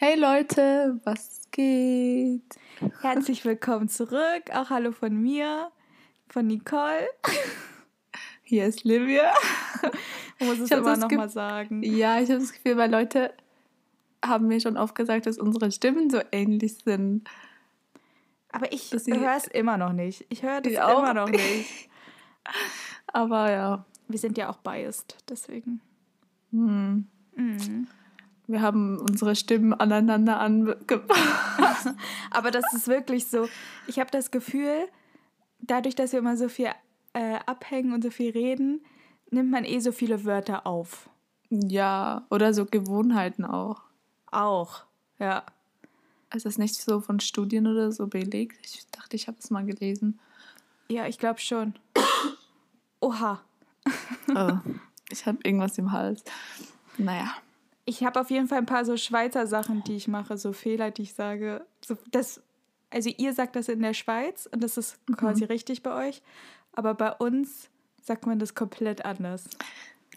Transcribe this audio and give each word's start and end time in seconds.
Hey 0.00 0.16
Leute, 0.16 1.00
was 1.02 1.48
geht? 1.50 2.54
Herzlich 3.00 3.44
willkommen 3.44 3.88
zurück. 3.88 4.44
Auch 4.54 4.70
hallo 4.70 4.92
von 4.92 5.12
mir, 5.20 5.72
von 6.28 6.46
Nicole. 6.46 7.08
Hier 8.44 8.66
ist 8.66 8.84
Livia. 8.84 9.32
Ich 10.38 10.46
muss 10.46 10.60
es 10.60 10.70
immer 10.70 10.96
nochmal 10.96 11.28
sagen. 11.28 11.82
Ja, 11.82 12.20
ich 12.20 12.30
habe 12.30 12.38
das 12.38 12.52
Gefühl, 12.52 12.76
weil 12.76 12.92
Leute 12.92 13.34
haben 14.24 14.46
mir 14.46 14.60
schon 14.60 14.76
oft 14.76 14.94
gesagt, 14.94 15.26
dass 15.26 15.36
unsere 15.36 15.72
Stimmen 15.72 16.10
so 16.10 16.20
ähnlich 16.30 16.78
sind. 16.78 17.28
Aber 18.52 18.72
ich 18.72 18.92
höre 18.92 19.36
es 19.36 19.48
immer 19.48 19.78
noch 19.78 19.92
nicht. 19.92 20.24
Ich 20.28 20.44
höre 20.44 20.60
das 20.60 20.74
immer 20.74 21.12
noch 21.12 21.28
nicht. 21.28 21.90
Aber 23.08 23.50
ja. 23.50 23.84
Wir 24.06 24.20
sind 24.20 24.38
ja 24.38 24.48
auch 24.48 24.58
biased, 24.58 25.16
deswegen. 25.28 25.80
Hm. 26.52 27.08
Mhm. 27.34 27.88
Wir 28.48 28.62
haben 28.62 28.98
unsere 28.98 29.36
Stimmen 29.36 29.74
aneinander 29.74 30.40
angepasst. 30.40 31.90
Aber 32.30 32.50
das 32.50 32.64
ist 32.72 32.88
wirklich 32.88 33.26
so. 33.26 33.46
Ich 33.86 33.98
habe 33.98 34.10
das 34.10 34.30
Gefühl, 34.30 34.88
dadurch, 35.60 35.94
dass 35.94 36.12
wir 36.12 36.18
immer 36.18 36.38
so 36.38 36.48
viel 36.48 36.70
äh, 37.12 37.36
abhängen 37.44 37.92
und 37.92 38.02
so 38.02 38.10
viel 38.10 38.30
reden, 38.32 38.80
nimmt 39.30 39.50
man 39.50 39.66
eh 39.66 39.80
so 39.80 39.92
viele 39.92 40.24
Wörter 40.24 40.66
auf. 40.66 41.10
Ja, 41.50 42.26
oder 42.30 42.54
so 42.54 42.64
Gewohnheiten 42.64 43.44
auch. 43.44 43.82
Auch, 44.30 44.84
ja. 45.18 45.44
Ist 46.34 46.46
das 46.46 46.56
nicht 46.56 46.74
so 46.74 47.00
von 47.00 47.20
Studien 47.20 47.66
oder 47.66 47.92
so 47.92 48.06
belegt? 48.06 48.58
Ich 48.64 48.86
dachte, 48.90 49.14
ich 49.14 49.28
habe 49.28 49.36
es 49.40 49.50
mal 49.50 49.64
gelesen. 49.66 50.18
Ja, 50.88 51.06
ich 51.06 51.18
glaube 51.18 51.40
schon. 51.40 51.74
Oha. 53.00 53.42
oh, 54.34 54.58
ich 55.10 55.26
habe 55.26 55.38
irgendwas 55.44 55.76
im 55.76 55.92
Hals. 55.92 56.24
Naja. 56.96 57.34
Ich 57.88 58.04
habe 58.04 58.20
auf 58.20 58.30
jeden 58.30 58.48
Fall 58.48 58.58
ein 58.58 58.66
paar 58.66 58.84
so 58.84 58.98
Schweizer 58.98 59.46
Sachen, 59.46 59.82
die 59.82 59.96
ich 59.96 60.08
mache, 60.08 60.36
so 60.36 60.52
Fehler, 60.52 60.90
die 60.90 61.04
ich 61.04 61.14
sage. 61.14 61.64
So, 61.80 61.96
das, 62.10 62.42
also 62.90 63.08
ihr 63.16 63.32
sagt 63.32 63.56
das 63.56 63.70
in 63.70 63.80
der 63.80 63.94
Schweiz 63.94 64.46
und 64.52 64.62
das 64.62 64.76
ist 64.76 64.98
mhm. 65.08 65.16
quasi 65.16 65.44
richtig 65.44 65.82
bei 65.82 66.08
euch, 66.08 66.20
aber 66.72 66.92
bei 66.92 67.12
uns 67.12 67.70
sagt 68.02 68.26
man 68.26 68.38
das 68.38 68.54
komplett 68.54 69.06
anders. 69.06 69.48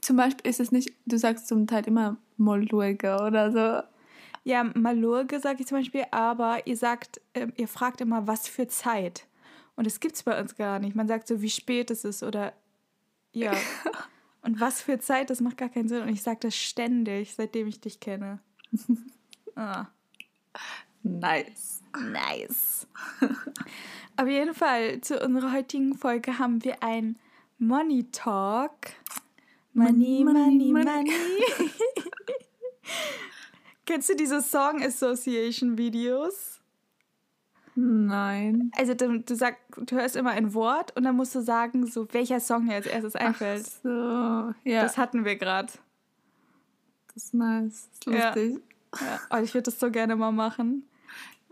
Zum 0.02 0.18
Beispiel 0.18 0.50
ist 0.50 0.60
es 0.60 0.74
nicht, 0.74 0.92
du 1.06 1.18
sagst 1.18 1.48
zum 1.48 1.66
Teil 1.66 1.88
immer 1.88 2.18
Molurge 2.36 3.16
oder 3.26 3.54
so. 3.54 3.88
Ja, 4.44 4.66
Malurge 4.66 5.40
sage 5.40 5.62
ich 5.62 5.68
zum 5.68 5.78
Beispiel, 5.78 6.04
aber 6.12 6.68
ihr 6.68 6.76
sagt, 6.76 7.22
äh, 7.32 7.48
ihr 7.56 7.70
fragt 7.70 8.02
immer, 8.02 8.28
was 8.28 8.50
für 8.50 8.68
Zeit. 8.68 9.28
Und 9.78 9.88
das 9.88 10.02
gibt 10.02 10.16
es 10.16 10.24
bei 10.24 10.38
uns 10.38 10.58
gar 10.58 10.80
nicht. 10.80 10.94
Man 10.94 11.08
sagt 11.08 11.26
so, 11.26 11.42
wie 11.42 11.50
spät 11.50 11.90
es 11.90 12.04
ist 12.04 12.22
oder 12.22 12.52
ja. 13.32 13.54
Und 14.42 14.60
was 14.60 14.82
für 14.82 15.00
Zeit, 15.00 15.30
das 15.30 15.42
macht 15.42 15.58
gar 15.58 15.70
keinen 15.70 15.88
Sinn. 15.88 16.02
Und 16.02 16.10
ich 16.10 16.24
sage 16.24 16.40
das 16.42 16.56
ständig, 16.56 17.36
seitdem 17.36 17.68
ich 17.68 17.80
dich 17.80 18.00
kenne. 18.00 18.40
ah. 19.56 19.88
Nice. 21.04 21.82
Nice. 22.00 22.88
Auf 24.18 24.28
jeden 24.28 24.54
Fall, 24.54 25.02
zu 25.02 25.20
unserer 25.20 25.52
heutigen 25.52 25.96
Folge 25.96 26.40
haben 26.40 26.64
wir 26.64 26.84
ein 26.84 27.18
Money 27.58 28.08
Talk. 28.12 28.76
Money, 29.74 30.24
money, 30.24 30.72
money. 30.72 30.72
money. 30.72 31.12
Kennst 33.86 34.10
du 34.10 34.16
diese 34.16 34.42
Song 34.42 34.82
Association 34.84 35.78
Videos? 35.78 36.61
Nein. 37.76 38.72
Also 38.78 38.94
du, 38.94 39.20
du, 39.20 39.36
sag, 39.36 39.58
du 39.78 39.96
hörst 39.96 40.16
immer 40.16 40.32
ein 40.32 40.54
Wort 40.54 40.96
und 40.98 41.04
dann 41.04 41.16
musst 41.16 41.34
du 41.36 41.42
sagen, 41.42 41.88
so 41.88 42.08
welcher 42.14 42.40
Song 42.40 42.68
dir 42.68 42.76
als 42.76 42.86
erstes 42.86 43.16
einfällt. 43.16 43.66
Ach 43.66 43.84
so, 43.84 44.70
ja. 44.70 44.84
Das 44.84 44.98
hatten 44.98 45.24
wir 45.24 45.38
gerade. 45.38 45.72
Das 47.14 47.24
ist 47.24 47.34
nice. 47.34 47.90
Das 48.06 48.14
ist 48.14 48.24
lustig. 48.24 48.62
Ja. 49.00 49.08
ja. 49.08 49.20
Oh, 49.30 49.44
ich 49.44 49.54
würde 49.54 49.64
das 49.64 49.80
so 49.80 49.90
gerne 49.90 50.16
mal 50.16 50.32
machen. 50.32 50.88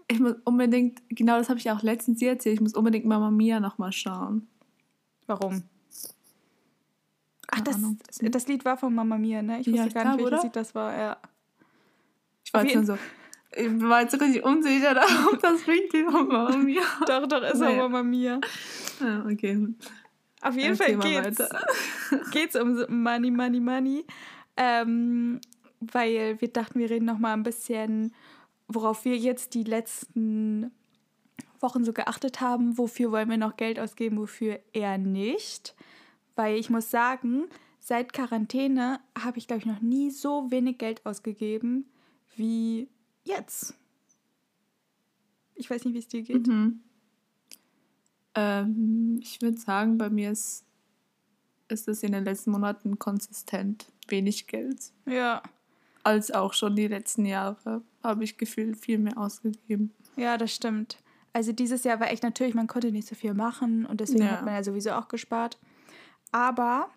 Ich 0.08 0.20
muss 0.20 0.36
unbedingt, 0.44 1.02
genau 1.10 1.38
das 1.38 1.50
habe 1.50 1.60
ich 1.60 1.70
auch 1.70 1.84
letztens 1.84 2.20
hier 2.20 2.32
erzählt, 2.32 2.56
ich 2.56 2.62
muss 2.62 2.74
unbedingt 2.74 3.06
Mama 3.06 3.30
Mia 3.30 3.60
nochmal 3.60 3.92
schauen. 3.92 4.48
Warum? 5.28 5.64
Ach, 7.52 7.62
das, 7.62 7.78
das 8.20 8.48
Lied 8.48 8.66
war 8.66 8.78
von 8.78 8.94
Mama 8.94 9.18
Mia, 9.18 9.42
ne? 9.42 9.60
Ich 9.62 9.68
wusste 9.68 9.78
ja, 9.78 9.88
gar 9.88 10.16
nicht, 10.16 10.26
welches 10.26 10.44
Lied 10.44 10.56
das 10.56 10.76
war, 10.76 10.98
ja. 10.98 11.18
Ich 12.44 12.54
war 12.54 12.64
jetzt 12.64 12.76
nur 12.76 12.86
so, 12.86 12.98
ich 13.56 13.82
war 13.82 14.02
jetzt 14.02 14.20
richtig 14.20 14.44
unsicher, 14.44 14.96
ob 15.32 15.40
das 15.42 15.68
richtig 15.68 16.06
war 16.06 16.24
Mama 16.24 16.56
Mia. 16.58 16.82
doch, 17.08 17.28
doch, 17.28 17.42
ist 17.44 17.60
naja. 17.60 17.72
auch 17.72 17.90
Mama 17.90 18.04
Mia. 18.04 18.40
Ja, 19.00 19.26
okay. 19.26 19.68
Auf 20.42 20.56
jeden 20.56 20.76
Fall 20.76 20.98
geht's, 20.98 21.42
geht's 22.32 22.56
um 22.56 22.86
Money, 22.90 23.32
Money, 23.32 23.60
Money. 23.60 24.06
Ähm, 24.56 25.42
weil 25.80 26.40
wir 26.40 26.48
dachten, 26.50 26.80
wir 26.80 26.90
reden 26.90 27.06
noch 27.06 27.18
mal 27.18 27.34
ein 27.34 27.44
bisschen, 27.44 28.14
worauf 28.68 29.06
wir 29.06 29.18
jetzt 29.18 29.54
die 29.54 29.64
letzten 29.64 30.72
Wochen 31.60 31.84
so 31.84 31.92
geachtet 31.92 32.42
haben. 32.42 32.78
Wofür 32.78 33.12
wollen 33.12 33.30
wir 33.30 33.38
noch 33.38 33.58
Geld 33.58 33.80
ausgeben, 33.80 34.18
wofür 34.18 34.60
eher 34.74 34.98
nicht. 34.98 35.76
Weil 36.36 36.58
ich 36.58 36.70
muss 36.70 36.90
sagen, 36.90 37.46
seit 37.80 38.14
Quarantäne 38.14 39.00
habe 39.22 39.40
ich, 39.40 39.48
glaube 39.48 39.62
ich, 39.62 39.66
noch 39.66 39.82
nie 39.82 40.12
so 40.12 40.52
wenig 40.52 40.78
Geld 40.78 41.06
ausgegeben 41.06 41.86
wie 42.36 42.88
jetzt. 43.30 43.74
Ich 45.56 45.70
weiß 45.70 45.86
nicht, 45.86 45.94
wie 45.94 46.00
es 46.00 46.08
dir 46.08 46.22
geht. 46.22 46.48
Mhm. 46.48 46.82
Ähm, 48.36 49.20
ich 49.22 49.42
würde 49.42 49.58
sagen, 49.58 49.98
bei 49.98 50.10
mir 50.10 50.32
ist, 50.32 50.66
ist 51.68 51.88
es 51.88 52.04
in 52.04 52.12
den 52.12 52.24
letzten 52.24 52.52
Monaten 52.52 53.00
konsistent 53.00 53.88
wenig 54.08 54.48
Geld. 54.48 54.92
Ja. 55.06 55.42
Als 56.04 56.32
auch 56.32 56.54
schon 56.54 56.76
die 56.76 56.88
letzten 56.88 57.26
Jahre 57.26 57.82
habe 58.04 58.24
ich 58.24 58.38
gefühlt 58.38 58.78
viel 58.78 58.98
mehr 58.98 59.18
ausgegeben. 59.18 59.92
Ja, 60.16 60.38
das 60.38 60.54
stimmt. 60.54 60.98
Also 61.34 61.52
dieses 61.52 61.84
Jahr 61.84 62.00
war 62.00 62.10
echt 62.10 62.24
natürlich, 62.24 62.56
man 62.56 62.68
konnte 62.68 62.92
nicht 62.92 63.08
so 63.08 63.16
viel 63.16 63.34
machen 63.34 63.86
und 63.86 64.02
deswegen 64.02 64.24
ja. 64.24 64.32
hat 64.32 64.46
man 64.46 64.56
ja 64.56 64.64
sowieso 64.64 64.92
auch 64.92 65.08
gespart. 65.08 65.60
Aber 66.32 66.90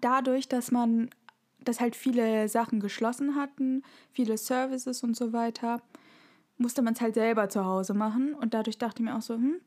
dadurch, 0.00 0.48
dass 0.48 0.70
man 0.70 1.10
dass 1.66 1.80
halt 1.80 1.96
viele 1.96 2.48
Sachen 2.48 2.80
geschlossen 2.80 3.34
hatten, 3.34 3.82
viele 4.12 4.38
Services 4.38 5.02
und 5.02 5.16
so 5.16 5.32
weiter, 5.32 5.82
musste 6.58 6.82
man 6.82 6.94
es 6.94 7.00
halt 7.00 7.14
selber 7.14 7.48
zu 7.48 7.64
Hause 7.64 7.94
machen. 7.94 8.34
Und 8.34 8.54
dadurch 8.54 8.78
dachte 8.78 9.02
ich 9.02 9.08
mir 9.08 9.16
auch 9.16 9.22
so, 9.22 9.34
hm, 9.34 9.60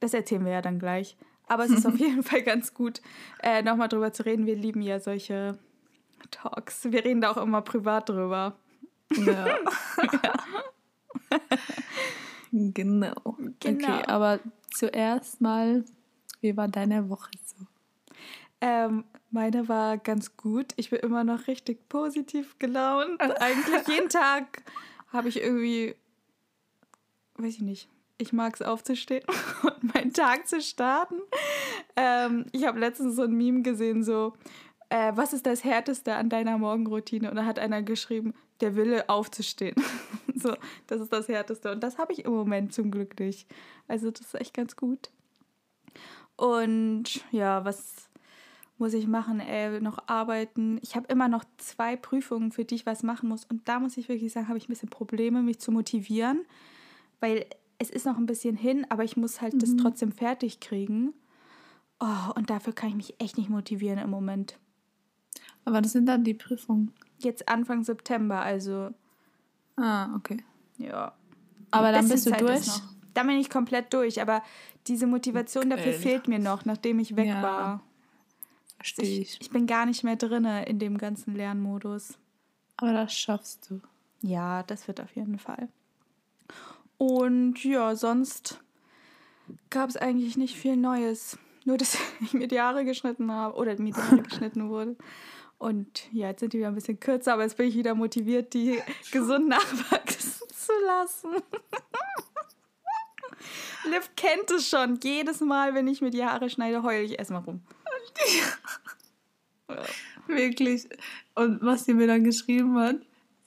das 0.00 0.14
erzählen 0.14 0.44
wir 0.44 0.52
ja 0.52 0.62
dann 0.62 0.78
gleich. 0.78 1.16
Aber 1.46 1.64
es 1.64 1.70
ist 1.70 1.86
auf 1.86 1.96
jeden 1.98 2.22
Fall 2.22 2.42
ganz 2.42 2.74
gut, 2.74 3.00
äh, 3.42 3.62
nochmal 3.62 3.88
drüber 3.88 4.12
zu 4.12 4.24
reden. 4.24 4.46
Wir 4.46 4.56
lieben 4.56 4.82
ja 4.82 5.00
solche 5.00 5.58
Talks. 6.30 6.84
Wir 6.90 7.04
reden 7.04 7.20
da 7.20 7.30
auch 7.30 7.36
immer 7.36 7.62
privat 7.62 8.08
drüber. 8.08 8.56
Ja. 9.14 9.46
ja. 9.46 9.58
genau. 12.72 13.12
genau. 13.20 13.36
Okay, 13.62 14.02
aber 14.06 14.40
zuerst 14.72 15.40
mal, 15.40 15.84
wie 16.40 16.56
war 16.56 16.68
deine 16.68 17.10
Woche 17.10 17.30
so? 17.44 17.66
Ähm, 18.60 19.04
meine 19.34 19.68
war 19.68 19.98
ganz 19.98 20.36
gut. 20.36 20.72
Ich 20.76 20.90
bin 20.90 21.00
immer 21.00 21.24
noch 21.24 21.48
richtig 21.48 21.88
positiv 21.88 22.56
gelaunt. 22.60 23.20
Eigentlich 23.20 23.88
jeden 23.88 24.08
Tag 24.08 24.62
habe 25.08 25.28
ich 25.28 25.42
irgendwie, 25.42 25.96
weiß 27.34 27.54
ich 27.54 27.60
nicht, 27.60 27.88
ich 28.16 28.32
mag 28.32 28.54
es 28.54 28.62
aufzustehen 28.62 29.24
und 29.62 29.92
meinen 29.92 30.12
Tag 30.12 30.46
zu 30.46 30.62
starten. 30.62 31.16
Ähm, 31.96 32.46
ich 32.52 32.64
habe 32.64 32.78
letztens 32.78 33.16
so 33.16 33.22
ein 33.22 33.32
Meme 33.32 33.62
gesehen, 33.62 34.04
so, 34.04 34.34
äh, 34.88 35.12
was 35.16 35.32
ist 35.32 35.46
das 35.46 35.64
Härteste 35.64 36.14
an 36.14 36.28
deiner 36.30 36.56
Morgenroutine? 36.56 37.28
Und 37.28 37.36
da 37.36 37.44
hat 37.44 37.58
einer 37.58 37.82
geschrieben, 37.82 38.34
der 38.60 38.76
Wille 38.76 39.08
aufzustehen. 39.08 39.74
so, 40.36 40.54
das 40.86 41.00
ist 41.00 41.12
das 41.12 41.26
Härteste. 41.26 41.72
Und 41.72 41.82
das 41.82 41.98
habe 41.98 42.12
ich 42.12 42.24
im 42.24 42.32
Moment 42.32 42.72
zum 42.72 42.92
Glück 42.92 43.18
nicht. 43.18 43.52
Also 43.88 44.12
das 44.12 44.20
ist 44.20 44.34
echt 44.34 44.54
ganz 44.54 44.76
gut. 44.76 45.10
Und 46.36 47.24
ja, 47.32 47.64
was 47.64 48.08
muss 48.84 48.92
ich 48.92 49.06
machen, 49.06 49.40
ey, 49.40 49.80
noch 49.80 49.96
arbeiten. 50.08 50.78
Ich 50.82 50.94
habe 50.94 51.06
immer 51.08 51.26
noch 51.26 51.42
zwei 51.56 51.96
Prüfungen, 51.96 52.52
für 52.52 52.66
die 52.66 52.74
ich 52.74 52.84
was 52.84 53.02
machen 53.02 53.30
muss. 53.30 53.46
Und 53.46 53.66
da 53.66 53.80
muss 53.80 53.96
ich 53.96 54.10
wirklich 54.10 54.30
sagen, 54.30 54.48
habe 54.48 54.58
ich 54.58 54.68
ein 54.68 54.72
bisschen 54.72 54.90
Probleme, 54.90 55.42
mich 55.42 55.58
zu 55.58 55.72
motivieren, 55.72 56.44
weil 57.18 57.46
es 57.78 57.88
ist 57.88 58.04
noch 58.04 58.18
ein 58.18 58.26
bisschen 58.26 58.56
hin, 58.56 58.86
aber 58.90 59.02
ich 59.02 59.16
muss 59.16 59.40
halt 59.40 59.54
mhm. 59.54 59.58
das 59.60 59.76
trotzdem 59.76 60.12
fertig 60.12 60.60
kriegen. 60.60 61.14
Oh, 61.98 62.32
und 62.34 62.50
dafür 62.50 62.74
kann 62.74 62.90
ich 62.90 62.94
mich 62.94 63.20
echt 63.22 63.38
nicht 63.38 63.48
motivieren 63.48 63.98
im 63.98 64.10
Moment. 64.10 64.58
Aber 65.64 65.80
das 65.80 65.92
sind 65.92 66.04
dann 66.04 66.22
die 66.22 66.34
Prüfungen? 66.34 66.92
Jetzt 67.20 67.48
Anfang 67.48 67.84
September, 67.84 68.42
also. 68.42 68.90
Ah, 69.76 70.14
okay. 70.14 70.44
Ja. 70.76 71.14
Aber 71.70 71.90
dann 71.90 72.06
bist 72.06 72.26
du 72.26 72.32
durch? 72.32 72.68
Dann 73.14 73.28
bin 73.28 73.38
ich 73.38 73.48
komplett 73.48 73.94
durch, 73.94 74.20
aber 74.20 74.42
diese 74.88 75.06
Motivation 75.06 75.70
dafür 75.70 75.92
äh. 75.92 75.98
fehlt 75.98 76.28
mir 76.28 76.38
noch, 76.38 76.66
nachdem 76.66 76.98
ich 76.98 77.16
weg 77.16 77.28
ja. 77.28 77.42
war. 77.42 77.82
Verstehe 78.84 79.22
ich. 79.22 79.40
Ich 79.40 79.48
bin 79.48 79.66
gar 79.66 79.86
nicht 79.86 80.04
mehr 80.04 80.16
drin 80.16 80.44
in 80.44 80.78
dem 80.78 80.98
ganzen 80.98 81.34
Lernmodus. 81.34 82.18
Aber 82.76 82.92
das 82.92 83.16
schaffst 83.16 83.70
du. 83.70 83.80
Ja, 84.20 84.62
das 84.62 84.86
wird 84.88 85.00
auf 85.00 85.16
jeden 85.16 85.38
Fall. 85.38 85.70
Und 86.98 87.64
ja, 87.64 87.96
sonst 87.96 88.60
gab 89.70 89.88
es 89.88 89.96
eigentlich 89.96 90.36
nicht 90.36 90.54
viel 90.54 90.76
Neues. 90.76 91.38
Nur, 91.64 91.78
dass 91.78 91.96
ich 92.20 92.34
mir 92.34 92.46
die 92.46 92.60
Haare 92.60 92.84
geschnitten 92.84 93.32
habe 93.32 93.56
oder 93.56 93.80
mir 93.80 93.94
die 93.94 94.00
Haare 94.02 94.20
geschnitten 94.22 94.68
wurde. 94.68 94.96
Und 95.56 96.12
ja, 96.12 96.28
jetzt 96.28 96.40
sind 96.40 96.52
die 96.52 96.58
wieder 96.58 96.68
ein 96.68 96.74
bisschen 96.74 97.00
kürzer, 97.00 97.32
aber 97.32 97.44
jetzt 97.44 97.56
bin 97.56 97.68
ich 97.68 97.76
wieder 97.76 97.94
motiviert, 97.94 98.52
die 98.52 98.82
gesund 99.12 99.48
nachwachsen 99.48 100.46
zu 100.50 100.72
lassen. 100.84 101.30
Liv 103.90 104.10
kennt 104.14 104.50
es 104.50 104.68
schon. 104.68 104.98
Jedes 105.02 105.40
Mal, 105.40 105.74
wenn 105.74 105.88
ich 105.88 106.02
mir 106.02 106.10
die 106.10 106.26
Haare 106.26 106.50
schneide, 106.50 106.82
heule 106.82 107.02
ich 107.02 107.18
erstmal 107.18 107.40
rum. 107.40 107.62
Ja. 109.66 109.76
Wirklich. 110.26 110.86
Und 111.34 111.62
was 111.62 111.86
sie 111.86 111.94
mir 111.94 112.06
dann 112.06 112.22
geschrieben 112.22 112.78
hat, 112.78 112.96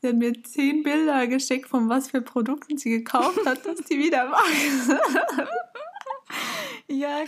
sie 0.01 0.07
hat 0.07 0.15
mir 0.15 0.43
zehn 0.43 0.83
Bilder 0.83 1.27
geschickt, 1.27 1.69
von 1.69 1.89
was 1.89 2.09
für 2.09 2.21
Produkten 2.21 2.77
sie 2.77 2.89
gekauft 2.89 3.45
hat, 3.45 3.65
dass 3.65 3.79
die 3.81 3.99
wieder 3.99 4.31
wachsen. 4.31 4.99
ja, 6.87 7.23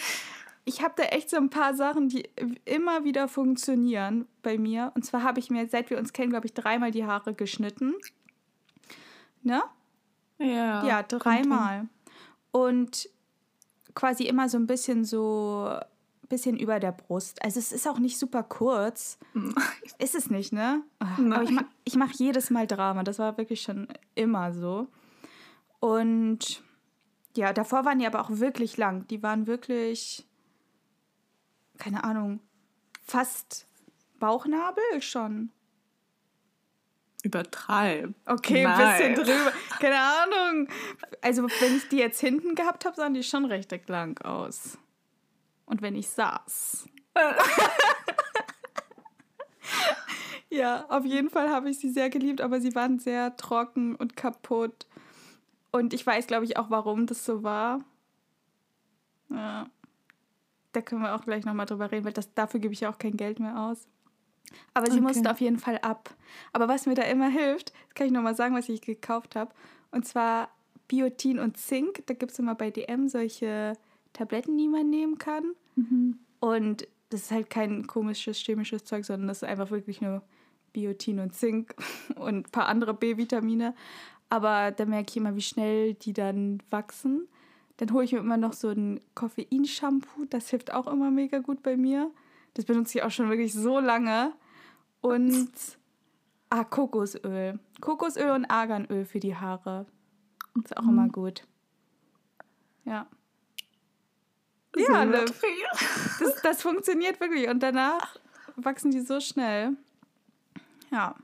ich 0.65 0.81
habe 0.81 0.93
da 0.97 1.03
echt 1.03 1.29
so 1.29 1.37
ein 1.37 1.49
paar 1.49 1.73
Sachen, 1.73 2.09
die 2.09 2.29
immer 2.65 3.03
wieder 3.03 3.27
funktionieren 3.27 4.27
bei 4.43 4.57
mir. 4.57 4.91
Und 4.95 5.05
zwar 5.05 5.23
habe 5.23 5.39
ich 5.39 5.49
mir, 5.49 5.67
seit 5.67 5.89
wir 5.89 5.97
uns 5.97 6.13
kennen, 6.13 6.29
glaube 6.29 6.45
ich, 6.45 6.53
dreimal 6.53 6.91
die 6.91 7.05
Haare 7.05 7.33
geschnitten. 7.33 7.95
Ne? 9.41 9.63
Ja. 10.37 10.85
Ja, 10.85 11.03
dreimal. 11.03 11.87
Und 12.51 13.09
quasi 13.95 14.25
immer 14.25 14.47
so 14.47 14.57
ein 14.57 14.67
bisschen 14.67 15.05
so 15.05 15.75
bisschen 16.29 16.57
über 16.57 16.79
der 16.79 16.91
Brust. 16.91 17.43
Also 17.43 17.59
es 17.59 17.71
ist 17.71 17.87
auch 17.87 17.99
nicht 17.99 18.17
super 18.17 18.43
kurz. 18.43 19.17
Ist 19.97 20.15
es 20.15 20.29
nicht, 20.29 20.53
ne? 20.53 20.83
Nein. 21.17 21.33
Aber 21.33 21.43
ich 21.43 21.51
mache 21.51 21.65
ich 21.83 21.95
mach 21.95 22.11
jedes 22.11 22.49
Mal 22.49 22.67
Drama. 22.67 23.03
Das 23.03 23.19
war 23.19 23.37
wirklich 23.37 23.61
schon 23.61 23.87
immer 24.15 24.53
so. 24.53 24.87
Und 25.79 26.63
ja, 27.35 27.51
davor 27.51 27.85
waren 27.85 27.99
die 27.99 28.07
aber 28.07 28.21
auch 28.21 28.29
wirklich 28.31 28.77
lang. 28.77 29.07
Die 29.07 29.23
waren 29.23 29.47
wirklich 29.47 30.25
keine 31.79 32.03
Ahnung, 32.03 32.41
fast 33.01 33.65
Bauchnabel 34.19 35.01
schon. 35.01 35.49
Übertreib. 37.23 38.13
Okay, 38.25 38.65
ein 38.65 38.77
bisschen 38.77 39.15
drüber. 39.15 39.51
Keine 39.79 39.99
Ahnung. 39.99 40.69
Also, 41.21 41.43
wenn 41.43 41.75
ich 41.75 41.89
die 41.89 41.97
jetzt 41.97 42.21
hinten 42.21 42.55
gehabt 42.55 42.85
habe, 42.85 42.95
sahen 42.95 43.13
die 43.13 43.23
schon 43.23 43.43
recht 43.43 43.73
lang 43.89 44.21
aus. 44.21 44.77
Und 45.69 45.81
wenn 45.81 45.95
ich 45.95 46.09
saß. 46.09 46.85
ja, 50.49 50.85
auf 50.89 51.05
jeden 51.05 51.29
Fall 51.29 51.49
habe 51.49 51.69
ich 51.69 51.79
sie 51.79 51.89
sehr 51.89 52.09
geliebt, 52.09 52.41
aber 52.41 52.59
sie 52.59 52.75
waren 52.75 52.99
sehr 52.99 53.37
trocken 53.37 53.95
und 53.95 54.17
kaputt. 54.17 54.87
Und 55.71 55.93
ich 55.93 56.05
weiß, 56.05 56.27
glaube 56.27 56.43
ich, 56.43 56.57
auch, 56.57 56.69
warum 56.69 57.05
das 57.05 57.23
so 57.23 57.43
war. 57.43 57.85
Ja 59.29 59.69
da 60.71 60.81
können 60.81 61.01
wir 61.01 61.15
auch 61.15 61.23
gleich 61.23 61.45
nochmal 61.45 61.65
drüber 61.65 61.91
reden, 61.91 62.05
weil 62.05 62.13
das, 62.13 62.33
dafür 62.33 62.59
gebe 62.59 62.73
ich 62.73 62.81
ja 62.81 62.91
auch 62.91 62.97
kein 62.97 63.17
Geld 63.17 63.39
mehr 63.39 63.59
aus. 63.59 63.87
Aber 64.73 64.87
sie 64.87 64.93
okay. 64.93 65.01
musste 65.01 65.29
auf 65.29 65.41
jeden 65.41 65.59
Fall 65.59 65.77
ab. 65.79 66.15
Aber 66.53 66.67
was 66.67 66.85
mir 66.85 66.95
da 66.95 67.03
immer 67.03 67.29
hilft, 67.29 67.73
kann 67.93 68.07
ich 68.07 68.13
nochmal 68.13 68.35
sagen, 68.35 68.55
was 68.55 68.69
ich 68.69 68.81
gekauft 68.81 69.35
habe. 69.35 69.53
Und 69.91 70.05
zwar 70.05 70.49
Biotin 70.87 71.39
und 71.39 71.57
Zink. 71.57 72.05
Da 72.07 72.13
gibt 72.13 72.31
es 72.31 72.39
immer 72.39 72.55
bei 72.55 72.71
DM 72.71 73.07
solche 73.09 73.73
Tabletten, 74.13 74.57
die 74.57 74.67
man 74.67 74.89
nehmen 74.89 75.17
kann. 75.17 75.55
Mhm. 75.75 76.19
Und 76.39 76.87
das 77.09 77.21
ist 77.21 77.31
halt 77.31 77.49
kein 77.49 77.87
komisches 77.87 78.37
chemisches 78.37 78.83
Zeug, 78.85 79.05
sondern 79.05 79.27
das 79.27 79.41
ist 79.41 79.49
einfach 79.49 79.71
wirklich 79.71 80.01
nur 80.01 80.21
Biotin 80.73 81.19
und 81.19 81.33
Zink 81.33 81.75
und 82.15 82.47
ein 82.47 82.51
paar 82.51 82.67
andere 82.67 82.93
B-Vitamine. 82.93 83.75
Aber 84.29 84.71
da 84.71 84.85
merke 84.85 85.09
ich 85.09 85.17
immer, 85.17 85.35
wie 85.35 85.41
schnell 85.41 85.95
die 85.95 86.13
dann 86.13 86.61
wachsen. 86.69 87.27
Dann 87.77 87.93
hole 87.93 88.05
ich 88.05 88.11
mir 88.11 88.19
immer 88.19 88.37
noch 88.37 88.53
so 88.53 88.69
ein 88.69 88.99
Koffein-Shampoo. 89.15 90.25
Das 90.29 90.49
hilft 90.49 90.73
auch 90.73 90.87
immer 90.87 91.09
mega 91.09 91.39
gut 91.39 91.63
bei 91.63 91.77
mir. 91.77 92.11
Das 92.53 92.65
benutze 92.65 92.97
ich 92.97 93.03
auch 93.03 93.11
schon 93.11 93.29
wirklich 93.29 93.53
so 93.53 93.79
lange. 93.79 94.33
Und 95.01 95.51
ah, 96.49 96.63
Kokosöl. 96.63 97.59
Kokosöl 97.81 98.31
und 98.31 98.45
Arganöl 98.45 99.05
für 99.05 99.19
die 99.19 99.35
Haare. 99.35 99.87
Ist 100.63 100.77
auch 100.77 100.83
mhm. 100.83 100.89
immer 100.89 101.09
gut. 101.09 101.47
Ja. 102.85 103.07
Ja, 104.75 105.03
Liv. 105.03 105.41
Das, 106.19 106.41
das 106.41 106.61
funktioniert 106.61 107.19
wirklich. 107.19 107.47
Und 107.47 107.63
danach 107.63 108.17
wachsen 108.55 108.91
die 108.91 109.01
so 109.01 109.19
schnell. 109.19 109.77
Ja. 110.91 111.15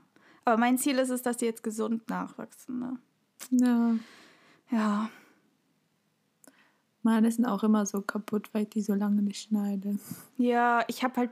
Aber 0.46 0.58
mein 0.58 0.78
Ziel 0.78 0.98
ist 1.00 1.10
es, 1.10 1.22
dass 1.22 1.38
die 1.38 1.46
jetzt 1.46 1.64
gesund 1.64 2.10
nachwachsen. 2.10 2.80
Ne? 2.80 3.00
Ja. 3.52 3.96
Ja. 4.72 5.10
Meine 7.06 7.32
sind 7.32 7.46
auch 7.46 7.64
immer 7.64 7.86
so 7.86 8.02
kaputt, 8.02 8.50
weil 8.54 8.64
ich 8.64 8.70
die 8.70 8.82
so 8.82 8.96
lange 8.96 9.22
nicht 9.22 9.40
schneide. 9.40 10.00
Ja, 10.38 10.84
ich 10.88 11.04
habe 11.04 11.18
halt 11.18 11.32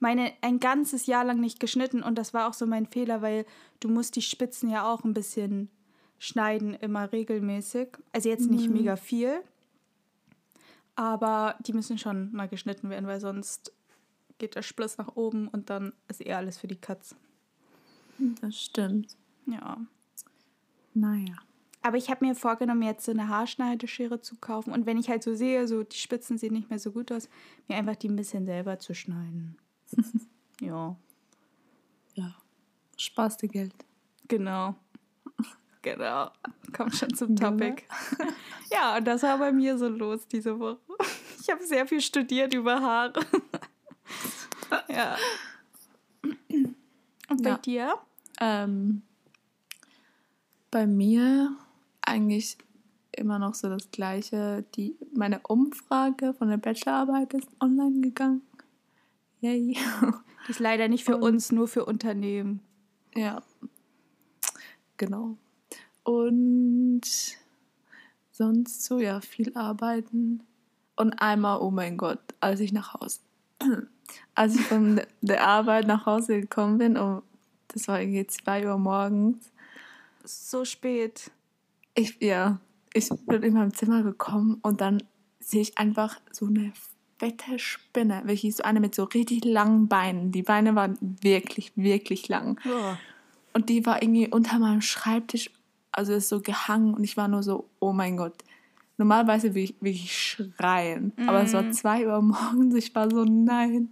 meine 0.00 0.32
ein 0.40 0.58
ganzes 0.58 1.06
Jahr 1.06 1.24
lang 1.24 1.38
nicht 1.38 1.60
geschnitten 1.60 2.02
und 2.02 2.18
das 2.18 2.34
war 2.34 2.48
auch 2.48 2.54
so 2.54 2.66
mein 2.66 2.86
Fehler, 2.86 3.22
weil 3.22 3.46
du 3.78 3.88
musst 3.88 4.16
die 4.16 4.22
Spitzen 4.22 4.68
ja 4.68 4.90
auch 4.90 5.04
ein 5.04 5.14
bisschen 5.14 5.70
schneiden, 6.18 6.74
immer 6.74 7.12
regelmäßig. 7.12 7.88
Also 8.12 8.28
jetzt 8.30 8.50
nicht 8.50 8.68
mhm. 8.68 8.78
mega 8.78 8.96
viel, 8.96 9.42
aber 10.94 11.56
die 11.66 11.72
müssen 11.72 11.98
schon 11.98 12.32
mal 12.32 12.48
geschnitten 12.48 12.90
werden, 12.90 13.06
weil 13.06 13.20
sonst 13.20 13.72
geht 14.38 14.54
der 14.54 14.62
Spliss 14.62 14.98
nach 14.98 15.16
oben 15.16 15.48
und 15.48 15.70
dann 15.70 15.92
ist 16.08 16.20
eher 16.20 16.38
alles 16.38 16.58
für 16.58 16.66
die 16.66 16.80
Katz. 16.80 17.14
Das 18.40 18.60
stimmt. 18.60 19.16
Ja. 19.46 19.78
Naja. 20.94 21.36
Aber 21.82 21.96
ich 21.96 22.10
habe 22.10 22.24
mir 22.24 22.34
vorgenommen, 22.34 22.82
jetzt 22.82 23.04
so 23.04 23.10
eine 23.10 23.28
Haarschneideschere 23.28 24.20
zu 24.20 24.36
kaufen. 24.36 24.72
Und 24.72 24.86
wenn 24.86 24.98
ich 24.98 25.08
halt 25.08 25.22
so 25.22 25.34
sehe, 25.34 25.66
so 25.66 25.82
die 25.82 25.96
Spitzen 25.96 26.38
sehen 26.38 26.52
nicht 26.52 26.70
mehr 26.70 26.78
so 26.78 26.92
gut 26.92 27.10
aus, 27.10 27.28
mir 27.66 27.76
einfach 27.76 27.96
die 27.96 28.08
ein 28.08 28.16
bisschen 28.16 28.46
selber 28.46 28.78
zu 28.78 28.94
schneiden. 28.94 29.56
ja. 30.60 30.96
Ja. 32.14 32.36
Spaß 32.96 33.38
dir 33.38 33.48
Geld. 33.48 33.74
Genau. 34.28 34.76
Genau. 35.82 36.30
Kommt 36.72 36.94
schon 36.94 37.12
zum 37.14 37.36
Topic. 37.36 37.82
ja, 38.70 38.96
und 38.96 39.04
das 39.04 39.22
war 39.24 39.38
bei 39.38 39.52
mir 39.52 39.76
so 39.76 39.88
los 39.88 40.26
diese 40.26 40.58
Woche. 40.58 40.78
Ich 41.40 41.50
habe 41.50 41.66
sehr 41.66 41.88
viel 41.88 42.00
studiert 42.00 42.54
über 42.54 42.80
Haare. 42.80 43.14
ja. 44.88 45.16
Und 47.28 47.42
bei 47.42 47.48
ja. 47.48 47.58
dir? 47.58 47.94
Ähm, 48.40 49.02
bei 50.70 50.86
mir 50.86 51.50
eigentlich 52.02 52.58
immer 53.10 53.40
noch 53.40 53.54
so 53.54 53.68
das 53.68 53.90
Gleiche. 53.90 54.64
Die, 54.76 54.94
meine 55.12 55.40
Umfrage 55.40 56.32
von 56.32 56.48
der 56.48 56.58
Bachelorarbeit 56.58 57.34
ist 57.34 57.48
online 57.60 58.02
gegangen. 58.02 58.42
Yay. 59.40 59.76
Die 60.46 60.50
ist 60.52 60.60
leider 60.60 60.86
nicht 60.86 61.04
für 61.04 61.16
Und, 61.16 61.22
uns, 61.24 61.50
nur 61.50 61.66
für 61.66 61.84
Unternehmen. 61.84 62.60
Ja, 63.16 63.42
genau. 64.96 65.36
Und 66.04 67.02
sonst 68.32 68.84
so, 68.84 68.98
ja, 68.98 69.20
viel 69.20 69.56
arbeiten. 69.56 70.42
Und 70.96 71.14
einmal, 71.14 71.60
oh 71.60 71.70
mein 71.70 71.96
Gott, 71.96 72.20
als 72.40 72.60
ich 72.60 72.72
nach 72.72 72.94
Hause, 72.94 73.20
als 74.34 74.56
ich 74.56 74.62
von 74.62 75.00
der 75.20 75.46
Arbeit 75.46 75.86
nach 75.86 76.06
Hause 76.06 76.40
gekommen 76.40 76.78
bin, 76.78 76.96
um, 76.96 77.22
das 77.68 77.88
war 77.88 78.00
irgendwie 78.00 78.26
2 78.26 78.66
Uhr 78.66 78.78
morgens. 78.78 79.50
So 80.24 80.64
spät. 80.64 81.30
Ich, 81.94 82.18
ja, 82.20 82.60
ich 82.94 83.08
bin 83.26 83.42
in 83.42 83.54
meinem 83.54 83.74
Zimmer 83.74 84.02
gekommen 84.02 84.58
und 84.62 84.80
dann 84.80 85.02
sehe 85.40 85.62
ich 85.62 85.78
einfach 85.78 86.20
so 86.30 86.46
eine 86.46 86.72
fette 87.18 87.58
Spinne, 87.58 88.22
welche 88.24 88.50
so 88.50 88.62
eine 88.62 88.80
mit 88.80 88.94
so 88.94 89.04
richtig 89.04 89.44
langen 89.44 89.88
Beinen. 89.88 90.32
Die 90.32 90.42
Beine 90.42 90.74
waren 90.74 90.98
wirklich, 91.00 91.72
wirklich 91.76 92.28
lang. 92.28 92.60
Oh. 92.66 92.96
Und 93.54 93.68
die 93.68 93.84
war 93.86 94.02
irgendwie 94.02 94.28
unter 94.28 94.58
meinem 94.58 94.80
Schreibtisch, 94.80 95.50
also 95.92 96.12
ist 96.14 96.28
so 96.28 96.40
gehangen 96.40 96.94
und 96.94 97.04
ich 97.04 97.16
war 97.16 97.28
nur 97.28 97.42
so, 97.42 97.68
oh 97.78 97.92
mein 97.92 98.16
Gott. 98.16 98.34
Normalerweise 98.98 99.54
will 99.54 99.64
ich 99.64 99.74
wirklich 99.80 100.16
schreien, 100.16 101.12
mm. 101.16 101.28
aber 101.28 101.42
es 101.42 101.52
war 101.52 101.62
mhm. 101.62 101.72
zwei 101.72 102.06
Uhr 102.06 102.20
morgens. 102.20 102.74
Ich 102.74 102.94
war 102.94 103.10
so, 103.10 103.24
nein, 103.24 103.90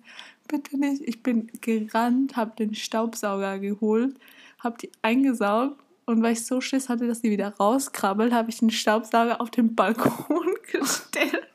bitte 0.49 0.79
nicht. 0.79 1.03
Ich 1.03 1.23
bin 1.23 1.51
gerannt, 1.61 2.37
habe 2.37 2.53
den 2.57 2.75
Staubsauger 2.75 3.59
geholt, 3.59 4.19
habe 4.59 4.77
die 4.79 4.91
eingesaugt 5.03 5.79
und 6.07 6.23
weil 6.23 6.33
ich 6.33 6.45
so 6.45 6.61
Schiss 6.61 6.89
hatte, 6.89 7.07
dass 7.07 7.21
sie 7.21 7.31
wieder 7.31 7.55
rauskrabbelt, 7.57 8.33
habe 8.33 8.51
ich 8.51 8.59
den 8.59 8.71
Staubsauger 8.71 9.41
auf 9.41 9.51
den 9.51 9.75
Balkon 9.75 10.55
gestellt. 10.73 11.47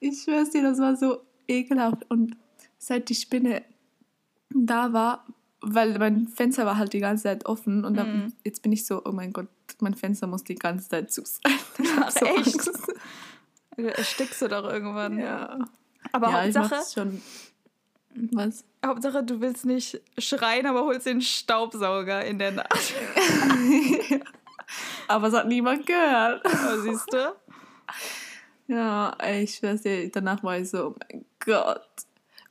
ich 0.00 0.22
schwör's 0.22 0.50
dir, 0.50 0.62
das 0.62 0.78
war 0.78 0.96
so 0.96 1.20
ekelhaft. 1.46 2.10
Und 2.10 2.36
seit 2.78 3.08
die 3.08 3.14
Spinne 3.14 3.62
da 4.50 4.92
war, 4.92 5.26
weil 5.60 5.98
mein 5.98 6.28
Fenster 6.28 6.66
war 6.66 6.78
halt 6.78 6.92
die 6.92 7.00
ganze 7.00 7.24
Zeit 7.24 7.46
offen 7.46 7.84
und 7.84 7.96
dann, 7.96 8.26
mm. 8.26 8.32
jetzt 8.44 8.62
bin 8.62 8.72
ich 8.72 8.86
so, 8.86 9.02
oh 9.04 9.12
mein 9.12 9.32
Gott, 9.32 9.48
mein 9.80 9.94
Fenster 9.94 10.26
muss 10.26 10.44
die 10.44 10.54
ganze 10.54 10.88
Zeit 10.88 11.12
zu 11.12 11.22
sein. 11.24 11.52
Ach, 12.00 12.10
so 12.10 12.26
echt? 12.26 12.70
Erstickst 13.76 14.42
du 14.42 14.48
doch 14.48 14.64
irgendwann. 14.64 15.18
Ja. 15.18 15.58
Aber 16.12 16.30
ja, 16.30 16.42
Hauptsache, 16.44 16.82
schon 16.92 17.20
was? 18.32 18.64
Hauptsache, 18.84 19.22
du 19.22 19.40
willst 19.40 19.64
nicht 19.64 20.00
schreien, 20.18 20.66
aber 20.66 20.84
holst 20.84 21.06
den 21.06 21.20
Staubsauger 21.20 22.24
in 22.24 22.38
der 22.38 22.52
Nacht. 22.52 22.94
aber 25.08 25.28
es 25.28 25.34
hat 25.34 25.48
niemand 25.48 25.86
gehört. 25.86 26.42
Oh, 26.44 26.80
siehst 26.80 27.12
du? 27.12 27.34
Ja, 28.68 29.16
ich 29.24 29.62
weiß 29.62 29.84
ja, 29.84 30.06
danach 30.08 30.42
war 30.42 30.58
ich 30.58 30.70
so, 30.70 30.88
oh 30.88 30.94
mein 31.10 31.24
Gott. 31.40 31.88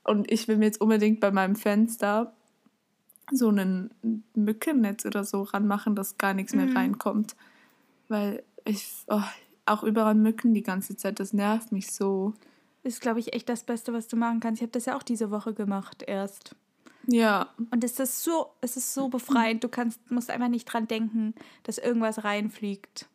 Und 0.04 0.32
ich 0.32 0.48
will 0.48 0.58
mir 0.58 0.66
jetzt 0.66 0.82
unbedingt 0.82 1.20
bei 1.20 1.32
meinem 1.32 1.56
Fenster 1.56 2.34
so 3.32 3.50
ein 3.50 3.90
Mückennetz 4.36 5.06
oder 5.06 5.24
so 5.24 5.44
ranmachen, 5.44 5.96
dass 5.96 6.18
gar 6.18 6.34
nichts 6.34 6.54
mehr 6.54 6.68
Mhm. 6.68 6.78
reinkommt. 6.78 7.36
Weil 8.08 8.44
ich 8.66 9.04
oh, 9.08 9.22
auch 9.66 9.84
überall 9.84 10.16
Mücken 10.16 10.54
die 10.54 10.64
ganze 10.64 10.96
Zeit, 10.96 11.20
das 11.20 11.34
nervt 11.34 11.72
mich 11.72 11.92
so. 11.92 12.34
Ist, 12.84 13.02
glaube 13.02 13.20
ich, 13.20 13.34
echt 13.34 13.50
das 13.50 13.64
Beste, 13.64 13.92
was 13.92 14.08
du 14.08 14.16
machen 14.16 14.40
kannst. 14.40 14.62
Ich 14.62 14.64
habe 14.64 14.72
das 14.72 14.86
ja 14.86 14.96
auch 14.96 15.04
diese 15.04 15.30
Woche 15.32 15.54
gemacht 15.54 16.04
erst. 16.08 16.56
Ja, 17.10 17.50
Und 17.72 17.84
es 17.84 18.00
ist 18.00 18.24
so, 18.24 18.48
es 18.62 18.76
ist 18.78 18.94
so 18.94 19.08
befreiend. 19.10 19.64
Du 19.64 19.70
kannst, 19.70 20.12
musst 20.12 20.30
einfach 20.30 20.50
nicht 20.50 20.66
dran 20.66 20.88
denken, 20.88 21.34
dass 21.64 21.78
irgendwas 21.78 22.24
reinfliegt. 22.26 23.08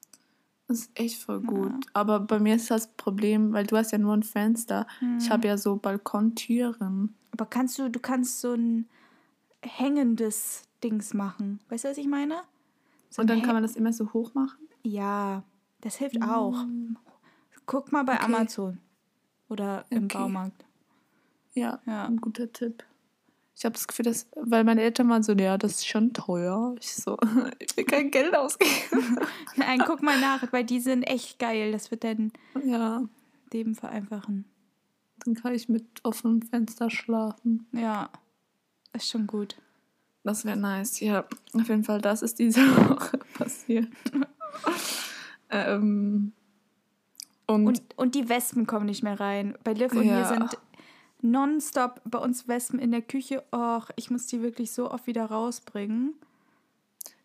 das 0.69 0.81
ist 0.81 0.91
echt 0.99 1.23
voll 1.23 1.41
gut. 1.41 1.73
Aber 1.93 2.21
bei 2.21 2.39
mir 2.39 2.55
ist 2.57 2.71
das 2.71 2.87
Problem, 2.95 3.53
weil 3.53 3.67
du 3.67 3.77
hast 3.77 3.93
ja 3.93 3.99
nur 3.99 4.15
ein 4.15 4.23
Fenster. 4.23 4.87
Ich 5.19 5.31
habe 5.31 5.47
ja 5.49 5.59
so 5.59 5.77
Balkontüren. 5.77 7.15
Aber 7.33 7.47
kannst 7.47 7.79
du, 7.79 7.89
du 7.91 7.99
kannst 8.01 8.41
so 8.41 8.55
ein 8.55 8.89
hängendes 9.63 10.65
Dings 10.83 11.15
machen. 11.15 11.61
Weißt 11.69 11.85
du, 11.85 11.89
was 11.91 11.99
ich 11.99 12.07
meine? 12.09 12.43
So 13.11 13.23
Und 13.23 13.29
dann 13.31 13.43
kann 13.43 13.55
man 13.55 13.63
das 13.63 13.77
immer 13.77 13.93
so 13.93 14.13
hoch 14.13 14.35
machen. 14.35 14.59
Ja, 14.83 15.43
das 15.81 15.97
hilft 15.97 16.21
auch. 16.23 16.65
Guck 17.67 17.93
mal 17.93 18.03
bei 18.05 18.15
Okay. 18.15 18.25
Amazon 18.25 18.79
oder 19.49 19.85
im 19.91 20.05
Okay. 20.05 20.19
Baumarkt. 20.19 20.65
Ja, 21.55 21.81
Ja. 21.87 22.07
ein 22.07 22.17
guter 22.21 22.51
Tipp. 22.53 22.85
Ich 23.55 23.65
habe 23.67 23.75
das 23.75 23.87
Gefühl, 23.87 24.05
dass, 24.07 24.27
weil 24.35 24.65
meine 24.65 24.81
Eltern 24.81 25.09
waren 25.11 25.23
so, 25.23 25.33
ja, 25.35 25.59
das 25.59 25.73
ist 25.73 25.87
schon 25.87 26.13
teuer. 26.15 26.75
Ich 26.81 26.95
so, 26.97 27.17
ich 27.61 27.77
will 27.77 27.85
kein 27.85 28.11
Geld 28.11 28.35
ausgeben. 28.35 29.19
Nein, 29.57 29.83
guck 29.87 30.03
mal 30.03 30.19
nach, 30.19 30.51
weil 30.53 30.65
die 30.65 30.81
sind 30.81 31.03
echt 31.05 31.39
geil. 31.39 31.71
Das 31.71 31.91
wird 31.91 32.03
dein 32.03 32.33
ja, 32.65 33.05
Leben 33.53 33.75
vereinfachen. 33.75 34.47
dann 35.19 35.35
kann 35.35 35.55
ich 35.55 35.69
mit 35.69 35.85
offenem 36.03 36.41
Fenster 36.43 36.89
schlafen. 36.91 37.67
Ja, 37.73 38.09
ist 38.95 39.09
schon 39.09 39.27
gut. 39.27 39.57
Das 40.25 40.45
wäre 40.45 40.57
nice. 40.57 41.01
Ja, 41.01 41.25
auf 41.55 41.69
jeden 41.69 41.85
Fall, 41.85 42.01
das 42.01 42.23
ist 42.23 42.39
diese 42.39 42.61
Woche 42.91 43.19
passiert. 43.35 43.89
ähm, 45.51 46.33
und, 47.47 47.67
Und, 47.67 47.83
und 47.97 48.15
die 48.15 48.29
Wespen 48.29 48.67
kommen 48.67 48.87
nicht 48.87 49.03
mehr 49.03 49.19
rein. 49.19 49.57
Bei 49.65 49.73
Liv 49.73 49.93
und 49.93 49.99
mir 50.01 50.07
Ja. 50.07 50.25
sind 50.29 50.57
nonstop 51.21 52.01
bei 52.05 52.19
uns 52.19 52.49
Wespen 52.49 52.79
in 52.79 52.91
der 52.93 53.03
Küche. 53.03 53.43
Och, 53.53 53.91
ich 53.97 54.11
muss 54.11 54.27
die 54.27 54.43
wirklich 54.43 54.73
so 54.73 54.91
oft 54.91 55.07
wieder 55.07 55.27
rausbringen. 55.27 56.15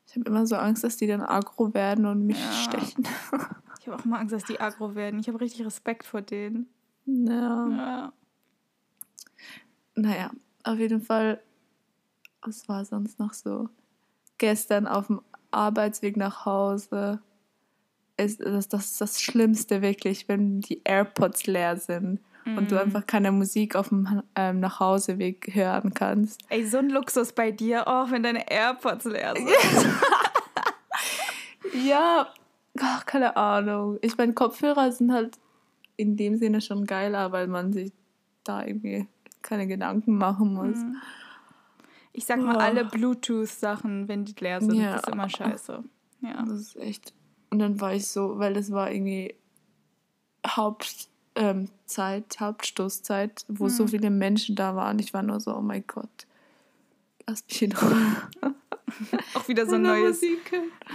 ich 0.08 0.16
habe 0.16 0.26
immer 0.30 0.48
so 0.48 0.56
Angst, 0.56 0.84
dass 0.84 0.98
die 0.98 1.08
dann 1.08 1.22
aggro 1.22 1.74
werden 1.74 2.06
und 2.06 2.26
mich 2.26 2.40
Ja. 2.40 2.52
stechen. 2.52 3.08
Ich 3.80 3.88
habe 3.88 4.02
auch 4.02 4.06
mal 4.06 4.20
Angst, 4.20 4.34
dass 4.34 4.44
die 4.46 4.60
aggro 4.60 4.96
werden. 4.96 5.20
Ich 5.20 5.28
habe 5.28 5.40
richtig 5.40 5.66
Respekt 5.66 6.04
vor 6.06 6.22
denen. 6.22 6.68
ja. 7.06 7.68
Ja. 7.70 8.14
Naja, 9.96 10.30
auf 10.64 10.78
jeden 10.78 11.02
Fall, 11.02 11.42
was 12.42 12.68
war 12.68 12.86
sonst 12.86 13.20
noch 13.20 13.34
so? 13.34 13.70
Gestern 14.38 14.88
auf 14.88 15.08
dem 15.08 15.22
Arbeitsweg 15.52 16.18
nach 16.18 16.46
Hause 16.46 17.20
ist 18.18 18.40
das, 18.42 18.68
das, 18.68 18.98
das 18.98 19.22
Schlimmste 19.22 19.82
wirklich, 19.82 20.28
wenn 20.28 20.62
die 20.62 20.82
AirPods 20.84 21.48
leer 21.48 21.78
sind 21.78 22.20
und 22.46 22.72
du 22.72 22.82
einfach 22.82 23.06
keine 23.06 23.32
Musik 23.32 23.76
auf 23.76 23.90
dem 23.90 24.24
ähm, 24.36 24.62
Nachhauseweg 24.62 25.54
hören 25.54 25.94
kannst. 25.94 26.40
Ey, 26.50 26.66
so 26.66 26.78
ein 26.78 26.90
Luxus 26.90 27.34
bei 27.34 27.52
dir, 27.52 27.88
auch 27.88 28.10
wenn 28.12 28.24
deine 28.24 28.50
AirPods 28.50 29.06
leer 29.06 29.34
sind. 29.36 29.50
Ja, 31.86 32.28
ach, 32.80 33.06
keine 33.06 33.36
Ahnung. 33.38 33.98
Ich 34.02 34.18
meine, 34.18 34.34
Kopfhörer 34.34 34.92
sind 34.92 35.12
halt 35.12 35.38
in 35.96 36.16
dem 36.16 36.38
Sinne 36.38 36.62
schon 36.62 36.86
geiler, 36.86 37.32
weil 37.32 37.48
man 37.48 37.74
sich 37.74 37.92
da 38.44 38.64
irgendwie 38.64 39.08
keine 39.42 39.68
Gedanken 39.68 40.18
machen 40.18 40.54
muss. 40.54 40.78
Ich 42.18 42.26
sag 42.26 42.40
mal, 42.42 42.56
Oh. 42.56 42.60
alle 42.60 42.84
Bluetooth-Sachen, 42.84 44.08
wenn 44.08 44.26
die 44.26 44.34
leer 44.40 44.60
sind, 44.60 44.74
Ja. 44.74 44.96
ist 44.96 45.08
immer 45.08 45.30
scheiße. 45.30 45.84
Ja. 46.22 46.44
Das 46.48 46.60
ist 46.60 46.76
echt. 46.78 47.14
Und 47.52 47.60
dann 47.60 47.80
war 47.80 47.94
ich 47.94 48.08
so, 48.08 48.40
weil 48.40 48.56
das 48.56 48.72
war 48.72 48.92
irgendwie 48.92 49.36
Hauptzeit, 50.46 51.10
ähm, 51.36 51.70
Zeit, 51.86 52.38
Hauptstoßzeit, 52.40 53.46
wo 53.48 53.70
so 53.70 53.86
viele 53.86 54.10
Menschen 54.10 54.56
da 54.56 54.76
waren. 54.76 54.98
Ich 54.98 55.14
war 55.14 55.22
nur 55.22 55.40
so, 55.40 55.56
oh 55.56 55.62
mein 55.62 55.84
Gott, 55.86 56.26
lass 57.28 57.44
mich 57.48 57.62
in 57.62 57.72
Ruhe. 57.74 58.16
Auch 59.36 59.48
wieder 59.48 59.68
so 59.68 59.76
ein 59.76 59.84
neues, 59.84 60.20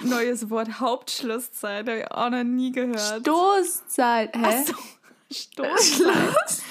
neues 0.02 0.50
Wort, 0.50 0.80
Hauptschlusszeit, 0.80 1.88
habe 1.88 2.00
ich 2.00 2.10
auch 2.10 2.30
noch 2.30 2.42
nie 2.42 2.72
gehört. 2.72 3.20
Stoßzeit. 3.20 4.34
Hä? 4.36 4.42
Ach 4.44 4.66
so, 4.66 4.74
Stoßzeit. 5.32 6.61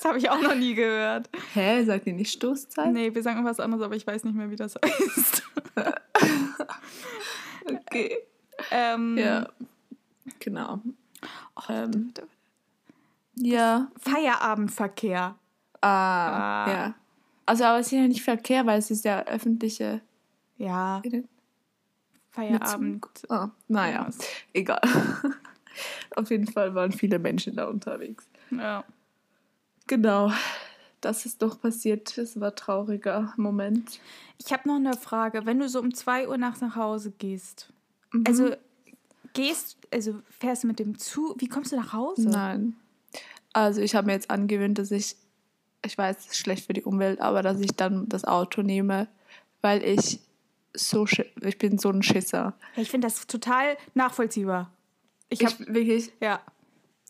Das 0.00 0.08
habe 0.08 0.16
ich 0.18 0.30
auch 0.30 0.40
noch 0.40 0.54
nie 0.54 0.72
gehört. 0.74 1.28
Hä? 1.52 1.84
Sagt 1.84 2.06
ihr 2.06 2.14
nicht 2.14 2.32
Stoßzeit? 2.32 2.90
Nee, 2.90 3.14
wir 3.14 3.22
sagen 3.22 3.44
was 3.44 3.60
anderes, 3.60 3.84
aber 3.84 3.94
ich 3.96 4.06
weiß 4.06 4.24
nicht 4.24 4.34
mehr, 4.34 4.48
wie 4.50 4.56
das 4.56 4.74
heißt. 4.82 5.42
Okay. 7.66 8.16
Ähm, 8.70 9.18
Ja. 9.18 9.46
Genau. 10.38 10.80
oh, 11.56 11.60
Ähm, 11.68 12.14
Ja. 13.34 13.88
Feierabendverkehr. 13.98 15.34
Ah, 15.82 16.64
Ah. 16.64 16.70
ja. 16.70 16.94
Also, 17.44 17.64
aber 17.64 17.80
es 17.80 17.86
ist 17.88 17.92
ja 17.92 18.08
nicht 18.08 18.22
Verkehr, 18.22 18.64
weil 18.64 18.78
es 18.78 18.90
ist 18.90 19.04
ja 19.04 19.22
öffentliche. 19.26 20.00
Ja, 20.56 21.02
Feierabend. 22.30 23.06
Ah, 23.28 23.50
naja, 23.68 24.06
Was? 24.06 24.18
egal. 24.54 24.80
Auf 26.16 26.30
jeden 26.30 26.46
Fall 26.46 26.74
waren 26.74 26.92
viele 26.92 27.18
Menschen 27.18 27.56
da 27.56 27.66
unterwegs. 27.66 28.28
Ja. 28.50 28.82
Genau. 29.90 30.30
Das 31.00 31.26
ist 31.26 31.42
doch 31.42 31.60
passiert. 31.60 32.16
Es 32.16 32.38
war 32.38 32.50
ein 32.50 32.56
trauriger 32.56 33.34
Moment. 33.36 33.98
Ich 34.38 34.52
habe 34.52 34.68
noch 34.68 34.76
eine 34.76 34.96
Frage. 34.96 35.46
Wenn 35.46 35.58
du 35.58 35.68
so 35.68 35.80
um 35.80 35.92
2 35.92 36.28
Uhr 36.28 36.38
nachts 36.38 36.60
nach 36.60 36.76
Hause 36.76 37.10
gehst, 37.10 37.72
Mhm. 38.12 38.24
also 38.26 38.50
gehst, 39.32 39.76
also 39.92 40.20
fährst 40.38 40.62
du 40.62 40.68
mit 40.68 40.78
dem 40.78 40.96
Zug, 40.98 41.40
wie 41.40 41.48
kommst 41.48 41.72
du 41.72 41.76
nach 41.76 41.92
Hause? 41.92 42.28
Nein. 42.28 42.76
Also 43.52 43.80
ich 43.80 43.94
habe 43.96 44.06
mir 44.06 44.12
jetzt 44.12 44.30
angewöhnt, 44.30 44.78
dass 44.78 44.90
ich, 44.92 45.16
ich 45.84 45.98
weiß, 45.98 46.18
es 46.20 46.26
ist 46.26 46.36
schlecht 46.36 46.66
für 46.66 46.72
die 46.72 46.82
Umwelt, 46.84 47.20
aber 47.20 47.42
dass 47.42 47.58
ich 47.60 47.72
dann 47.72 48.08
das 48.08 48.24
Auto 48.24 48.62
nehme, 48.62 49.08
weil 49.60 49.82
ich 49.82 50.20
so, 50.74 51.04
ich 51.06 51.58
bin 51.58 51.78
so 51.78 51.90
ein 51.90 52.02
Schisser. 52.04 52.54
Ich 52.76 52.90
finde 52.90 53.08
das 53.08 53.26
total 53.26 53.76
nachvollziehbar. 53.94 54.70
Ich 55.30 55.44
habe 55.44 55.56
wirklich, 55.74 56.12
ja, 56.20 56.40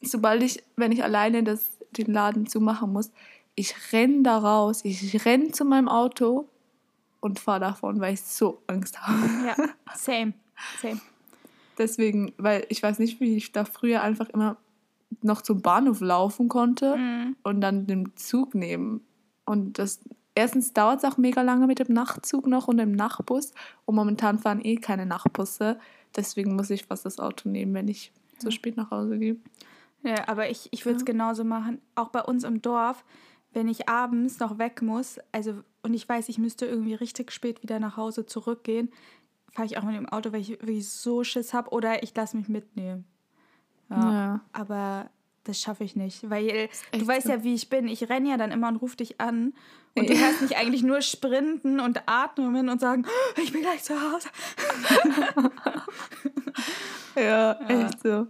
sobald 0.01 0.43
ich, 0.43 0.63
wenn 0.77 0.93
ich 0.93 1.05
alleine 1.05 1.43
das, 1.43 1.79
den 1.97 2.13
Laden 2.13 2.47
zumachen 2.47 2.93
muss, 2.93 3.11
ich 3.55 3.75
renn 3.93 4.23
da 4.25 4.39
raus, 4.39 4.81
ich 4.85 5.25
renn 5.25 5.53
zu 5.53 5.65
meinem 5.65 5.89
Auto 5.89 6.49
und 7.21 7.39
fahre 7.39 7.61
davon, 7.61 8.01
weil 8.01 8.15
ich 8.15 8.23
so 8.23 8.63
Angst 8.67 9.01
habe. 9.03 9.19
ja, 9.47 9.57
same, 9.95 10.33
same. 10.81 11.01
Deswegen, 11.79 12.33
weil 12.39 12.67
ich 12.69 12.83
weiß 12.83 12.99
nicht, 12.99 13.21
wie 13.21 13.37
ich 13.37 13.53
da 13.53 13.65
früher 13.65 14.03
einfach 14.03 14.29
immer 14.31 14.57
noch 15.23 15.43
zum 15.43 15.61
Bahnhof 15.63 16.01
laufen 16.01 16.49
konnte 16.49 16.97
Mhm. 16.97 17.37
und 17.43 17.61
dann 17.61 17.87
den 17.87 18.13
Zug 18.17 18.55
nehmen. 18.55 19.01
Und 19.45 19.79
das 19.79 20.01
erstens 20.35 20.73
dauert 20.73 21.03
es 21.03 21.11
auch 21.11 21.17
mega 21.19 21.43
lange 21.43 21.67
mit 21.67 21.79
dem 21.81 21.93
Nachtzug 21.93 22.47
noch 22.47 22.69
und 22.69 22.77
dem 22.77 22.93
Nachtbus. 22.93 23.53
Und 23.87 23.95
momentan 23.97 24.39
fahren 24.39 24.61
eh 24.65 24.77
keine 24.77 25.07
Nachtbusse. 25.07 25.79
Deswegen 26.17 26.55
muss 26.55 26.71
ich 26.71 26.85
fast 26.87 27.05
das 27.05 27.19
Auto 27.19 27.49
nehmen, 27.49 27.75
wenn 27.75 27.89
ich 27.89 28.13
so 28.39 28.51
spät 28.51 28.77
nach 28.77 28.91
Hause 28.91 29.19
gehe. 29.19 29.37
Ja, 30.03 30.29
aber 30.29 30.49
ich, 30.51 30.69
ich 30.73 30.85
würde 30.87 30.99
es 30.99 31.05
genauso 31.05 31.45
machen. 31.45 31.81
Auch 31.95 32.09
bei 32.09 32.23
uns 32.23 32.45
im 32.45 32.63
Dorf, 32.63 33.05
wenn 33.53 33.69
ich 33.69 33.89
abends 33.89 34.39
noch 34.39 34.59
weg 34.59 34.81
muss, 34.83 35.19
also 35.33 35.63
und 35.83 35.95
ich 35.95 36.09
weiß, 36.09 36.29
ich 36.29 36.39
müsste 36.39 36.67
irgendwie 36.67 36.95
richtig 36.95 37.33
spät 37.33 37.63
wieder 37.63 37.79
nach 37.81 37.97
Hause 37.97 38.27
zurückgehen, 38.27 38.91
fahre 39.51 39.67
ich 39.67 39.79
auch 39.79 39.83
mit 39.83 39.97
dem 39.97 40.09
Auto, 40.09 40.33
weil 40.33 40.41
ich 40.41 40.51
wirklich 40.51 40.89
so 40.89 41.25
Schiss 41.25 41.53
habe 41.55 41.71
oder 41.71 42.03
ich 42.03 42.15
lasse 42.15 42.37
mich 42.37 42.49
mitnehmen. 42.49 43.05
Ja. 43.91 44.13
Ja. 44.13 44.41
Aber 44.53 45.11
das 45.45 45.59
schaffe 45.61 45.85
ich 45.85 45.97
nicht, 45.97 46.29
weil 46.31 46.47
du 46.49 46.55
echt 46.55 47.07
weißt 47.07 47.27
so. 47.27 47.33
ja, 47.33 47.43
wie 47.43 47.55
ich 47.55 47.69
bin. 47.69 47.89
Ich 47.89 48.09
renne 48.09 48.29
ja 48.31 48.37
dann 48.37 48.53
immer 48.53 48.69
und 48.69 48.77
rufe 48.77 48.97
dich 48.97 49.21
an 49.21 49.55
und 49.97 50.09
du 50.09 50.15
Ja. 50.15 50.21
hörst 50.21 50.43
mich 50.43 50.57
eigentlich 50.57 50.83
nur 50.83 51.01
sprinten 51.01 51.81
und 51.81 52.03
atmen 52.07 52.69
und 52.69 52.81
sagen, 52.81 53.07
ich 53.43 53.53
bin 53.53 53.63
gleich 53.63 53.83
zu 53.83 53.95
Hause. 54.01 54.29
Ja, 57.17 57.53
echt 57.69 58.01
so. 58.03 58.29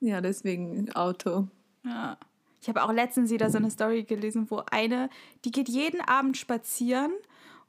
Ja, 0.00 0.20
deswegen 0.20 0.92
Auto. 0.94 1.48
Ja. 1.84 2.18
Ich 2.60 2.68
habe 2.68 2.82
auch 2.82 2.92
letztens 2.92 3.30
wieder 3.30 3.50
so 3.50 3.58
eine 3.58 3.70
Story 3.70 4.02
gelesen, 4.02 4.50
wo 4.50 4.62
eine, 4.70 5.10
die 5.44 5.52
geht 5.52 5.68
jeden 5.68 6.00
Abend 6.00 6.36
spazieren 6.36 7.12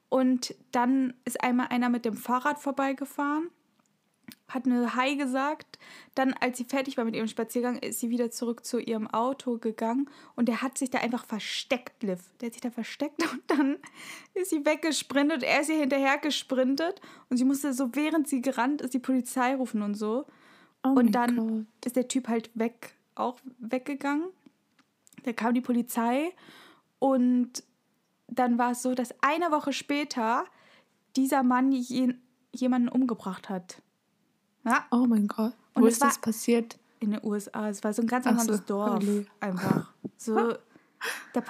und 0.10 0.56
dann 0.72 1.14
ist 1.26 1.44
einmal 1.44 1.68
einer 1.68 1.90
mit 1.90 2.06
dem 2.06 2.18
Fahrrad 2.18 2.60
vorbeigefahren, 2.60 3.50
hat 4.48 4.66
eine 4.66 4.96
Hi 4.96 5.16
gesagt. 5.16 5.78
Dann, 6.16 6.34
als 6.34 6.58
sie 6.58 6.66
fertig 6.66 6.98
war 6.98 7.06
mit 7.06 7.16
ihrem 7.16 7.28
Spaziergang, 7.28 7.78
ist 7.78 8.00
sie 8.00 8.10
wieder 8.10 8.32
zurück 8.32 8.66
zu 8.66 8.80
ihrem 8.80 9.08
Auto 9.08 9.60
gegangen 9.60 10.10
und 10.36 10.48
der 10.48 10.64
hat 10.64 10.78
sich 10.80 10.90
da 10.90 10.98
einfach 11.00 11.26
versteckt, 11.26 12.02
Liv. 12.02 12.20
Der 12.42 12.48
hat 12.48 12.54
sich 12.54 12.62
da 12.62 12.72
versteckt 12.72 13.22
und 13.32 13.44
dann 13.48 13.78
ist 14.34 14.50
sie 14.50 14.66
weggesprintet, 14.66 15.44
er 15.44 15.62
ist 15.62 15.70
ihr 15.70 15.78
hinterher 15.78 16.18
gesprintet 16.18 17.00
und 17.30 17.38
sie 17.38 17.46
musste 17.46 17.74
so, 17.74 17.90
während 17.94 18.28
sie 18.28 18.42
gerannt 18.42 18.82
ist, 18.82 18.96
die 18.96 19.00
Polizei 19.00 19.56
rufen 19.56 19.84
und 19.84 19.94
so. 19.94 20.26
Oh 20.84 20.90
Und 20.90 21.12
dann 21.14 21.36
Gott. 21.36 21.86
ist 21.86 21.96
der 21.96 22.08
Typ 22.08 22.28
halt 22.28 22.50
weg, 22.54 22.96
auch 23.16 23.38
weggegangen. 23.60 24.30
Da 25.24 25.34
kam 25.34 25.54
die 25.54 25.62
Polizei 25.62 26.32
Und 27.00 27.64
dann 28.28 28.58
war 28.58 28.72
es 28.72 28.82
so, 28.82 28.94
dass 28.94 29.14
eine 29.22 29.52
Woche 29.52 29.74
später 29.74 30.46
dieser 31.16 31.44
Mann 31.44 31.72
je, 31.72 32.14
jemanden 32.54 32.90
umgebracht 32.90 33.50
hat. 33.50 33.82
Ja. 34.66 34.86
Oh 34.92 35.06
mein 35.08 35.28
Gott. 35.28 35.54
Und 35.74 35.84
Wo 35.84 35.88
ist 35.88 36.02
das 36.02 36.20
passiert? 36.20 36.78
In 37.00 37.12
den 37.12 37.24
USA. 37.24 37.70
Es 37.70 37.84
war 37.84 37.94
so 37.94 38.02
ein 38.02 38.08
ganz 38.08 38.26
normales 38.26 38.58
so, 38.58 38.64
Dorf. 38.66 39.02
Hallo. 39.02 39.26
Einfach. 39.40 39.94
So, 40.18 40.54
da 41.34 41.42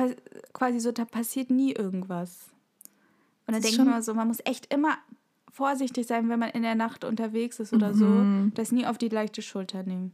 quasi 0.53 0.79
so, 0.79 0.91
da 0.91 1.05
passiert 1.05 1.49
nie 1.49 1.73
irgendwas. 1.73 2.49
Und 3.47 3.53
dann 3.53 3.61
denke 3.61 3.81
ich 3.81 3.87
mir 3.87 4.01
so, 4.03 4.13
man 4.13 4.27
muss 4.27 4.39
echt 4.45 4.71
immer 4.71 4.97
vorsichtig 5.51 6.07
sein, 6.07 6.29
wenn 6.29 6.39
man 6.39 6.49
in 6.49 6.63
der 6.63 6.75
Nacht 6.75 7.03
unterwegs 7.03 7.59
ist 7.59 7.73
oder 7.73 7.93
mhm. 7.93 7.95
so. 7.95 8.51
Das 8.55 8.71
nie 8.71 8.85
auf 8.85 8.97
die 8.97 9.09
leichte 9.09 9.41
Schulter 9.41 9.83
nehmen. 9.83 10.11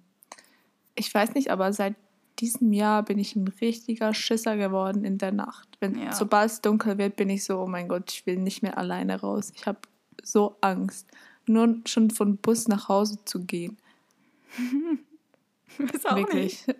Ich 0.95 1.13
weiß 1.13 1.33
nicht, 1.33 1.51
aber 1.51 1.73
seit 1.73 1.95
diesem 2.39 2.73
Jahr 2.73 3.03
bin 3.03 3.17
ich 3.17 3.35
ein 3.35 3.47
richtiger 3.47 4.13
Schisser 4.13 4.57
geworden 4.57 5.03
in 5.03 5.17
der 5.17 5.31
Nacht. 5.31 5.69
Wenn, 5.79 5.99
ja. 5.99 6.13
Sobald 6.13 6.51
es 6.51 6.61
dunkel 6.61 6.97
wird, 6.97 7.15
bin 7.15 7.29
ich 7.29 7.43
so, 7.43 7.59
oh 7.59 7.67
mein 7.67 7.87
Gott, 7.87 8.11
ich 8.11 8.25
will 8.25 8.37
nicht 8.37 8.61
mehr 8.61 8.77
alleine 8.77 9.19
raus. 9.19 9.51
Ich 9.55 9.65
habe 9.65 9.79
so 10.23 10.57
Angst. 10.61 11.07
Nur 11.45 11.75
schon 11.85 12.09
von 12.09 12.37
Bus 12.37 12.67
nach 12.67 12.89
Hause 12.89 13.19
zu 13.25 13.45
gehen. 13.45 13.77
Ist 15.93 16.09
auch 16.09 16.15
Wirklich. 16.15 16.65
Nicht. 16.67 16.79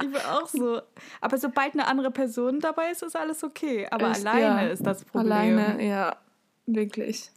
Ich 0.00 0.10
bin 0.10 0.16
auch 0.16 0.46
so. 0.46 0.80
Aber 1.20 1.38
sobald 1.38 1.74
eine 1.74 1.86
andere 1.86 2.10
Person 2.10 2.60
dabei 2.60 2.92
ist, 2.92 3.02
ist 3.02 3.16
alles 3.16 3.42
okay. 3.42 3.86
Aber 3.90 4.12
Echt, 4.12 4.24
alleine 4.24 4.66
ja. 4.66 4.72
ist 4.72 4.86
das 4.86 5.04
Problem. 5.04 5.32
Alleine, 5.32 5.84
ja. 5.84 6.16
Wirklich. 6.70 7.30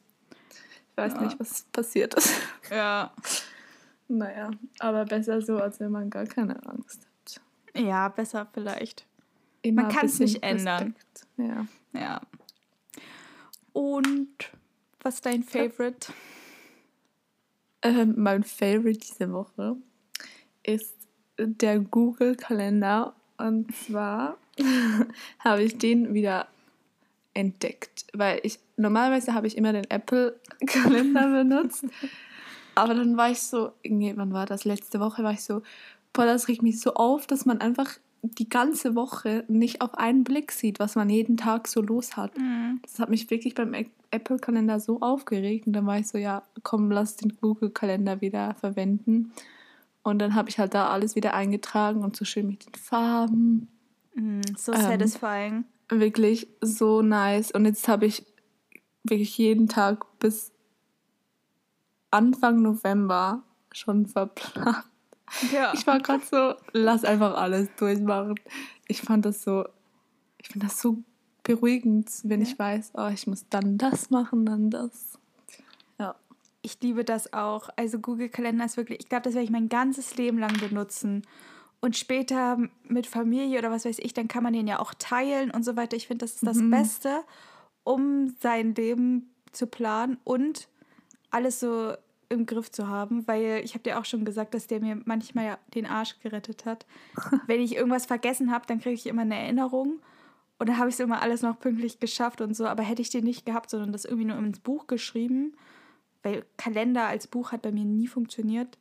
Ich 0.92 0.98
weiß 0.98 1.14
ja. 1.14 1.22
nicht, 1.22 1.40
was 1.40 1.64
passiert 1.72 2.14
ist. 2.16 2.34
Ja. 2.70 3.12
Naja, 4.08 4.52
aber 4.80 5.04
besser 5.04 5.42
so, 5.42 5.58
als 5.58 5.80
wenn 5.82 5.92
man 5.92 6.10
gar 6.10 6.26
keine 6.26 6.66
Angst 6.66 7.06
hat. 7.06 7.42
Ja, 7.76 8.08
besser 8.08 8.48
vielleicht. 8.54 9.06
Immer 9.62 9.84
man 9.84 9.92
kann 9.92 10.06
es 10.06 10.20
nicht 10.20 10.42
ändern. 10.42 10.96
Ja. 11.38 11.66
Ja. 11.94 12.22
Und 13.74 14.52
was 15.02 15.16
ist 15.16 15.26
dein 15.26 15.44
Favorite? 15.44 16.14
Ähm, 17.82 18.14
mein 18.18 18.44
Favorite 18.44 19.00
diese 19.00 19.32
Woche 19.32 19.78
ist 20.64 20.96
der 21.38 21.80
Google-Kalender. 21.80 23.16
Und 23.38 23.74
zwar 23.76 24.38
habe 25.40 25.64
ich 25.64 25.78
den 25.78 26.14
wieder 26.14 26.48
entdeckt, 27.34 28.06
weil 28.14 28.40
ich 28.44 28.60
normalerweise 28.78 29.34
habe 29.34 29.48
ich 29.48 29.58
immer 29.58 29.74
den 29.74 29.90
Apple-Kalender 29.90 31.28
benutzt. 31.44 31.86
Aber 32.76 32.94
dann 32.94 33.18
war 33.18 33.32
ich 33.32 33.42
so, 33.42 33.72
nee, 33.84 34.14
wann 34.16 34.34
war 34.34 34.46
das? 34.46 34.66
Letzte 34.66 35.00
Woche 35.00 35.24
war 35.24 35.34
ich 35.34 35.44
so, 35.44 35.62
boah, 36.14 36.26
das 36.26 36.48
regt 36.48 36.62
mich 36.62 36.80
so 36.80 36.94
auf, 36.94 37.28
dass 37.28 37.46
man 37.46 37.60
einfach 37.60 37.98
die 38.22 38.50
ganze 38.50 38.96
Woche 38.96 39.44
nicht 39.48 39.82
auf 39.82 39.96
einen 39.96 40.24
Blick 40.24 40.52
sieht, 40.52 40.80
was 40.80 40.96
man 40.96 41.10
jeden 41.10 41.38
Tag 41.38 41.68
so 41.68 41.82
los 41.82 42.16
hat. 42.18 42.38
Mhm. 42.38 42.80
Das 42.84 43.00
hat 43.00 43.10
mich 43.10 43.30
wirklich 43.30 43.56
beim 43.56 43.74
Apple-Kalender 44.12 44.80
so 44.80 45.02
aufgeregt. 45.02 45.68
Und 45.68 45.74
dann 45.74 45.86
war 45.86 45.98
ich 45.98 46.08
so, 46.08 46.18
ja, 46.18 46.44
komm, 46.64 46.92
lass 46.92 47.16
den 47.16 47.36
Google-Kalender 47.42 48.22
wieder 48.22 48.54
verwenden. 48.56 49.32
Und 50.04 50.20
dann 50.20 50.36
habe 50.36 50.50
ich 50.50 50.60
halt 50.60 50.74
da 50.74 50.90
alles 50.90 51.16
wieder 51.16 51.34
eingetragen 51.34 52.04
und 52.04 52.16
so 52.16 52.26
schön 52.26 52.48
mit 52.48 52.66
den 52.66 52.76
Farben. 52.76 53.68
Mm, 54.16 54.42
so 54.58 54.74
ähm, 54.74 54.82
satisfying. 54.82 55.64
Wirklich 55.92 56.48
so 56.62 57.02
nice. 57.02 57.52
Und 57.52 57.66
jetzt 57.66 57.88
habe 57.88 58.06
ich 58.06 58.26
wirklich 59.04 59.38
jeden 59.38 59.68
Tag 59.68 60.06
bis 60.20 60.52
Anfang 62.12 62.62
November 62.62 63.44
schon 63.72 64.06
verplant. 64.08 64.86
Ja. 65.52 65.72
Ich 65.74 65.88
war 65.88 66.00
gerade 66.00 66.24
so, 66.26 66.56
lass 66.74 67.06
einfach 67.06 67.36
alles 67.36 67.70
durchmachen. 67.78 68.36
Ich 68.88 69.02
fand 69.02 69.26
das 69.26 69.44
so, 69.44 69.66
ich 70.38 70.50
finde 70.50 70.68
das 70.68 70.82
so 70.82 70.98
beruhigend, 71.44 72.10
wenn 72.24 72.42
ja. 72.42 72.48
ich 72.48 72.60
weiß, 72.60 72.92
oh, 72.96 73.08
ich 73.08 73.28
muss 73.28 73.46
dann 73.50 73.78
das 73.78 74.10
machen, 74.10 74.46
dann 74.46 74.70
das. 74.70 75.18
Ja. 75.98 76.16
Ich 76.62 76.82
liebe 76.82 77.06
das 77.06 77.34
auch. 77.34 77.70
Also 77.78 78.00
Google 78.00 78.30
Kalender 78.30 78.66
ist 78.66 78.78
wirklich, 78.78 79.00
ich 79.00 79.10
glaube, 79.10 79.24
das 79.24 79.34
werde 79.34 79.46
ich 79.46 79.52
mein 79.52 79.70
ganzes 79.70 80.16
Leben 80.18 80.38
lang 80.38 80.58
benutzen. 80.60 81.24
Und 81.82 81.98
später 81.98 82.58
mit 82.88 83.08
Familie 83.08 83.58
oder 83.58 83.72
was 83.72 83.86
weiß 83.86 83.98
ich, 84.00 84.14
dann 84.14 84.28
kann 84.28 84.44
man 84.44 84.54
den 84.54 84.68
ja 84.68 84.80
auch 84.80 84.94
teilen 84.94 85.50
und 85.50 85.64
so 85.64 85.76
weiter. 85.76 85.98
Ich 85.98 86.08
finde, 86.08 86.26
das 86.26 86.36
ist 86.36 86.46
das 86.46 86.58
mhm. 86.58 86.70
Beste, 86.70 87.24
um 87.84 88.36
sein 88.40 88.76
Leben 88.76 89.34
zu 89.52 89.66
planen 89.68 90.18
und 90.24 90.68
alles 91.32 91.60
so 91.60 91.94
im 92.30 92.46
Griff 92.46 92.72
zu 92.72 92.88
haben, 92.88 93.28
weil 93.28 93.62
ich 93.64 93.74
habe 93.74 93.84
dir 93.84 94.00
auch 94.00 94.06
schon 94.06 94.24
gesagt, 94.24 94.54
dass 94.54 94.68
der 94.68 94.80
mir 94.80 95.02
manchmal 95.06 95.58
den 95.74 95.86
Arsch 95.86 96.20
gerettet 96.22 96.66
hat. 96.66 96.86
Wenn 97.48 97.60
ich 97.60 97.76
irgendwas 97.76 98.06
vergessen 98.06 98.52
habe, 98.52 98.66
dann 98.68 98.80
kriege 98.80 98.96
ich 98.96 99.08
immer 99.08 99.24
eine 99.24 99.38
Erinnerung 99.38 100.00
und 100.60 100.70
dann 100.70 100.78
habe 100.78 100.90
ich 100.90 100.96
es 100.96 101.00
immer 101.00 101.22
alles 101.22 101.42
noch 101.42 101.60
pünktlich 101.60 102.00
geschafft 102.00 102.40
und 102.40 102.56
so. 102.56 102.68
Aber 102.68 102.84
hätte 102.84 103.02
ich 103.02 103.10
den 103.10 103.24
nicht 103.24 103.46
gehabt, 103.46 103.72
sondern 103.72 103.92
das 103.92 104.06
irgendwie 104.06 104.26
nur 104.26 104.38
ins 104.38 104.60
Buch 104.60 104.88
geschrieben, 104.88 105.56
weil 106.24 106.46
Kalender 106.56 107.08
als 107.08 107.28
Buch 107.28 107.52
hat 107.52 107.64
bei 107.64 107.72
mir 107.72 107.84
nie 107.84 108.08
funktioniert. 108.08 108.78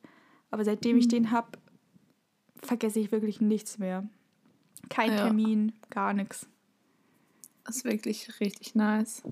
Aber 0.51 0.63
seitdem 0.63 0.97
ich 0.97 1.05
hm. 1.05 1.09
den 1.09 1.31
habe, 1.31 1.57
vergesse 2.61 2.99
ich 2.99 3.11
wirklich 3.11 3.41
nichts 3.41 3.77
mehr. 3.77 4.07
Kein 4.89 5.11
ja. 5.11 5.17
Termin, 5.17 5.73
gar 5.89 6.13
nichts. 6.13 6.47
Das 7.63 7.77
ist 7.77 7.85
wirklich 7.85 8.39
richtig 8.39 8.75
nice. 8.75 9.23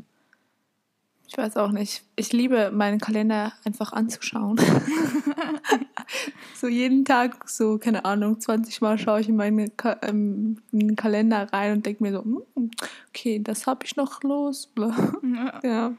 Ich 1.28 1.38
weiß 1.38 1.58
auch 1.58 1.72
nicht. 1.72 2.04
Ich 2.16 2.34
liebe 2.34 2.72
meinen 2.72 3.00
Kalender 3.00 3.54
einfach 3.64 3.94
anzuschauen. 3.94 4.60
so 6.56 6.68
jeden 6.68 7.06
Tag, 7.06 7.48
so, 7.48 7.78
keine 7.78 8.04
Ahnung, 8.04 8.40
20 8.40 8.82
Mal 8.82 8.98
schaue 8.98 9.22
ich 9.22 9.30
in 9.30 9.36
meinen 9.36 9.76
Ka 9.78 9.98
ähm, 10.02 10.58
in 10.72 10.80
den 10.80 10.96
Kalender 10.96 11.48
rein 11.54 11.74
und 11.74 11.86
denke 11.86 12.02
mir 12.02 12.14
so, 12.14 12.24
hm, 12.24 12.72
okay, 13.10 13.40
das 13.44 13.68
habe 13.68 13.86
ich 13.86 13.96
noch 13.96 14.24
los. 14.24 14.72
Ja. 15.24 15.60
ja. 15.64 15.94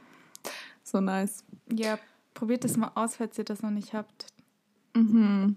So 0.83 1.01
nice. 1.01 1.45
Ja, 1.73 1.99
probiert 2.35 2.65
das 2.65 2.77
mal 2.77 2.91
aus, 2.97 3.17
falls 3.17 3.39
ihr 3.39 3.45
das 3.45 3.63
noch 3.63 3.71
nicht 3.71 3.95
habt. 3.95 4.27
Mhm. 4.95 5.57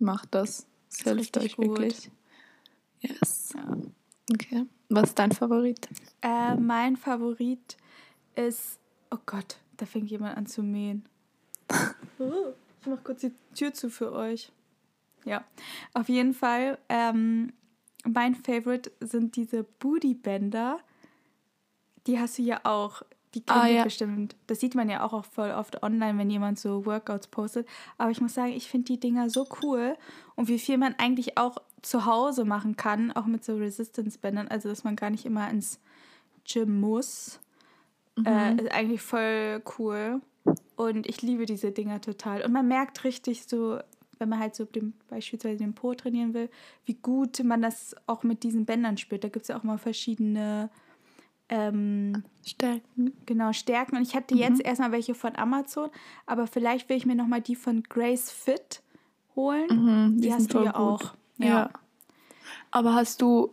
Macht 0.00 0.34
das. 0.34 0.66
Das, 1.04 1.14
hilft 1.14 1.38
euch 1.38 1.56
gut. 1.56 1.68
wirklich. 1.68 2.10
Yes. 3.00 3.54
Ja. 3.54 3.76
Okay. 4.32 4.66
Was 4.88 5.10
ist 5.10 5.18
dein 5.18 5.32
Favorit? 5.32 5.88
Äh, 6.22 6.56
mein 6.56 6.96
Favorit 6.96 7.76
ist 8.34 8.78
Oh 9.10 9.18
Gott, 9.24 9.58
da 9.76 9.86
fängt 9.86 10.10
jemand 10.10 10.36
an 10.36 10.46
zu 10.46 10.62
mähen. 10.62 11.04
Oh, 12.18 12.52
ich 12.80 12.86
mach 12.86 13.02
kurz 13.04 13.20
die 13.20 13.32
Tür 13.54 13.72
zu 13.72 13.88
für 13.90 14.12
euch. 14.12 14.52
Ja, 15.24 15.44
auf 15.94 16.08
jeden 16.08 16.34
Fall. 16.34 16.78
Ähm, 16.88 17.52
mein 18.04 18.34
Favorite 18.34 18.92
sind 19.00 19.36
diese 19.36 19.64
Booty-Bänder. 19.64 20.78
Die 22.06 22.18
hast 22.18 22.38
du 22.38 22.42
ja 22.42 22.60
auch. 22.64 23.02
Die 23.36 23.42
kennt 23.42 23.64
ah, 23.64 23.66
ja. 23.66 23.84
bestimmt. 23.84 24.34
Das 24.46 24.60
sieht 24.60 24.74
man 24.74 24.88
ja 24.88 25.04
auch, 25.04 25.12
auch 25.12 25.26
voll 25.26 25.50
oft 25.50 25.82
online, 25.82 26.18
wenn 26.18 26.30
jemand 26.30 26.58
so 26.58 26.86
Workouts 26.86 27.26
postet. 27.26 27.68
Aber 27.98 28.10
ich 28.10 28.22
muss 28.22 28.32
sagen, 28.32 28.52
ich 28.52 28.66
finde 28.70 28.86
die 28.86 28.98
Dinger 28.98 29.28
so 29.28 29.46
cool. 29.62 29.94
Und 30.36 30.48
wie 30.48 30.58
viel 30.58 30.78
man 30.78 30.94
eigentlich 30.96 31.36
auch 31.36 31.58
zu 31.82 32.06
Hause 32.06 32.46
machen 32.46 32.76
kann, 32.76 33.12
auch 33.12 33.26
mit 33.26 33.44
so 33.44 33.56
Resistance-Bändern. 33.56 34.48
Also, 34.48 34.70
dass 34.70 34.84
man 34.84 34.96
gar 34.96 35.10
nicht 35.10 35.26
immer 35.26 35.50
ins 35.50 35.80
Gym 36.50 36.80
muss. 36.80 37.38
Äh, 38.16 38.20
mhm. 38.20 38.58
Äh, 38.58 38.62
ist 38.62 38.72
eigentlich 38.72 39.02
voll 39.02 39.62
cool. 39.78 40.22
Und 40.76 41.06
ich 41.06 41.20
liebe 41.20 41.44
diese 41.44 41.72
Dinger 41.72 42.00
total. 42.00 42.40
Und 42.40 42.52
man 42.52 42.66
merkt 42.66 43.04
richtig 43.04 43.44
so, 43.46 43.80
wenn 44.18 44.30
man 44.30 44.38
halt 44.38 44.54
so 44.54 44.64
dem, 44.64 44.94
beispielsweise 45.10 45.58
den 45.58 45.74
Po 45.74 45.92
trainieren 45.92 46.32
will, 46.32 46.48
wie 46.86 46.94
gut 46.94 47.44
man 47.44 47.60
das 47.60 47.94
auch 48.06 48.22
mit 48.22 48.44
diesen 48.44 48.64
Bändern 48.64 48.96
spürt. 48.96 49.24
Da 49.24 49.28
gibt 49.28 49.42
es 49.42 49.48
ja 49.48 49.58
auch 49.58 49.62
mal 49.62 49.76
verschiedene 49.76 50.70
ähm, 51.48 52.24
Stärken. 52.44 53.12
Genau, 53.26 53.52
Stärken. 53.52 53.96
Und 53.96 54.02
ich 54.02 54.14
hatte 54.14 54.34
mhm. 54.34 54.40
jetzt 54.40 54.60
erstmal 54.60 54.92
welche 54.92 55.14
von 55.14 55.36
Amazon, 55.36 55.90
aber 56.26 56.46
vielleicht 56.46 56.88
will 56.88 56.96
ich 56.96 57.06
mir 57.06 57.14
nochmal 57.14 57.40
die 57.40 57.56
von 57.56 57.82
Grace 57.82 58.30
Fit 58.30 58.82
holen. 59.34 59.68
Mhm, 59.70 60.16
die, 60.16 60.28
die 60.28 60.32
hast 60.32 60.52
du 60.52 60.64
ja 60.64 60.74
auch. 60.74 61.14
Ja. 61.38 61.46
ja. 61.46 61.70
Aber 62.70 62.94
hast 62.94 63.22
du 63.22 63.52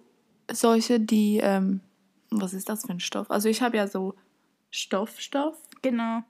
solche, 0.52 1.00
die, 1.00 1.40
ähm, 1.42 1.82
was 2.30 2.54
ist 2.54 2.70
das 2.70 2.86
für 2.86 2.94
ein 2.94 3.00
Stoff? 3.00 3.30
Also 3.30 3.50
ich 3.50 3.62
habe 3.62 3.78
ja 3.78 3.88
so 3.88 4.16
Stoff, 4.72 5.20
Stoff. 5.20 5.58
Genau. 5.82 6.24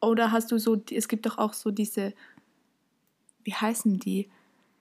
Oder 0.00 0.30
hast 0.30 0.52
du 0.52 0.58
so, 0.58 0.80
es 0.90 1.08
gibt 1.08 1.26
doch 1.26 1.38
auch 1.38 1.54
so 1.54 1.70
diese, 1.70 2.12
wie 3.44 3.54
heißen 3.54 3.98
die? 3.98 4.28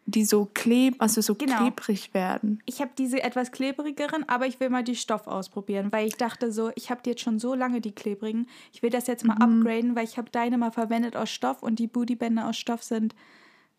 Die 0.10 0.24
so 0.24 0.50
kleb, 0.54 0.96
also 1.00 1.20
so 1.20 1.36
genau. 1.36 1.58
klebrig 1.58 2.14
werden. 2.14 2.64
Ich 2.66 2.80
habe 2.80 2.92
diese 2.98 3.22
etwas 3.22 3.52
klebrigeren, 3.52 4.28
aber 4.30 4.48
ich 4.48 4.60
will 4.62 4.70
mal 4.70 4.84
die 4.84 4.96
Stoff 4.96 5.28
ausprobieren, 5.28 5.92
weil 5.92 6.08
ich 6.08 6.16
dachte 6.16 6.52
so, 6.52 6.72
ich 6.76 6.90
habe 6.90 7.02
jetzt 7.06 7.22
schon 7.22 7.40
so 7.40 7.54
lange 7.54 7.82
die 7.82 7.92
klebrigen. 7.92 8.48
Ich 8.72 8.82
will 8.82 8.90
das 8.90 9.08
jetzt 9.08 9.26
mal 9.26 9.36
mhm. 9.36 9.60
upgraden, 9.60 9.96
weil 9.98 10.06
ich 10.06 10.18
habe 10.18 10.30
deine 10.32 10.58
mal 10.58 10.72
verwendet 10.72 11.18
aus 11.18 11.30
Stoff 11.30 11.62
und 11.62 11.80
die 11.80 11.88
Bootybänder 11.88 12.48
aus 12.48 12.58
Stoff 12.58 12.84
sind 12.84 13.16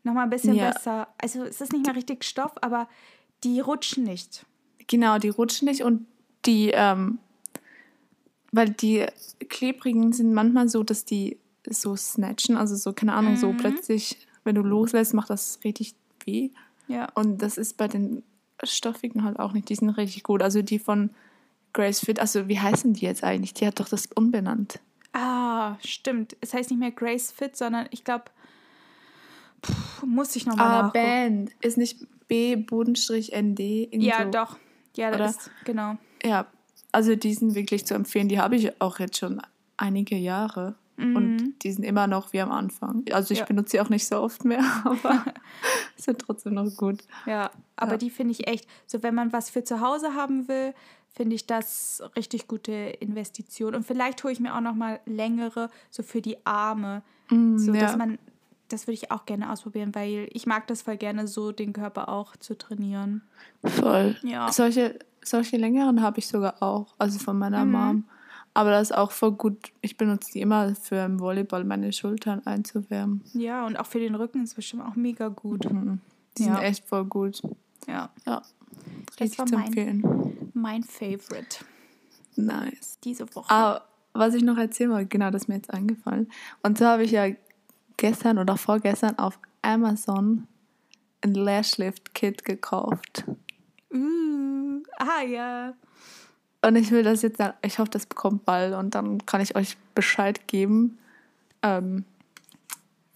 nochmal 0.04 0.24
ein 0.24 0.30
bisschen 0.30 0.54
ja. 0.54 0.70
besser. 0.70 1.08
Also 1.16 1.44
es 1.44 1.62
ist 1.62 1.72
nicht 1.72 1.86
mehr 1.86 1.96
richtig 1.96 2.24
Stoff, 2.24 2.52
aber 2.60 2.88
die 3.42 3.60
rutschen 3.60 4.04
nicht. 4.04 4.44
Genau, 4.86 5.18
die 5.18 5.30
rutschen 5.30 5.66
nicht 5.66 5.82
und 5.82 6.06
die 6.44 6.72
ähm, 6.74 7.18
weil 8.52 8.70
die 8.70 9.06
klebrigen 9.48 10.12
sind 10.12 10.32
manchmal 10.32 10.68
so, 10.68 10.82
dass 10.82 11.04
die 11.04 11.38
so 11.68 11.96
snatchen, 11.96 12.56
also 12.56 12.76
so, 12.76 12.92
keine 12.92 13.12
Ahnung, 13.14 13.32
mhm. 13.32 13.38
so 13.38 13.52
plötzlich, 13.52 14.26
wenn 14.44 14.54
du 14.54 14.62
loslässt, 14.62 15.14
macht 15.14 15.30
das 15.30 15.60
richtig 15.64 15.94
weh. 16.28 16.50
Ja. 16.86 17.08
Und 17.14 17.42
das 17.42 17.58
ist 17.58 17.76
bei 17.76 17.88
den 17.88 18.22
stoffigen 18.62 19.24
halt 19.24 19.38
auch 19.38 19.52
nicht. 19.52 19.68
Die 19.68 19.74
sind 19.74 19.90
richtig 19.90 20.22
gut. 20.22 20.42
Also 20.42 20.62
die 20.62 20.78
von 20.78 21.10
Grace 21.72 22.00
Fit, 22.00 22.18
also 22.18 22.48
wie 22.48 22.58
heißen 22.58 22.94
die 22.94 23.04
jetzt 23.04 23.24
eigentlich? 23.24 23.54
Die 23.54 23.66
hat 23.66 23.80
doch 23.80 23.88
das 23.88 24.06
umbenannt. 24.14 24.80
Ah, 25.12 25.76
stimmt. 25.84 26.36
Es 26.40 26.54
heißt 26.54 26.70
nicht 26.70 26.80
mehr 26.80 26.90
Grace 26.90 27.30
Fit, 27.30 27.56
sondern 27.56 27.86
ich 27.90 28.04
glaube, 28.04 28.24
muss 30.04 30.36
ich 30.36 30.46
nochmal 30.46 30.66
ah, 30.66 30.82
nachgucken. 30.82 31.04
Band. 31.04 31.52
Ist 31.60 31.78
nicht 31.78 31.98
B-ND? 32.28 33.94
Ja, 33.94 34.24
so. 34.24 34.30
doch. 34.30 34.56
Ja, 34.96 35.10
das 35.10 35.36
ist, 35.36 35.50
genau. 35.64 35.96
Ja, 36.24 36.46
also 36.92 37.14
die 37.14 37.34
sind 37.34 37.54
wirklich 37.54 37.86
zu 37.86 37.94
empfehlen. 37.94 38.28
Die 38.28 38.40
habe 38.40 38.56
ich 38.56 38.80
auch 38.80 38.98
jetzt 38.98 39.18
schon 39.18 39.40
einige 39.76 40.16
Jahre. 40.16 40.74
Mhm. 40.98 41.16
Und 41.16 41.58
die 41.62 41.70
sind 41.70 41.84
immer 41.84 42.06
noch 42.06 42.32
wie 42.32 42.40
am 42.40 42.50
Anfang. 42.50 43.04
Also 43.12 43.32
ich 43.32 43.40
ja. 43.40 43.46
benutze 43.46 43.70
sie 43.72 43.80
auch 43.80 43.88
nicht 43.88 44.06
so 44.06 44.20
oft 44.20 44.44
mehr, 44.44 44.64
aber 44.84 45.24
sind 45.96 46.18
trotzdem 46.18 46.54
noch 46.54 46.76
gut. 46.76 47.04
Ja, 47.24 47.50
aber 47.76 47.92
ja. 47.92 47.98
die 47.98 48.10
finde 48.10 48.32
ich 48.32 48.48
echt, 48.48 48.68
so 48.86 49.02
wenn 49.02 49.14
man 49.14 49.32
was 49.32 49.48
für 49.48 49.62
zu 49.62 49.80
Hause 49.80 50.14
haben 50.14 50.48
will, 50.48 50.74
finde 51.14 51.36
ich 51.36 51.46
das 51.46 52.02
richtig 52.16 52.48
gute 52.48 52.72
Investition. 52.72 53.74
Und 53.74 53.86
vielleicht 53.86 54.22
hole 54.24 54.32
ich 54.32 54.40
mir 54.40 54.54
auch 54.54 54.60
noch 54.60 54.74
mal 54.74 55.00
längere, 55.06 55.70
so 55.90 56.02
für 56.02 56.20
die 56.20 56.44
Arme. 56.44 57.02
Mm, 57.30 57.58
so, 57.58 57.72
ja. 57.72 57.80
dass 57.80 57.96
man, 57.96 58.18
das 58.68 58.86
würde 58.86 58.94
ich 58.94 59.10
auch 59.10 59.24
gerne 59.24 59.50
ausprobieren, 59.50 59.94
weil 59.94 60.28
ich 60.32 60.46
mag 60.46 60.66
das 60.66 60.82
voll 60.82 60.96
gerne, 60.96 61.26
so 61.26 61.52
den 61.52 61.72
Körper 61.72 62.08
auch 62.08 62.36
zu 62.36 62.58
trainieren. 62.58 63.22
Voll. 63.64 64.16
Ja. 64.22 64.50
Solche, 64.52 64.98
solche 65.24 65.56
längeren 65.56 66.02
habe 66.02 66.18
ich 66.18 66.26
sogar 66.26 66.62
auch, 66.62 66.94
also 66.98 67.18
von 67.18 67.38
meiner 67.38 67.64
mhm. 67.64 67.72
Mom. 67.72 68.04
Aber 68.58 68.72
das 68.72 68.90
ist 68.90 68.96
auch 68.96 69.12
voll 69.12 69.30
gut. 69.30 69.70
Ich 69.82 69.96
benutze 69.96 70.32
die 70.32 70.40
immer 70.40 70.74
für 70.74 70.96
im 70.96 71.20
Volleyball, 71.20 71.62
meine 71.62 71.92
Schultern 71.92 72.44
einzuwärmen. 72.44 73.22
Ja, 73.32 73.64
und 73.64 73.76
auch 73.76 73.86
für 73.86 74.00
den 74.00 74.16
Rücken 74.16 74.42
ist 74.42 74.56
bestimmt 74.56 74.82
auch 74.82 74.96
mega 74.96 75.28
gut. 75.28 75.70
Mhm. 75.70 76.00
Die 76.36 76.42
ja. 76.42 76.56
sind 76.56 76.64
echt 76.64 76.84
voll 76.84 77.04
gut. 77.04 77.40
Ja. 77.86 78.10
Ja. 78.26 78.42
Richtig 79.20 79.36
das 79.36 79.52
war 79.52 79.60
mein, 79.60 80.50
mein 80.54 80.82
Favorite. 80.82 81.64
Nice. 82.34 82.98
Diese 83.04 83.32
Woche. 83.32 83.48
Ah, 83.48 83.82
was 84.12 84.34
ich 84.34 84.42
noch 84.42 84.58
erzählen 84.58 84.90
wollte, 84.90 85.06
genau, 85.06 85.30
das 85.30 85.42
ist 85.42 85.48
mir 85.48 85.54
jetzt 85.54 85.72
eingefallen. 85.72 86.28
Und 86.64 86.78
so 86.78 86.86
habe 86.86 87.04
ich 87.04 87.12
ja 87.12 87.28
gestern 87.96 88.38
oder 88.38 88.56
vorgestern 88.56 89.16
auf 89.20 89.38
Amazon 89.62 90.48
ein 91.20 91.34
Lashlift 91.34 92.12
Kit 92.12 92.44
gekauft. 92.44 93.24
Uh, 93.94 94.82
ah 94.98 95.22
ja. 95.22 95.74
Und 96.62 96.76
ich 96.76 96.90
will 96.90 97.02
das 97.02 97.22
jetzt, 97.22 97.40
ich 97.62 97.78
hoffe, 97.78 97.90
das 97.90 98.06
bekommt 98.06 98.44
bald 98.44 98.74
und 98.74 98.94
dann 98.94 99.24
kann 99.26 99.40
ich 99.40 99.54
euch 99.54 99.76
Bescheid 99.94 100.48
geben, 100.48 100.98
ähm, 101.62 102.04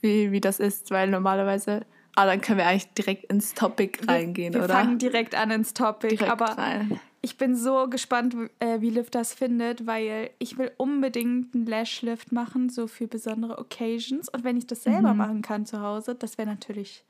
wie, 0.00 0.30
wie 0.30 0.40
das 0.40 0.60
ist, 0.60 0.90
weil 0.90 1.10
normalerweise, 1.10 1.84
ah, 2.14 2.26
dann 2.26 2.40
können 2.40 2.58
wir 2.58 2.66
eigentlich 2.66 2.92
direkt 2.92 3.24
ins 3.32 3.54
Topic 3.54 3.98
reingehen, 4.06 4.54
wir, 4.54 4.60
wir 4.60 4.64
oder? 4.64 4.74
Wir 4.74 4.80
fangen 4.80 4.98
direkt 4.98 5.34
an 5.34 5.50
ins 5.50 5.74
Topic, 5.74 6.16
direkt 6.16 6.30
aber 6.30 6.56
rein. 6.56 7.00
ich 7.20 7.36
bin 7.36 7.56
so 7.56 7.88
gespannt, 7.88 8.36
äh, 8.60 8.80
wie 8.80 8.90
Liv 8.90 9.10
das 9.10 9.34
findet, 9.34 9.86
weil 9.88 10.30
ich 10.38 10.56
will 10.56 10.70
unbedingt 10.76 11.54
einen 11.54 11.66
Lashlift 11.66 12.30
machen, 12.30 12.68
so 12.68 12.86
für 12.86 13.08
besondere 13.08 13.58
Occasions 13.58 14.28
und 14.28 14.44
wenn 14.44 14.56
ich 14.56 14.68
das 14.68 14.84
selber 14.84 15.12
mhm. 15.12 15.18
machen 15.18 15.42
kann 15.42 15.66
zu 15.66 15.80
Hause, 15.80 16.14
das 16.14 16.38
wäre 16.38 16.48
natürlich 16.48 17.04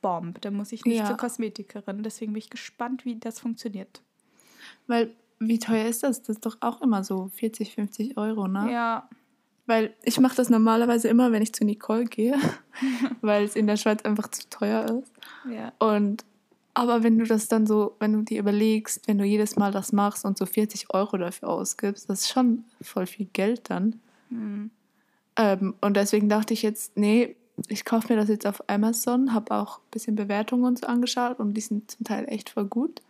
Bomb, 0.00 0.40
dann 0.40 0.54
muss 0.54 0.72
ich 0.72 0.86
nicht 0.86 0.98
ja. 0.98 1.06
zur 1.06 1.18
Kosmetikerin, 1.18 2.02
deswegen 2.02 2.32
bin 2.32 2.38
ich 2.38 2.50
gespannt, 2.50 3.04
wie 3.04 3.16
das 3.16 3.38
funktioniert. 3.38 4.02
Weil 4.86 5.14
wie 5.48 5.58
teuer 5.58 5.86
ist 5.86 6.02
das? 6.02 6.22
Das 6.22 6.36
ist 6.36 6.46
doch 6.46 6.56
auch 6.60 6.80
immer 6.82 7.04
so 7.04 7.30
40, 7.34 7.74
50 7.74 8.16
Euro, 8.16 8.48
ne? 8.48 8.72
Ja. 8.72 9.08
Weil 9.66 9.94
ich 10.02 10.20
mache 10.20 10.36
das 10.36 10.50
normalerweise 10.50 11.08
immer, 11.08 11.32
wenn 11.32 11.42
ich 11.42 11.54
zu 11.54 11.64
Nicole 11.64 12.04
gehe, 12.04 12.36
weil 13.22 13.44
es 13.44 13.56
in 13.56 13.66
der 13.66 13.76
Schweiz 13.76 14.02
einfach 14.02 14.28
zu 14.28 14.48
teuer 14.50 14.84
ist. 14.84 15.12
Ja. 15.50 15.72
Und 15.78 16.24
aber 16.74 17.04
wenn 17.04 17.18
du 17.18 17.24
das 17.24 17.46
dann 17.46 17.66
so, 17.66 17.94
wenn 18.00 18.12
du 18.12 18.22
dir 18.22 18.40
überlegst, 18.40 19.06
wenn 19.06 19.18
du 19.18 19.24
jedes 19.24 19.54
Mal 19.54 19.70
das 19.70 19.92
machst 19.92 20.24
und 20.24 20.36
so 20.36 20.44
40 20.44 20.92
Euro 20.92 21.16
dafür 21.16 21.48
ausgibst, 21.48 22.10
das 22.10 22.22
ist 22.22 22.30
schon 22.30 22.64
voll 22.82 23.06
viel 23.06 23.26
Geld 23.32 23.70
dann. 23.70 24.00
Mhm. 24.28 24.70
Ähm, 25.36 25.74
und 25.80 25.96
deswegen 25.96 26.28
dachte 26.28 26.52
ich 26.52 26.62
jetzt, 26.62 26.96
nee, 26.96 27.36
ich 27.68 27.84
kaufe 27.84 28.12
mir 28.12 28.18
das 28.18 28.28
jetzt 28.28 28.46
auf 28.46 28.68
Amazon, 28.68 29.32
habe 29.32 29.54
auch 29.54 29.78
ein 29.78 29.90
bisschen 29.92 30.16
Bewertungen 30.16 30.64
und 30.64 30.80
so 30.80 30.86
angeschaut 30.88 31.38
und 31.38 31.54
die 31.54 31.60
sind 31.60 31.92
zum 31.92 32.04
Teil 32.04 32.26
echt 32.28 32.50
voll 32.50 32.66
gut. 32.66 33.00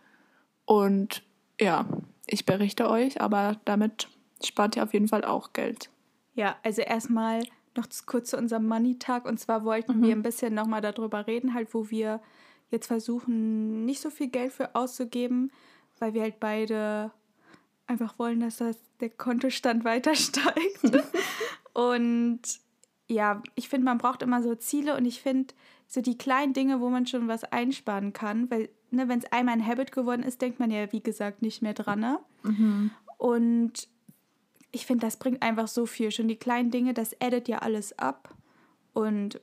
Und 0.65 1.23
ja, 1.59 1.87
ich 2.27 2.45
berichte 2.45 2.89
euch, 2.89 3.21
aber 3.21 3.59
damit 3.65 4.07
spart 4.43 4.75
ihr 4.75 4.83
auf 4.83 4.93
jeden 4.93 5.07
Fall 5.07 5.23
auch 5.23 5.53
Geld. 5.53 5.89
Ja, 6.33 6.55
also 6.63 6.81
erstmal 6.81 7.43
noch 7.75 7.87
kurz 8.05 8.29
zu 8.31 8.37
unserem 8.37 8.67
Money-Tag. 8.67 9.25
Und 9.25 9.39
zwar 9.39 9.63
wollten 9.63 9.99
mhm. 9.99 10.03
wir 10.03 10.15
ein 10.15 10.23
bisschen 10.23 10.53
nochmal 10.53 10.81
darüber 10.81 11.27
reden, 11.27 11.53
halt, 11.53 11.73
wo 11.73 11.89
wir 11.89 12.21
jetzt 12.71 12.87
versuchen, 12.87 13.85
nicht 13.85 14.01
so 14.01 14.09
viel 14.09 14.27
Geld 14.27 14.51
für 14.51 14.75
auszugeben, 14.75 15.51
weil 15.99 16.13
wir 16.13 16.23
halt 16.23 16.39
beide 16.39 17.11
einfach 17.87 18.17
wollen, 18.17 18.39
dass 18.39 18.57
das, 18.57 18.77
der 18.99 19.09
Kontostand 19.09 19.83
weiter 19.85 20.15
steigt. 20.15 21.05
und 21.73 22.41
ja, 23.07 23.41
ich 23.53 23.69
finde, 23.69 23.85
man 23.85 23.99
braucht 23.99 24.23
immer 24.23 24.41
so 24.41 24.55
Ziele 24.55 24.97
und 24.97 25.05
ich 25.05 25.21
finde, 25.21 25.53
so 25.87 26.01
die 26.01 26.17
kleinen 26.17 26.53
Dinge, 26.53 26.81
wo 26.81 26.89
man 26.89 27.05
schon 27.05 27.27
was 27.27 27.43
einsparen 27.43 28.13
kann, 28.13 28.49
weil 28.49 28.69
ne, 28.91 29.07
wenn 29.07 29.19
es 29.19 29.31
einmal 29.31 29.55
ein 29.55 29.65
Habit 29.65 29.91
geworden 29.91 30.23
ist, 30.23 30.41
denkt 30.41 30.59
man 30.59 30.71
ja, 30.71 30.91
wie 30.91 31.01
gesagt, 31.01 31.41
nicht 31.41 31.61
mehr 31.61 31.73
dran. 31.73 31.99
Ne? 31.99 32.19
Mhm. 32.43 32.91
Und 33.17 33.87
ich 34.71 34.85
finde, 34.85 35.05
das 35.05 35.17
bringt 35.17 35.41
einfach 35.41 35.67
so 35.67 35.85
viel. 35.85 36.11
Schon 36.11 36.27
die 36.27 36.35
kleinen 36.35 36.71
Dinge, 36.71 36.93
das 36.93 37.13
edit 37.19 37.47
ja 37.47 37.59
alles 37.59 37.97
ab. 37.97 38.35
Und 38.93 39.39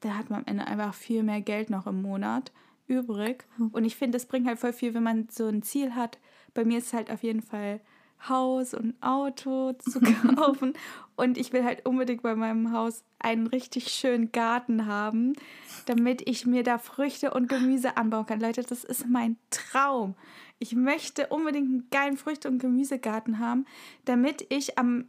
da 0.00 0.16
hat 0.16 0.30
man 0.30 0.40
am 0.40 0.46
Ende 0.46 0.66
einfach 0.66 0.94
viel 0.94 1.22
mehr 1.22 1.40
Geld 1.40 1.70
noch 1.70 1.86
im 1.86 2.02
Monat 2.02 2.52
übrig. 2.86 3.46
Und 3.72 3.84
ich 3.84 3.96
finde, 3.96 4.16
das 4.16 4.26
bringt 4.26 4.46
halt 4.46 4.58
voll 4.58 4.72
viel, 4.72 4.94
wenn 4.94 5.02
man 5.02 5.28
so 5.30 5.46
ein 5.46 5.62
Ziel 5.62 5.94
hat. 5.94 6.18
Bei 6.52 6.64
mir 6.64 6.78
ist 6.78 6.88
es 6.88 6.92
halt 6.92 7.10
auf 7.10 7.22
jeden 7.22 7.42
Fall 7.42 7.80
Haus 8.28 8.74
und 8.74 8.94
Auto 9.00 9.72
zu 9.74 10.00
kaufen. 10.36 10.74
und 11.16 11.38
ich 11.38 11.52
will 11.52 11.64
halt 11.64 11.86
unbedingt 11.86 12.22
bei 12.22 12.34
meinem 12.34 12.72
Haus 12.72 13.04
einen 13.18 13.46
richtig 13.46 13.88
schönen 13.88 14.32
Garten 14.32 14.86
haben, 14.86 15.34
damit 15.86 16.28
ich 16.28 16.46
mir 16.46 16.62
da 16.62 16.78
Früchte 16.78 17.32
und 17.32 17.48
Gemüse 17.48 17.96
anbauen 17.96 18.26
kann. 18.26 18.40
Leute, 18.40 18.62
das 18.62 18.84
ist 18.84 19.08
mein 19.08 19.36
Traum. 19.50 20.14
Ich 20.58 20.74
möchte 20.74 21.28
unbedingt 21.28 21.68
einen 21.68 21.88
geilen 21.90 22.16
Früchte- 22.16 22.48
und 22.48 22.58
Gemüsegarten 22.58 23.38
haben, 23.38 23.66
damit 24.04 24.46
ich 24.50 24.78
am 24.78 25.06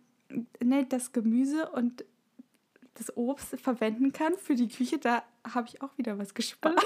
ne, 0.63 0.85
das 0.85 1.11
Gemüse 1.11 1.69
und 1.69 2.05
das 2.95 3.15
Obst 3.15 3.59
verwenden 3.59 4.11
kann 4.11 4.33
für 4.37 4.55
die 4.55 4.67
Küche. 4.67 4.97
Da 4.97 5.23
habe 5.47 5.67
ich 5.67 5.81
auch 5.81 5.97
wieder 5.97 6.17
was 6.17 6.33
gespart. 6.33 6.83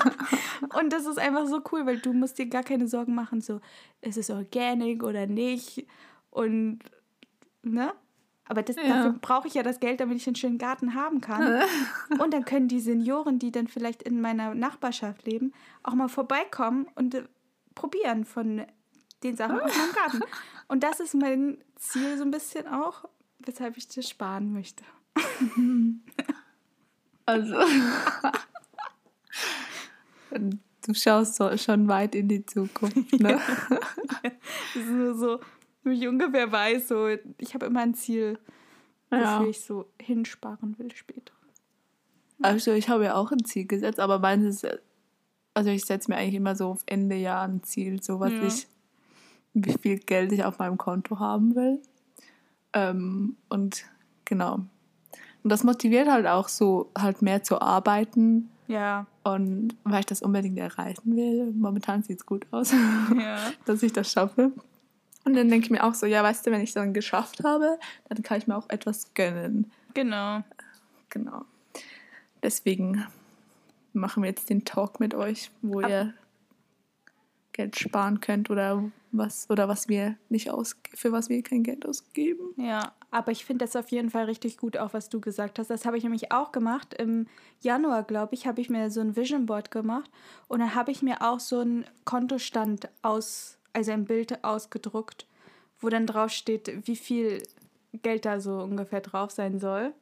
und 0.80 0.92
das 0.92 1.06
ist 1.06 1.18
einfach 1.18 1.46
so 1.46 1.60
cool, 1.72 1.86
weil 1.86 1.98
du 1.98 2.12
musst 2.12 2.38
dir 2.38 2.46
gar 2.46 2.62
keine 2.62 2.88
Sorgen 2.88 3.14
machen, 3.14 3.40
so, 3.40 3.60
ist 4.00 4.16
es 4.16 4.30
organic 4.30 5.02
oder 5.02 5.26
nicht? 5.26 5.86
Und, 6.30 6.80
ne? 7.62 7.92
Aber 8.44 8.62
das, 8.62 8.76
ja. 8.76 8.82
dafür 8.82 9.12
brauche 9.20 9.46
ich 9.46 9.54
ja 9.54 9.62
das 9.62 9.78
Geld, 9.78 10.00
damit 10.00 10.16
ich 10.16 10.26
einen 10.26 10.36
schönen 10.36 10.58
Garten 10.58 10.94
haben 10.94 11.20
kann. 11.20 11.62
und 12.18 12.32
dann 12.32 12.44
können 12.44 12.68
die 12.68 12.80
Senioren, 12.80 13.38
die 13.38 13.52
dann 13.52 13.68
vielleicht 13.68 14.02
in 14.02 14.20
meiner 14.20 14.54
Nachbarschaft 14.54 15.26
leben, 15.26 15.52
auch 15.82 15.94
mal 15.94 16.08
vorbeikommen 16.08 16.88
und 16.94 17.14
äh, 17.14 17.24
probieren 17.74 18.24
von 18.24 18.66
den 19.22 19.36
Sachen 19.36 19.60
aus 19.60 19.76
meinem 19.76 19.92
Garten. 19.92 20.20
Und 20.68 20.84
das 20.84 21.00
ist 21.00 21.14
mein 21.14 21.58
Ziel 21.76 22.16
so 22.16 22.22
ein 22.22 22.30
bisschen 22.30 22.66
auch, 22.68 23.04
weshalb 23.40 23.76
ich 23.76 23.88
das 23.88 24.08
sparen 24.08 24.52
möchte. 24.52 24.84
Also. 27.26 27.54
du 30.30 30.94
schaust 30.94 31.36
so 31.36 31.56
schon 31.56 31.88
weit 31.88 32.14
in 32.14 32.28
die 32.28 32.44
Zukunft, 32.44 33.20
ne? 33.20 33.40
das 34.22 34.32
ist 34.74 34.90
nur 34.90 35.14
so, 35.14 35.40
wie 35.84 35.94
ich 35.94 36.08
ungefähr 36.08 36.50
weiß, 36.50 36.88
so, 36.88 37.08
ich 37.38 37.54
habe 37.54 37.66
immer 37.66 37.80
ein 37.80 37.94
Ziel, 37.94 38.38
wofür 39.10 39.24
ja. 39.24 39.44
ich 39.44 39.60
so 39.60 39.86
hinsparen 40.00 40.78
will 40.78 40.90
später. 40.94 41.34
Also 42.42 42.72
ich 42.72 42.88
habe 42.88 43.04
ja 43.04 43.16
auch 43.16 43.32
ein 43.32 43.44
Ziel 43.44 43.66
gesetzt, 43.66 44.00
aber 44.00 44.18
meins 44.18 44.44
ist, 44.44 44.66
also 45.52 45.70
ich 45.70 45.84
setze 45.84 46.10
mir 46.10 46.16
eigentlich 46.16 46.36
immer 46.36 46.56
so 46.56 46.68
auf 46.68 46.82
Ende 46.86 47.16
Jahr 47.16 47.46
ein 47.46 47.62
Ziel, 47.62 48.02
so 48.02 48.18
was 48.18 48.32
ja. 48.32 48.42
ich, 48.44 48.66
wie 49.52 49.76
viel 49.78 49.98
Geld 49.98 50.32
ich 50.32 50.44
auf 50.44 50.58
meinem 50.58 50.78
Konto 50.78 51.18
haben 51.18 51.54
will. 51.54 51.82
Ähm, 52.72 53.36
und 53.48 53.84
genau, 54.24 54.60
und 55.42 55.50
das 55.50 55.64
motiviert 55.64 56.08
halt 56.08 56.26
auch 56.26 56.48
so, 56.48 56.90
halt 56.96 57.22
mehr 57.22 57.42
zu 57.42 57.60
arbeiten. 57.60 58.50
Ja. 58.68 59.06
Und 59.24 59.76
weil 59.84 60.00
ich 60.00 60.06
das 60.06 60.22
unbedingt 60.22 60.58
erreichen 60.58 61.16
will. 61.16 61.52
Momentan 61.52 62.02
sieht 62.02 62.20
es 62.20 62.26
gut 62.26 62.46
aus, 62.50 62.72
ja. 62.72 63.38
dass 63.64 63.82
ich 63.82 63.92
das 63.92 64.12
schaffe. 64.12 64.52
Und 65.24 65.34
dann 65.34 65.48
denke 65.48 65.66
ich 65.66 65.70
mir 65.70 65.84
auch 65.84 65.94
so, 65.94 66.06
ja, 66.06 66.22
weißt 66.22 66.46
du, 66.46 66.50
wenn 66.50 66.60
ich 66.60 66.70
es 66.70 66.74
dann 66.74 66.94
geschafft 66.94 67.42
habe, 67.44 67.78
dann 68.08 68.22
kann 68.22 68.38
ich 68.38 68.46
mir 68.46 68.56
auch 68.56 68.68
etwas 68.68 69.12
gönnen. 69.14 69.70
Genau. 69.94 70.42
Genau. 71.10 71.44
Deswegen 72.42 73.04
machen 73.92 74.22
wir 74.22 74.30
jetzt 74.30 74.48
den 74.50 74.64
Talk 74.64 75.00
mit 75.00 75.14
euch, 75.14 75.50
wo 75.62 75.80
Ab 75.80 75.90
ihr 75.90 76.14
Geld 77.52 77.78
sparen 77.78 78.20
könnt 78.20 78.50
oder 78.50 78.84
was 79.12 79.50
oder 79.50 79.68
was 79.68 79.88
wir 79.88 80.16
nicht 80.28 80.50
aus 80.50 80.76
für 80.94 81.12
was 81.12 81.28
wir 81.28 81.42
kein 81.42 81.62
Geld 81.62 81.84
ausgeben. 81.86 82.54
Ja, 82.56 82.92
aber 83.10 83.32
ich 83.32 83.44
finde 83.44 83.64
das 83.64 83.76
auf 83.76 83.90
jeden 83.90 84.10
Fall 84.10 84.24
richtig 84.24 84.56
gut, 84.56 84.76
auch 84.76 84.94
was 84.94 85.08
du 85.08 85.20
gesagt 85.20 85.58
hast. 85.58 85.68
Das 85.68 85.84
habe 85.84 85.98
ich 85.98 86.04
nämlich 86.04 86.32
auch 86.32 86.52
gemacht. 86.52 86.94
Im 86.94 87.26
Januar, 87.60 88.04
glaube 88.04 88.34
ich, 88.34 88.46
habe 88.46 88.60
ich 88.60 88.70
mir 88.70 88.90
so 88.90 89.00
ein 89.00 89.16
Vision 89.16 89.46
Board 89.46 89.70
gemacht 89.70 90.10
und 90.48 90.60
dann 90.60 90.74
habe 90.74 90.92
ich 90.92 91.02
mir 91.02 91.22
auch 91.22 91.40
so 91.40 91.60
einen 91.60 91.84
Kontostand 92.04 92.88
aus, 93.02 93.58
also 93.72 93.92
ein 93.92 94.04
Bild 94.04 94.44
ausgedruckt, 94.44 95.26
wo 95.80 95.88
dann 95.88 96.06
drauf 96.06 96.30
steht, 96.30 96.86
wie 96.86 96.96
viel 96.96 97.42
Geld 98.02 98.24
da 98.24 98.40
so 98.40 98.58
ungefähr 98.60 99.00
drauf 99.00 99.30
sein 99.30 99.58
soll. 99.58 99.92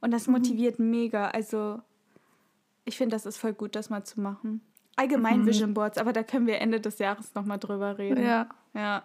Und 0.00 0.10
das 0.10 0.26
mhm. 0.26 0.34
motiviert 0.34 0.78
mhm. 0.78 0.90
mega. 0.90 1.28
Also 1.28 1.80
ich 2.84 2.96
finde, 2.96 3.16
das 3.16 3.26
ist 3.26 3.36
voll 3.36 3.52
gut, 3.52 3.76
das 3.76 3.90
mal 3.90 4.04
zu 4.04 4.20
machen. 4.20 4.62
Allgemein 4.96 5.40
mhm. 5.40 5.46
Vision 5.46 5.74
Boards, 5.74 5.98
aber 5.98 6.12
da 6.12 6.22
können 6.22 6.46
wir 6.46 6.60
Ende 6.60 6.80
des 6.80 6.98
Jahres 6.98 7.34
nochmal 7.34 7.58
drüber 7.58 7.98
reden. 7.98 8.22
Ja. 8.22 8.48
Ja. 8.74 9.02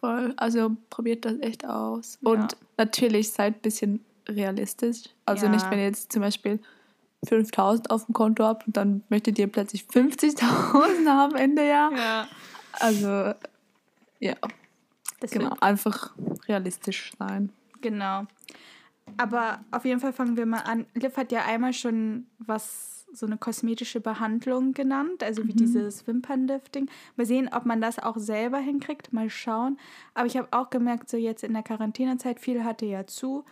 Voll. 0.00 0.32
Also 0.36 0.76
probiert 0.88 1.24
das 1.24 1.38
echt 1.40 1.64
aus. 1.64 2.18
Ja. 2.22 2.30
Und 2.30 2.56
natürlich 2.76 3.30
seid 3.30 3.56
ein 3.56 3.60
bisschen 3.60 4.04
realistisch. 4.28 5.04
Also 5.26 5.46
ja. 5.46 5.52
nicht, 5.52 5.70
wenn 5.70 5.78
ihr 5.78 5.84
jetzt 5.84 6.12
zum 6.12 6.22
Beispiel 6.22 6.60
5000 7.28 7.90
auf 7.90 8.06
dem 8.06 8.14
Konto 8.14 8.44
habt 8.44 8.66
und 8.66 8.76
dann 8.76 9.02
möchtet 9.10 9.38
ihr 9.38 9.46
plötzlich 9.46 9.82
50.000 9.82 11.06
haben 11.06 11.36
Ende 11.36 11.66
Jahr. 11.66 11.92
Ja. 11.92 12.28
Also, 12.72 13.34
ja. 14.20 14.34
Das 15.20 15.30
genau, 15.30 15.54
einfach 15.60 16.14
realistisch 16.48 17.12
sein. 17.18 17.50
Genau. 17.82 18.26
Aber 19.18 19.60
auf 19.70 19.84
jeden 19.84 20.00
Fall 20.00 20.14
fangen 20.14 20.36
wir 20.36 20.46
mal 20.46 20.60
an. 20.60 20.86
Liv 20.94 21.16
hat 21.16 21.30
ja 21.30 21.44
einmal 21.44 21.74
schon 21.74 22.26
was 22.38 22.99
so 23.12 23.26
eine 23.26 23.36
kosmetische 23.36 24.00
Behandlung 24.00 24.72
genannt, 24.72 25.22
also 25.22 25.42
wie 25.46 25.52
mhm. 25.52 25.56
dieses 25.56 26.06
Wimpernlifting. 26.06 26.88
Mal 27.16 27.26
sehen, 27.26 27.48
ob 27.52 27.66
man 27.66 27.80
das 27.80 27.98
auch 27.98 28.16
selber 28.18 28.58
hinkriegt, 28.58 29.12
mal 29.12 29.30
schauen. 29.30 29.78
Aber 30.14 30.26
ich 30.26 30.36
habe 30.36 30.48
auch 30.52 30.70
gemerkt, 30.70 31.08
so 31.08 31.16
jetzt 31.16 31.44
in 31.44 31.52
der 31.52 31.62
Quarantänezeit, 31.62 32.40
viel 32.40 32.64
hatte 32.64 32.86
ja 32.86 33.06
zu. 33.06 33.44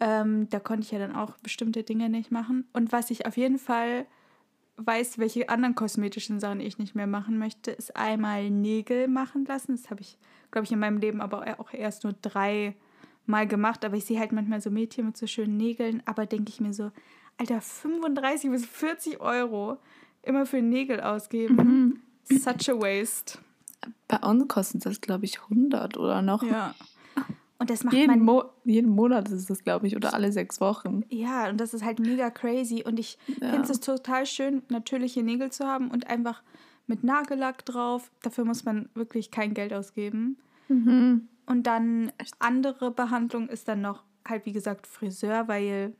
Ähm, 0.00 0.48
da 0.50 0.58
konnte 0.58 0.82
ich 0.82 0.90
ja 0.90 0.98
dann 0.98 1.14
auch 1.14 1.38
bestimmte 1.38 1.82
Dinge 1.82 2.08
nicht 2.08 2.30
machen. 2.30 2.66
Und 2.72 2.92
was 2.92 3.10
ich 3.10 3.26
auf 3.26 3.36
jeden 3.36 3.58
Fall 3.58 4.06
weiß, 4.76 5.18
welche 5.18 5.48
anderen 5.48 5.74
kosmetischen 5.74 6.40
Sachen 6.40 6.60
ich 6.60 6.78
nicht 6.78 6.94
mehr 6.94 7.06
machen 7.06 7.38
möchte, 7.38 7.70
ist 7.70 7.96
einmal 7.96 8.50
Nägel 8.50 9.08
machen 9.08 9.44
lassen. 9.44 9.76
Das 9.76 9.90
habe 9.90 10.00
ich, 10.00 10.18
glaube 10.50 10.64
ich, 10.64 10.72
in 10.72 10.78
meinem 10.78 10.98
Leben 10.98 11.20
aber 11.20 11.58
auch 11.60 11.72
erst 11.72 12.04
nur 12.04 12.14
drei 12.20 12.74
Mal 13.26 13.46
gemacht. 13.46 13.84
Aber 13.84 13.96
ich 13.96 14.04
sehe 14.04 14.18
halt 14.18 14.32
manchmal 14.32 14.60
so 14.60 14.70
Mädchen 14.70 15.06
mit 15.06 15.16
so 15.16 15.26
schönen 15.26 15.56
Nägeln, 15.56 16.02
aber 16.06 16.26
denke 16.26 16.50
ich 16.50 16.60
mir 16.60 16.72
so, 16.72 16.90
Alter, 17.38 17.60
35 17.60 18.50
bis 18.50 18.66
40 18.66 19.20
Euro 19.20 19.78
immer 20.22 20.46
für 20.46 20.62
Nägel 20.62 21.00
ausgeben. 21.00 21.56
Mhm. 21.56 22.38
Such 22.38 22.68
a 22.68 22.80
waste. 22.80 23.38
Bei 24.08 24.18
uns 24.18 24.46
kostet 24.48 24.86
das, 24.86 25.00
glaube 25.00 25.24
ich, 25.24 25.40
100 25.42 25.96
oder 25.96 26.22
noch. 26.22 26.42
Ja. 26.42 26.74
Und 27.58 27.70
das 27.70 27.84
macht 27.84 27.94
jeden 27.94 28.08
man. 28.08 28.20
Mo 28.24 28.44
jeden 28.64 28.90
Monat 28.90 29.28
ist 29.28 29.48
das, 29.48 29.62
glaube 29.62 29.86
ich, 29.86 29.94
oder 29.94 30.14
alle 30.14 30.32
sechs 30.32 30.60
Wochen. 30.60 31.04
Ja, 31.10 31.48
und 31.48 31.60
das 31.60 31.74
ist 31.74 31.84
halt 31.84 32.00
mega 32.00 32.28
crazy. 32.28 32.82
Und 32.84 32.98
ich 32.98 33.18
ja. 33.40 33.50
finde 33.50 33.70
es 33.70 33.78
total 33.78 34.26
schön, 34.26 34.62
natürliche 34.68 35.22
Nägel 35.22 35.52
zu 35.52 35.64
haben 35.64 35.88
und 35.88 36.08
einfach 36.08 36.42
mit 36.88 37.04
Nagellack 37.04 37.64
drauf. 37.64 38.10
Dafür 38.22 38.44
muss 38.44 38.64
man 38.64 38.88
wirklich 38.94 39.30
kein 39.30 39.54
Geld 39.54 39.72
ausgeben. 39.72 40.38
Mhm. 40.68 41.28
Und 41.46 41.68
dann 41.68 42.10
andere 42.40 42.90
Behandlung 42.90 43.48
ist 43.48 43.68
dann 43.68 43.80
noch 43.80 44.02
halt, 44.26 44.44
wie 44.44 44.52
gesagt, 44.52 44.88
Friseur, 44.88 45.46
weil 45.46 45.94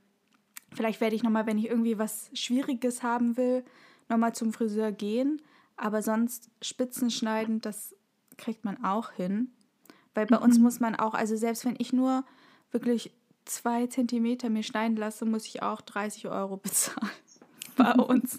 Vielleicht 0.75 1.01
werde 1.01 1.17
ich 1.17 1.23
nochmal, 1.23 1.47
wenn 1.47 1.59
ich 1.59 1.69
irgendwie 1.69 1.99
was 1.99 2.31
Schwieriges 2.35 3.03
haben 3.03 3.37
will, 3.37 3.65
nochmal 4.09 4.35
zum 4.35 4.53
Friseur 4.53 4.93
gehen. 4.93 5.41
Aber 5.77 6.03
sonst 6.03 6.51
Spitzen 6.61 7.11
schneiden, 7.11 7.61
das 7.61 7.95
kriegt 8.37 8.65
man 8.65 8.85
auch 8.85 9.13
hin. 9.13 9.51
Weil 10.15 10.27
bei 10.27 10.39
mhm. 10.39 10.45
uns 10.45 10.59
muss 10.59 10.81
man 10.81 10.95
auch, 10.95 11.15
also 11.15 11.37
selbst 11.37 11.65
wenn 11.65 11.77
ich 11.79 11.93
nur 11.93 12.25
wirklich 12.71 13.13
zwei 13.45 13.87
Zentimeter 13.87 14.51
mir 14.51 14.63
schneiden 14.63 14.97
lasse, 14.97 15.25
muss 15.25 15.47
ich 15.47 15.63
auch 15.63 15.81
30 15.81 16.29
Euro 16.29 16.57
bezahlen. 16.63 17.11
bei 17.77 17.93
uns. 17.95 18.39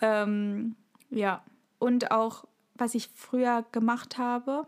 ähm, 0.00 0.76
ja. 1.10 1.42
Und 1.78 2.10
auch, 2.10 2.46
was 2.74 2.94
ich 2.94 3.08
früher 3.14 3.64
gemacht 3.72 4.18
habe, 4.18 4.66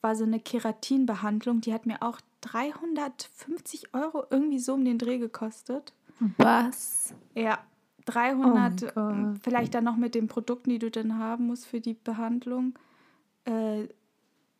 war 0.00 0.16
so 0.16 0.24
eine 0.24 0.40
Keratinbehandlung. 0.40 1.60
Die 1.60 1.72
hat 1.74 1.86
mir 1.86 2.02
auch 2.02 2.20
350 2.40 3.94
Euro 3.94 4.24
irgendwie 4.30 4.58
so 4.58 4.74
um 4.74 4.84
den 4.84 4.98
Dreh 4.98 5.18
gekostet. 5.18 5.92
Was? 6.36 7.14
Ja, 7.34 7.58
300, 8.06 8.96
oh 8.96 9.34
vielleicht 9.42 9.74
dann 9.74 9.84
noch 9.84 9.96
mit 9.96 10.14
den 10.14 10.26
Produkten, 10.26 10.70
die 10.70 10.78
du 10.78 10.90
dann 10.90 11.18
haben 11.18 11.46
musst 11.46 11.66
für 11.66 11.80
die 11.80 11.94
Behandlung. 11.94 12.74
Äh, 13.44 13.88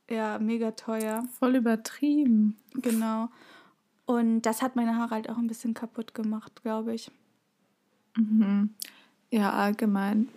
ja, 0.08 0.38
mega 0.38 0.72
teuer. 0.72 1.24
Voll 1.38 1.56
übertrieben. 1.56 2.56
Genau. 2.74 3.28
Und 4.06 4.42
das 4.42 4.62
hat 4.62 4.74
meine 4.74 4.96
Haare 4.96 5.10
halt 5.10 5.30
auch 5.30 5.38
ein 5.38 5.46
bisschen 5.46 5.74
kaputt 5.74 6.14
gemacht, 6.14 6.62
glaube 6.62 6.94
ich. 6.94 7.10
Mhm. 8.16 8.70
Ja, 9.30 9.52
allgemein. 9.52 10.28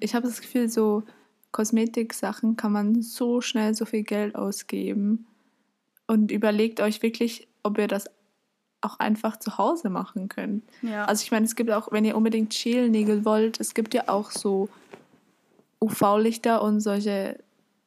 Ich 0.00 0.14
habe 0.14 0.26
das 0.26 0.40
Gefühl, 0.40 0.68
so 0.68 1.04
Kosmetik-Sachen 1.52 2.56
kann 2.56 2.72
man 2.72 3.02
so 3.02 3.40
schnell 3.40 3.74
so 3.74 3.84
viel 3.84 4.02
Geld 4.02 4.34
ausgeben. 4.34 5.26
Und 6.12 6.30
überlegt 6.30 6.80
euch 6.80 7.00
wirklich, 7.02 7.48
ob 7.62 7.78
ihr 7.78 7.88
das 7.88 8.04
auch 8.82 8.98
einfach 8.98 9.38
zu 9.38 9.56
Hause 9.56 9.88
machen 9.88 10.28
könnt. 10.28 10.62
Ja. 10.82 11.06
Also 11.06 11.22
ich 11.22 11.30
meine, 11.30 11.46
es 11.46 11.56
gibt 11.56 11.70
auch, 11.70 11.90
wenn 11.90 12.04
ihr 12.04 12.18
unbedingt 12.18 12.52
Schälnägel 12.52 13.24
wollt, 13.24 13.58
es 13.60 13.72
gibt 13.72 13.94
ja 13.94 14.08
auch 14.08 14.30
so 14.30 14.68
UV-Lichter 15.80 16.60
und 16.60 16.80
solche 16.80 17.38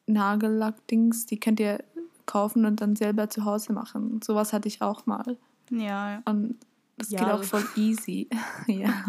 Nagellack-Dings, 0.08 1.28
die 1.28 1.40
könnt 1.40 1.60
ihr 1.60 1.84
kaufen 2.26 2.66
und 2.66 2.82
dann 2.82 2.96
selber 2.96 3.30
zu 3.30 3.46
Hause 3.46 3.74
machen. 3.74 4.20
Sowas 4.24 4.54
hatte 4.54 4.70
ich 4.70 4.82
auch 4.82 5.06
mal. 5.06 5.38
Ja. 5.70 6.24
Und 6.26 6.56
das 6.98 7.12
ja. 7.12 7.20
geht 7.20 7.30
auch 7.30 7.44
voll 7.44 7.64
easy. 7.76 8.28
ja. 8.68 9.06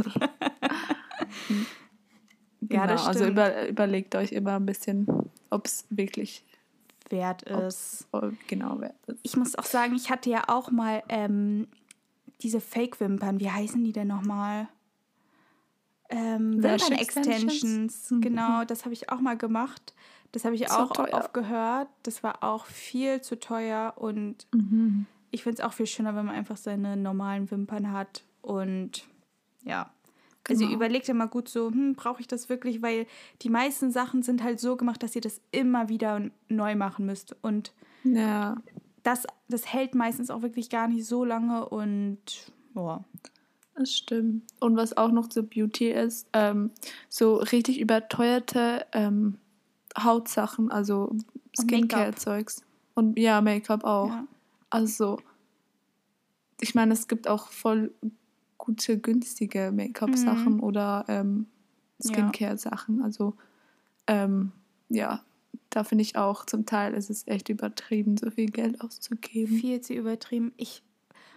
genau, 2.61 2.85
ja, 2.85 2.97
also 2.97 3.25
über, 3.25 3.67
überlegt 3.67 4.15
euch 4.15 4.33
immer 4.33 4.57
ein 4.57 4.67
bisschen, 4.67 5.07
ob 5.49 5.65
es 5.65 5.87
wirklich 5.89 6.45
wert 7.11 7.43
ist. 7.43 8.09
genau 8.47 8.81
wert 8.81 8.97
ist. 9.07 9.21
Ich 9.23 9.37
muss 9.37 9.57
auch 9.57 9.65
sagen, 9.65 9.95
ich 9.95 10.11
hatte 10.11 10.31
ja 10.31 10.45
auch 10.49 10.71
mal 10.71 11.03
ähm, 11.09 11.69
diese 12.43 12.61
Fake-Wimpern. 12.61 13.41
Wie 13.41 13.51
heißen 13.51 13.83
die 13.83 13.93
denn 13.93 14.09
nochmal? 14.09 14.69
Ähm, 16.09 16.63
Wimpern-Extensions. 16.63 18.11
Mhm. 18.11 18.21
Genau, 18.21 18.65
das 18.65 18.85
habe 18.85 18.95
ich 18.95 19.11
auch 19.11 19.21
mal 19.21 19.37
gemacht. 19.37 19.95
Das 20.33 20.45
habe 20.45 20.55
ich 20.55 20.69
so 20.69 20.75
auch 20.75 20.93
teuer. 20.93 21.15
aufgehört. 21.15 21.89
Das 22.03 22.23
war 22.23 22.43
auch 22.43 22.67
viel 22.67 23.21
zu 23.21 23.39
teuer 23.39 23.95
und 23.97 24.47
mhm. 24.53 25.07
ich 25.31 25.43
finde 25.43 25.63
es 25.63 25.65
auch 25.67 25.73
viel 25.73 25.87
schöner, 25.87 26.15
wenn 26.15 26.27
man 26.27 26.35
einfach 26.35 26.57
seine 26.57 26.97
normalen 26.97 27.51
Wimpern 27.51 27.93
hat. 27.93 28.23
Und 28.43 29.07
ja, 29.65 29.91
genau. 30.47 30.61
Also 30.61 30.75
überleg 30.75 31.05
dir 31.05 31.15
mal 31.15 31.27
gut 31.27 31.49
so, 31.49 31.71
hm, 31.71 31.95
brauche 31.95 32.21
ich 32.21 32.27
das 32.27 32.49
wirklich? 32.49 32.83
Weil 32.83 33.07
die 33.43 33.51
meisten 33.51 33.91
Sachen 33.91 34.23
sind 34.23 34.43
halt 34.43 34.61
so 34.61 34.77
gemacht, 34.77 35.03
dass 35.03 35.15
ihr 35.15 35.21
das 35.21 35.41
immer 35.51 35.89
wieder 35.89 36.23
neu 36.49 36.75
machen 36.75 37.07
müsst. 37.07 37.37
Und 37.43 37.73
ja. 38.05 38.57
das, 39.03 39.27
das 39.49 39.73
hält 39.73 39.95
meistens 39.95 40.31
auch 40.31 40.43
wirklich 40.43 40.71
gar 40.71 40.89
nicht 40.89 41.07
so 41.07 41.25
lange 41.25 41.69
und 41.69 42.53
boah. 42.75 43.05
Das 43.75 43.93
stimmt. 43.93 44.45
Und 44.61 44.77
was 44.77 44.97
auch 44.97 45.13
noch 45.13 45.31
so 45.31 45.43
Beauty 45.43 45.91
ist, 45.91 46.27
ähm, 46.33 46.71
so 47.11 47.37
richtig 47.37 47.79
überteuerte 47.79 48.87
ähm, 48.93 49.37
Hautsachen, 49.99 50.71
also 50.71 51.15
Skincare-Zeugs. 51.59 52.63
Und 52.95 53.19
ja, 53.19 53.43
Make-up 53.43 53.85
auch. 53.85 54.09
Ja. 54.09 54.27
Also, 54.71 55.19
ich 56.61 56.75
meine, 56.75 56.95
es 56.95 57.07
gibt 57.07 57.29
auch 57.29 57.49
voll 57.49 57.93
gute, 58.67 58.99
günstige 58.99 59.73
Make-up-Sachen 59.73 60.55
mhm. 60.55 60.63
oder 60.63 61.05
ähm, 61.09 61.47
Skincare-Sachen. 62.03 63.01
Also 63.03 63.35
ähm, 64.09 64.53
ja, 64.89 65.23
da 65.71 65.85
finde 65.85 66.03
ich 66.03 66.17
auch, 66.17 66.45
zum 66.45 66.67
Teil 66.67 66.95
ist 66.95 67.11
es 67.11 67.27
echt 67.29 67.49
übertrieben, 67.49 68.17
so 68.17 68.31
viel 68.31 68.51
Geld 68.51 68.81
auszugeben. 68.81 69.57
Viel 69.57 69.81
zu 69.81 69.95
übertrieben. 69.95 70.53
Ich 70.57 70.83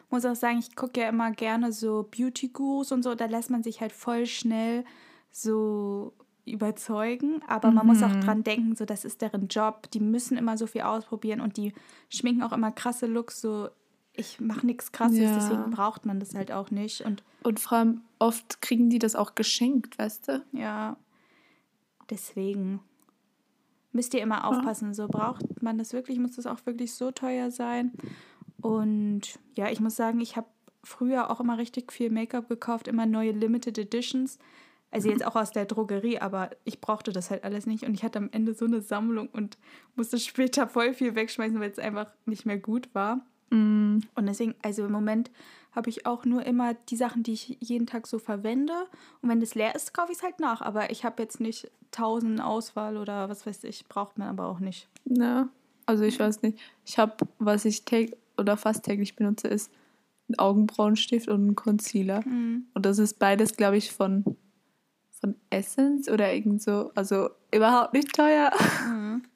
muss 0.09 0.25
auch 0.25 0.35
sagen, 0.35 0.57
ich 0.57 0.75
gucke 0.75 0.99
ja 0.99 1.09
immer 1.09 1.31
gerne 1.31 1.71
so 1.71 2.09
Beauty-Gurus 2.09 2.91
und 2.91 3.03
so, 3.03 3.13
da 3.13 3.25
lässt 3.25 3.51
man 3.51 3.61
sich 3.63 3.79
halt 3.79 3.91
voll 3.91 4.25
schnell 4.25 4.83
so 5.31 6.13
überzeugen, 6.45 7.43
aber 7.47 7.69
man 7.69 7.85
muss 7.85 8.01
auch 8.01 8.09
mhm. 8.09 8.21
dran 8.21 8.43
denken, 8.43 8.75
so 8.75 8.85
das 8.85 9.05
ist 9.05 9.21
deren 9.21 9.49
Job, 9.49 9.91
die 9.91 9.99
müssen 9.99 10.35
immer 10.35 10.57
so 10.57 10.65
viel 10.65 10.81
ausprobieren 10.81 11.41
und 11.41 11.57
die 11.57 11.73
schminken 12.09 12.41
auch 12.41 12.53
immer 12.53 12.71
krasse 12.71 13.05
Looks 13.05 13.39
so 13.39 13.69
ich 14.19 14.39
mache 14.39 14.65
nichts 14.65 14.91
krasses, 14.91 15.19
ja. 15.19 15.35
deswegen 15.35 15.71
braucht 15.71 16.05
man 16.05 16.19
das 16.19 16.35
halt 16.35 16.51
auch 16.51 16.71
nicht. 16.71 17.01
Und, 17.01 17.23
und 17.43 17.59
vor 17.59 17.77
allem 17.77 18.01
oft 18.19 18.61
kriegen 18.61 18.89
die 18.89 18.99
das 18.99 19.15
auch 19.15 19.35
geschenkt, 19.35 19.97
weißt 19.97 20.27
du? 20.27 20.45
Ja. 20.51 20.97
Deswegen 22.09 22.81
müsst 23.91 24.13
ihr 24.13 24.21
immer 24.21 24.45
aufpassen. 24.45 24.93
So 24.93 25.07
braucht 25.07 25.61
man 25.61 25.77
das 25.77 25.93
wirklich, 25.93 26.19
muss 26.19 26.35
das 26.35 26.45
auch 26.45 26.65
wirklich 26.65 26.93
so 26.93 27.11
teuer 27.11 27.51
sein. 27.51 27.93
Und 28.61 29.39
ja, 29.55 29.69
ich 29.69 29.79
muss 29.79 29.95
sagen, 29.95 30.19
ich 30.19 30.35
habe 30.35 30.47
früher 30.83 31.29
auch 31.29 31.39
immer 31.39 31.57
richtig 31.57 31.91
viel 31.91 32.09
Make-up 32.09 32.49
gekauft, 32.49 32.87
immer 32.87 33.05
neue 33.05 33.31
Limited 33.31 33.77
Editions. 33.77 34.39
Also 34.91 35.09
jetzt 35.09 35.23
auch 35.23 35.35
aus 35.35 35.51
der 35.51 35.65
Drogerie, 35.65 36.17
aber 36.19 36.49
ich 36.63 36.81
brauchte 36.81 37.11
das 37.11 37.29
halt 37.29 37.43
alles 37.43 37.67
nicht. 37.67 37.83
Und 37.83 37.93
ich 37.93 38.03
hatte 38.03 38.17
am 38.17 38.29
Ende 38.31 38.55
so 38.55 38.65
eine 38.65 38.81
Sammlung 38.81 39.29
und 39.29 39.57
musste 39.95 40.17
später 40.17 40.67
voll 40.67 40.93
viel 40.93 41.13
wegschmeißen, 41.13 41.59
weil 41.59 41.69
es 41.69 41.77
einfach 41.77 42.07
nicht 42.25 42.45
mehr 42.45 42.57
gut 42.57 42.89
war. 42.93 43.25
Mm. 43.49 43.99
Und 44.15 44.25
deswegen, 44.25 44.55
also 44.61 44.85
im 44.85 44.91
Moment 44.91 45.31
habe 45.71 45.89
ich 45.89 46.05
auch 46.05 46.25
nur 46.25 46.45
immer 46.45 46.73
die 46.73 46.95
Sachen, 46.95 47.23
die 47.23 47.33
ich 47.33 47.57
jeden 47.59 47.87
Tag 47.87 48.07
so 48.07 48.19
verwende. 48.19 48.73
Und 49.21 49.29
wenn 49.29 49.39
das 49.39 49.55
leer 49.55 49.75
ist, 49.75 49.93
kaufe 49.93 50.11
ich 50.11 50.17
es 50.17 50.23
halt 50.23 50.39
nach. 50.39 50.61
Aber 50.61 50.91
ich 50.91 51.05
habe 51.05 51.21
jetzt 51.21 51.39
nicht 51.39 51.69
tausend 51.91 52.41
Auswahl 52.41 52.97
oder 52.97 53.29
was 53.29 53.45
weiß 53.45 53.63
ich, 53.65 53.87
braucht 53.87 54.17
man 54.17 54.27
aber 54.27 54.47
auch 54.47 54.59
nicht. 54.59 54.87
Ja, 55.05 55.49
also 55.85 56.03
ich 56.03 56.19
weiß 56.19 56.41
nicht. 56.41 56.59
Ich 56.85 56.97
habe, 56.97 57.15
was 57.37 57.65
ich 57.65 57.85
täglich 57.85 58.17
oder 58.37 58.57
fast 58.57 58.83
täglich 58.83 59.15
benutze, 59.15 59.47
ist 59.47 59.71
ein 60.29 60.39
Augenbrauenstift 60.39 61.27
und 61.27 61.47
ein 61.47 61.55
Concealer. 61.55 62.25
Mhm. 62.25 62.67
Und 62.73 62.85
das 62.85 62.99
ist 62.99 63.19
beides, 63.19 63.55
glaube 63.57 63.77
ich, 63.77 63.91
von, 63.91 64.23
von 65.19 65.35
Essence 65.49 66.07
oder 66.09 66.33
irgend 66.33 66.61
so. 66.61 66.91
Also 66.95 67.29
überhaupt 67.53 67.93
nicht 67.93 68.13
teuer. 68.13 68.51
Mhm. 68.87 69.23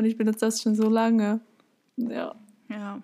Und 0.00 0.04
ich 0.04 0.16
benutze 0.16 0.46
das 0.46 0.62
schon 0.62 0.76
so 0.76 0.88
lange. 0.88 1.40
Ja. 1.96 2.36
Ja. 2.68 3.02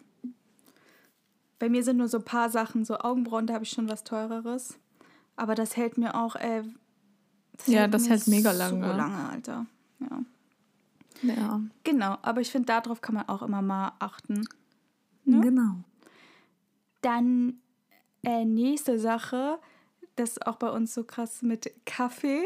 Bei 1.59 1.69
mir 1.69 1.83
sind 1.83 1.97
nur 1.97 2.09
so 2.09 2.19
ein 2.19 2.25
paar 2.25 2.51
Sachen, 2.51 2.85
so 2.85 2.99
Augenbrauen, 2.99 3.47
da 3.47 3.55
habe 3.55 3.64
ich 3.64 3.71
schon 3.71 3.88
was 3.88 4.05
teureres. 4.05 4.79
Aber 5.37 5.55
das 5.55 5.77
hält 5.77 5.99
mir 5.99 6.14
auch, 6.14 6.37
äh, 6.37 6.62
das 7.57 7.67
ja, 7.67 7.81
hält 7.83 7.95
das 7.95 8.09
hält 8.09 8.27
mega 8.27 8.53
lange. 8.53 8.87
So 8.87 8.93
lange, 8.93 9.29
Alter. 9.29 9.67
Ja. 10.01 10.21
Ja. 11.23 11.61
Genau, 11.85 12.19
aber 12.23 12.40
ich 12.40 12.51
finde, 12.51 12.67
darauf 12.67 13.01
kann 13.01 13.14
man 13.14 13.29
auch 13.29 13.43
immer 13.43 13.62
mal 13.62 13.93
achten. 13.99 14.47
Ne? 15.25 15.40
Genau. 15.40 15.77
Dann 17.01 17.61
äh, 18.23 18.45
nächste 18.45 18.99
Sache, 18.99 19.59
das 20.17 20.31
ist 20.31 20.47
auch 20.47 20.57
bei 20.57 20.71
uns 20.71 20.95
so 20.95 21.05
krass 21.05 21.43
mit 21.43 21.73
Kaffee. 21.87 22.43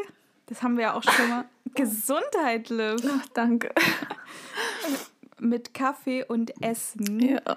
Das 0.46 0.62
haben 0.62 0.76
wir 0.76 0.84
ja 0.84 0.94
auch 0.94 1.02
schon 1.02 1.28
mal. 1.28 1.44
Gesundheit, 1.74 2.70
Liv. 2.70 3.00
Ach, 3.06 3.26
danke. 3.34 3.72
mit 5.40 5.74
Kaffee 5.74 6.24
und 6.24 6.62
Essen. 6.62 7.20
Ja. 7.20 7.56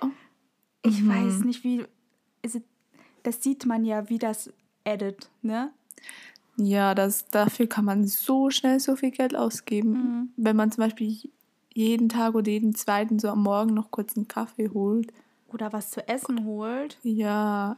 Ich 0.84 1.02
mhm. 1.02 1.10
weiß 1.10 1.44
nicht, 1.46 1.63
wie. 1.63 1.86
Also, 2.44 2.62
das 3.24 3.44
sieht 3.44 3.65
man 3.65 3.86
ja, 3.86 4.10
wie 4.10 4.17
das 4.17 4.52
edit, 4.84 5.30
ne? 5.41 5.72
Ja, 6.58 6.96
das, 6.96 7.28
dafür 7.28 7.67
kann 7.67 7.86
man 7.86 8.06
so 8.08 8.50
schnell 8.50 8.80
so 8.80 8.96
viel 8.96 9.12
Geld 9.12 9.36
ausgeben. 9.36 9.91
Mhm. 9.91 10.30
Wenn 10.38 10.56
man 10.56 10.72
zum 10.72 10.84
Beispiel 10.84 11.17
jeden 11.74 12.10
Tag 12.10 12.36
oder 12.36 12.52
jeden 12.52 12.76
zweiten 12.76 13.20
so 13.20 13.30
am 13.30 13.44
Morgen 13.44 13.74
noch 13.74 13.91
kurz 13.91 14.15
einen 14.15 14.28
Kaffee 14.28 14.70
holt. 14.70 15.12
Oder 15.54 15.72
was 15.74 15.91
zu 15.91 16.08
essen 16.08 16.46
holt. 16.46 16.98
Ja, 17.04 17.78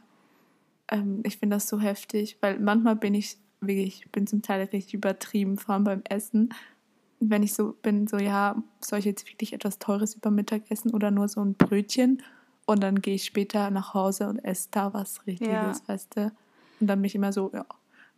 ähm, 0.88 1.20
ich 1.24 1.38
finde 1.38 1.56
das 1.56 1.68
so 1.68 1.80
heftig, 1.80 2.38
weil 2.40 2.58
manchmal 2.58 2.96
bin 2.96 3.14
ich 3.14 3.36
wirklich, 3.60 4.02
ich 4.04 4.12
bin 4.12 4.26
zum 4.26 4.42
Teil 4.42 4.62
richtig 4.62 4.94
übertrieben, 4.94 5.56
vor 5.56 5.74
allem 5.74 5.84
beim 5.84 6.02
Essen. 6.08 6.52
Wenn 7.20 7.42
ich 7.42 7.54
so 7.54 7.74
bin, 7.82 8.06
so 8.06 8.18
ja, 8.18 8.62
soll 8.80 8.98
ich 8.98 9.04
jetzt 9.04 9.26
wirklich 9.28 9.52
etwas 9.52 9.78
Teures 9.78 10.14
über 10.14 10.30
Mittag 10.30 10.70
essen 10.70 10.92
oder 10.92 11.10
nur 11.10 11.28
so 11.28 11.40
ein 11.40 11.54
Brötchen? 11.54 12.22
Und 12.66 12.82
dann 12.82 13.02
gehe 13.02 13.14
ich 13.14 13.24
später 13.24 13.70
nach 13.70 13.94
Hause 13.94 14.28
und 14.28 14.38
esse 14.38 14.68
da 14.70 14.94
was 14.94 15.26
Richtiges, 15.26 15.52
ja. 15.52 15.74
weißt 15.86 16.16
du? 16.16 16.32
Und 16.80 16.86
dann 16.86 17.00
bin 17.00 17.06
ich 17.06 17.14
immer 17.14 17.32
so, 17.32 17.50
ja, 17.52 17.66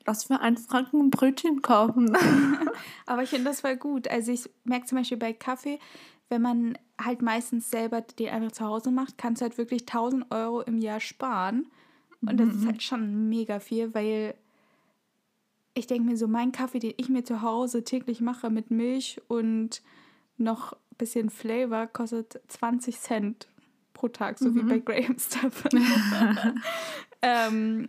lass 0.06 0.28
mir 0.28 0.40
einen 0.40 0.56
Franken 0.56 1.00
ein 1.00 1.10
Brötchen 1.10 1.62
kaufen. 1.62 2.16
Aber 3.06 3.22
ich 3.22 3.30
finde 3.30 3.46
das 3.46 3.60
voll 3.62 3.76
gut. 3.76 4.08
Also 4.08 4.32
ich 4.32 4.48
merke 4.64 4.86
zum 4.86 4.98
Beispiel 4.98 5.18
bei 5.18 5.32
Kaffee, 5.32 5.78
wenn 6.28 6.42
man 6.42 6.78
halt 7.00 7.22
meistens 7.22 7.70
selber 7.70 8.00
den 8.00 8.30
einfach 8.30 8.52
zu 8.52 8.64
Hause 8.64 8.90
macht, 8.90 9.18
kannst 9.18 9.40
du 9.40 9.44
halt 9.44 9.58
wirklich 9.58 9.82
1000 9.82 10.30
Euro 10.30 10.62
im 10.62 10.78
Jahr 10.78 11.00
sparen. 11.00 11.66
Und 12.22 12.38
das 12.40 12.48
ist 12.48 12.62
mhm. 12.62 12.66
halt 12.66 12.82
schon 12.82 13.28
mega 13.28 13.60
viel, 13.60 13.94
weil 13.94 14.34
ich 15.74 15.86
denke 15.86 16.08
mir 16.08 16.16
so, 16.16 16.26
mein 16.26 16.52
Kaffee, 16.52 16.78
den 16.78 16.94
ich 16.96 17.08
mir 17.08 17.22
zu 17.22 17.42
Hause 17.42 17.84
täglich 17.84 18.20
mache 18.20 18.48
mit 18.48 18.70
Milch 18.70 19.20
und 19.28 19.82
noch 20.38 20.72
ein 20.72 20.96
bisschen 20.96 21.30
Flavor, 21.30 21.86
kostet 21.86 22.40
20 22.48 22.98
Cent 22.98 23.48
pro 23.96 24.08
Tag, 24.08 24.38
so 24.38 24.50
mhm. 24.50 24.56
wie 24.56 24.62
bei 24.62 24.78
Graham 24.78 25.18
Stephan. 25.18 26.60
ähm, 27.22 27.88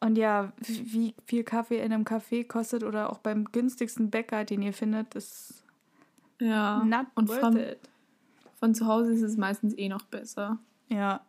und 0.00 0.16
ja, 0.16 0.52
wie 0.58 1.14
viel 1.26 1.42
Kaffee 1.42 1.78
in 1.78 1.92
einem 1.92 2.04
Café 2.04 2.46
kostet 2.46 2.84
oder 2.84 3.12
auch 3.12 3.18
beim 3.18 3.46
günstigsten 3.46 4.10
Bäcker, 4.10 4.44
den 4.44 4.62
ihr 4.62 4.72
findet, 4.72 5.14
ist 5.16 5.64
ja 6.40 6.84
not 6.84 7.06
und 7.16 7.28
worth 7.28 7.40
von, 7.40 7.56
it. 7.56 7.80
Von 8.60 8.74
zu 8.74 8.86
Hause 8.86 9.12
ist 9.12 9.22
es 9.22 9.36
meistens 9.36 9.76
eh 9.76 9.88
noch 9.88 10.04
besser. 10.04 10.58
Ja. 10.88 11.20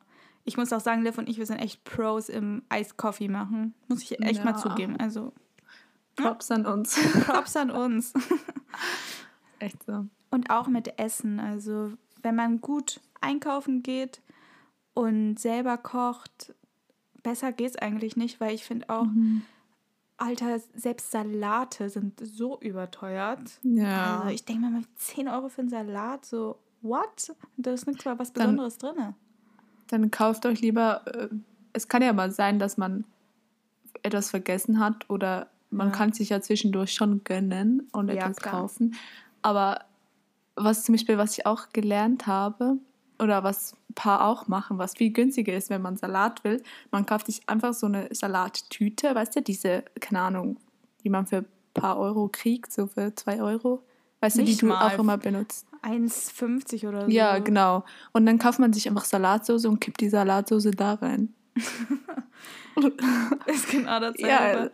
Ich 0.45 0.55
muss 0.55 0.71
auch 0.71 0.79
sagen, 0.79 1.03
Liv 1.03 1.17
und 1.17 1.27
ich, 1.27 1.37
wir 1.37 1.45
sind 1.45 1.57
echt 1.57 1.83
Pros 1.83 2.29
im 2.29 2.63
Iced 2.71 2.97
Coffee 2.97 3.27
machen. 3.27 3.73
Muss 3.87 4.03
ich 4.03 4.19
echt 4.21 4.39
ja. 4.39 4.45
mal 4.45 4.55
zugeben. 4.55 4.97
Also. 4.97 5.33
Props 6.15 6.49
ja. 6.49 6.55
an 6.57 6.65
uns. 6.65 6.97
Props 7.25 7.55
an 7.55 7.71
uns. 7.71 8.13
echt 9.59 9.83
so. 9.83 10.05
Und 10.31 10.49
auch 10.49 10.67
mit 10.67 10.99
Essen. 10.99 11.39
Also, 11.39 11.91
wenn 12.21 12.35
man 12.35 12.61
gut 12.61 12.99
einkaufen 13.21 13.83
geht 13.83 14.21
und 14.93 15.39
selber 15.39 15.77
kocht, 15.77 16.53
besser 17.23 17.51
geht 17.51 17.71
es 17.71 17.75
eigentlich 17.75 18.15
nicht, 18.15 18.39
weil 18.39 18.53
ich 18.53 18.63
finde 18.63 18.89
auch, 18.89 19.05
mhm. 19.05 19.43
Alter, 20.17 20.59
selbst 20.75 21.11
Salate 21.11 21.89
sind 21.89 22.19
so 22.21 22.59
überteuert. 22.59 23.59
Ja. 23.63 24.19
Also 24.19 24.33
ich 24.33 24.43
denke 24.43 24.69
mal, 24.69 24.81
10 24.95 25.29
Euro 25.29 25.47
für 25.47 25.61
einen 25.61 25.69
Salat, 25.69 26.25
so, 26.25 26.59
what? 26.81 27.33
Da 27.55 27.71
ist 27.71 27.87
nichts 27.87 28.03
mal 28.03 28.19
was 28.19 28.31
Besonderes 28.31 28.77
drin. 28.77 29.15
Dann 29.87 30.11
kauft 30.11 30.45
euch 30.45 30.59
lieber, 30.59 31.03
äh, 31.07 31.29
es 31.71 31.87
kann 31.87 32.01
ja 32.01 32.11
mal 32.11 32.31
sein, 32.31 32.59
dass 32.59 32.77
man 32.77 33.05
etwas 34.03 34.29
vergessen 34.29 34.79
hat 34.79 35.09
oder 35.09 35.49
man 35.71 35.87
ja. 35.87 35.93
kann 35.93 36.13
sich 36.13 36.29
ja 36.29 36.41
zwischendurch 36.41 36.93
schon 36.93 37.23
gönnen 37.23 37.87
und 37.91 38.09
etwas 38.09 38.37
ja, 38.43 38.51
kaufen. 38.51 38.95
Aber 39.41 39.85
was 40.55 40.83
zum 40.83 40.95
Beispiel, 40.95 41.17
was 41.17 41.37
ich 41.37 41.45
auch 41.45 41.69
gelernt 41.71 42.27
habe, 42.27 42.77
oder 43.19 43.43
was 43.43 43.73
ein 43.89 43.93
paar 43.95 44.25
auch 44.25 44.47
machen, 44.47 44.77
was 44.77 44.95
viel 44.95 45.11
günstiger 45.11 45.53
ist, 45.53 45.69
wenn 45.69 45.81
man 45.81 45.97
Salat 45.97 46.43
will. 46.43 46.61
Man 46.91 47.05
kauft 47.05 47.27
sich 47.27 47.47
einfach 47.47 47.73
so 47.73 47.87
eine 47.87 48.07
Salattüte, 48.11 49.13
weißt 49.13 49.35
du, 49.35 49.41
diese, 49.41 49.83
keine 49.99 50.21
Ahnung, 50.21 50.57
die 51.03 51.09
man 51.09 51.25
für 51.25 51.37
ein 51.37 51.45
paar 51.73 51.97
Euro 51.97 52.29
kriegt, 52.31 52.71
so 52.71 52.87
für 52.87 53.13
zwei 53.15 53.41
Euro. 53.41 53.83
Weißt 54.21 54.37
Nicht 54.37 54.61
du, 54.61 54.65
die 54.67 54.71
du 54.71 54.77
auch 54.77 54.99
immer 54.99 55.17
benutzt. 55.17 55.65
1,50 55.81 56.87
oder 56.87 57.05
so. 57.05 57.11
Ja, 57.11 57.39
genau. 57.39 57.85
Und 58.11 58.25
dann 58.25 58.37
kauft 58.37 58.59
man 58.59 58.73
sich 58.73 58.87
einfach 58.87 59.05
Salatsauce 59.05 59.65
und 59.65 59.79
kippt 59.79 60.01
die 60.01 60.09
Salatsauce 60.09 60.71
da 60.75 60.95
rein. 60.95 61.33
das 62.75 62.85
ist 63.55 63.69
genau 63.69 63.99
dasselbe. 63.99 64.27
Ja, 64.27 64.69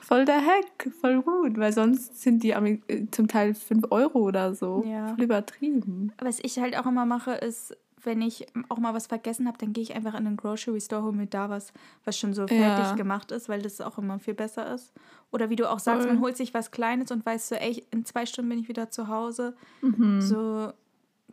voll 0.00 0.24
der 0.24 0.44
Hack, 0.44 0.90
voll 1.00 1.22
gut, 1.22 1.56
weil 1.58 1.72
sonst 1.72 2.20
sind 2.20 2.42
die 2.42 2.50
äh, 2.50 3.06
zum 3.10 3.28
Teil 3.28 3.54
5 3.54 3.86
Euro 3.90 4.18
oder 4.20 4.54
so. 4.54 4.84
Ja. 4.86 5.08
Voll 5.08 5.24
übertrieben. 5.24 6.12
Was 6.18 6.38
ich 6.42 6.58
halt 6.58 6.76
auch 6.76 6.86
immer 6.86 7.06
mache, 7.06 7.32
ist 7.32 7.76
wenn 8.04 8.22
ich 8.22 8.46
auch 8.68 8.78
mal 8.78 8.94
was 8.94 9.06
vergessen 9.06 9.46
habe, 9.46 9.58
dann 9.58 9.72
gehe 9.72 9.82
ich 9.82 9.94
einfach 9.94 10.14
in 10.14 10.24
den 10.24 10.36
Grocery 10.36 10.80
Store, 10.80 11.02
hole 11.02 11.16
mir 11.16 11.26
da 11.26 11.50
was, 11.50 11.72
was 12.04 12.18
schon 12.18 12.34
so 12.34 12.46
fertig 12.46 12.86
ja. 12.86 12.94
gemacht 12.94 13.30
ist, 13.30 13.48
weil 13.48 13.62
das 13.62 13.80
auch 13.80 13.98
immer 13.98 14.18
viel 14.18 14.34
besser 14.34 14.72
ist. 14.74 14.92
Oder 15.30 15.50
wie 15.50 15.56
du 15.56 15.70
auch 15.70 15.78
sagst, 15.78 16.02
Voll. 16.02 16.14
man 16.14 16.22
holt 16.22 16.36
sich 16.36 16.54
was 16.54 16.70
Kleines 16.70 17.10
und 17.10 17.24
weiß 17.24 17.48
so, 17.48 17.54
ey, 17.54 17.84
in 17.90 18.04
zwei 18.04 18.26
Stunden 18.26 18.48
bin 18.48 18.58
ich 18.58 18.68
wieder 18.68 18.90
zu 18.90 19.08
Hause. 19.08 19.56
Mhm. 19.82 20.20
So, 20.20 20.72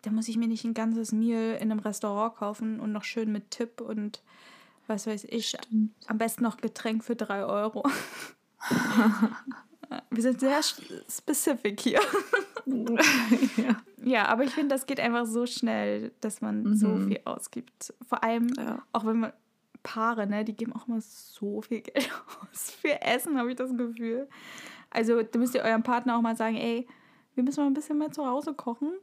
da 0.02 0.12
muss 0.12 0.28
ich 0.28 0.38
mir 0.38 0.48
nicht 0.48 0.66
ein 0.66 0.74
ganzes 0.74 1.12
Meal 1.12 1.58
in 1.62 1.72
einem 1.72 1.80
Restaurant 1.80 2.36
kaufen 2.36 2.80
und 2.80 2.92
noch 2.92 3.04
schön 3.04 3.32
mit 3.32 3.52
Tipp 3.52 3.82
und 3.82 4.22
was 4.88 5.08
weiß 5.08 5.26
ich. 5.26 5.50
Stimmt. 5.50 5.92
Am 6.08 6.18
besten 6.18 6.44
noch 6.44 6.58
Getränk 6.58 7.04
für 7.04 7.16
drei 7.16 7.44
Euro. 7.44 7.84
Wir 10.10 10.22
sind 10.22 10.40
sehr 10.40 10.62
specific 10.64 11.80
hier. 11.80 12.00
ja. 12.66 13.82
ja, 14.04 14.26
aber 14.28 14.44
ich 14.44 14.52
finde, 14.52 14.76
das 14.76 14.86
geht 14.86 15.00
einfach 15.00 15.26
so 15.26 15.46
schnell, 15.46 16.12
dass 16.22 16.42
man 16.42 16.64
mhm. 16.64 16.76
so 16.76 16.98
viel 16.98 17.20
ausgibt. 17.26 17.94
Vor 18.08 18.24
allem, 18.24 18.48
ja. 18.58 18.84
auch 18.92 19.06
wenn 19.06 19.20
man 19.20 19.34
Paare, 19.84 20.28
ne, 20.28 20.44
die 20.44 20.56
geben 20.56 20.74
auch 20.74 20.88
mal 20.88 21.00
so 21.02 21.62
viel 21.62 21.82
Geld 21.82 22.12
aus. 22.42 22.72
Für 22.72 23.02
Essen 23.02 23.38
habe 23.38 23.52
ich 23.52 23.56
das 23.56 23.76
Gefühl. 23.76 24.28
Also, 24.90 25.22
da 25.22 25.40
müsst 25.40 25.56
ihr 25.56 25.62
eurem 25.62 25.84
Partner 25.84 26.18
auch 26.18 26.22
mal 26.22 26.36
sagen, 26.36 26.58
ey, 26.58 26.88
wir 27.36 27.44
müssen 27.44 27.62
mal 27.62 27.68
ein 27.68 27.74
bisschen 27.74 27.98
mehr 27.98 28.12
zu 28.12 28.26
Hause 28.26 28.54
kochen. 28.54 28.94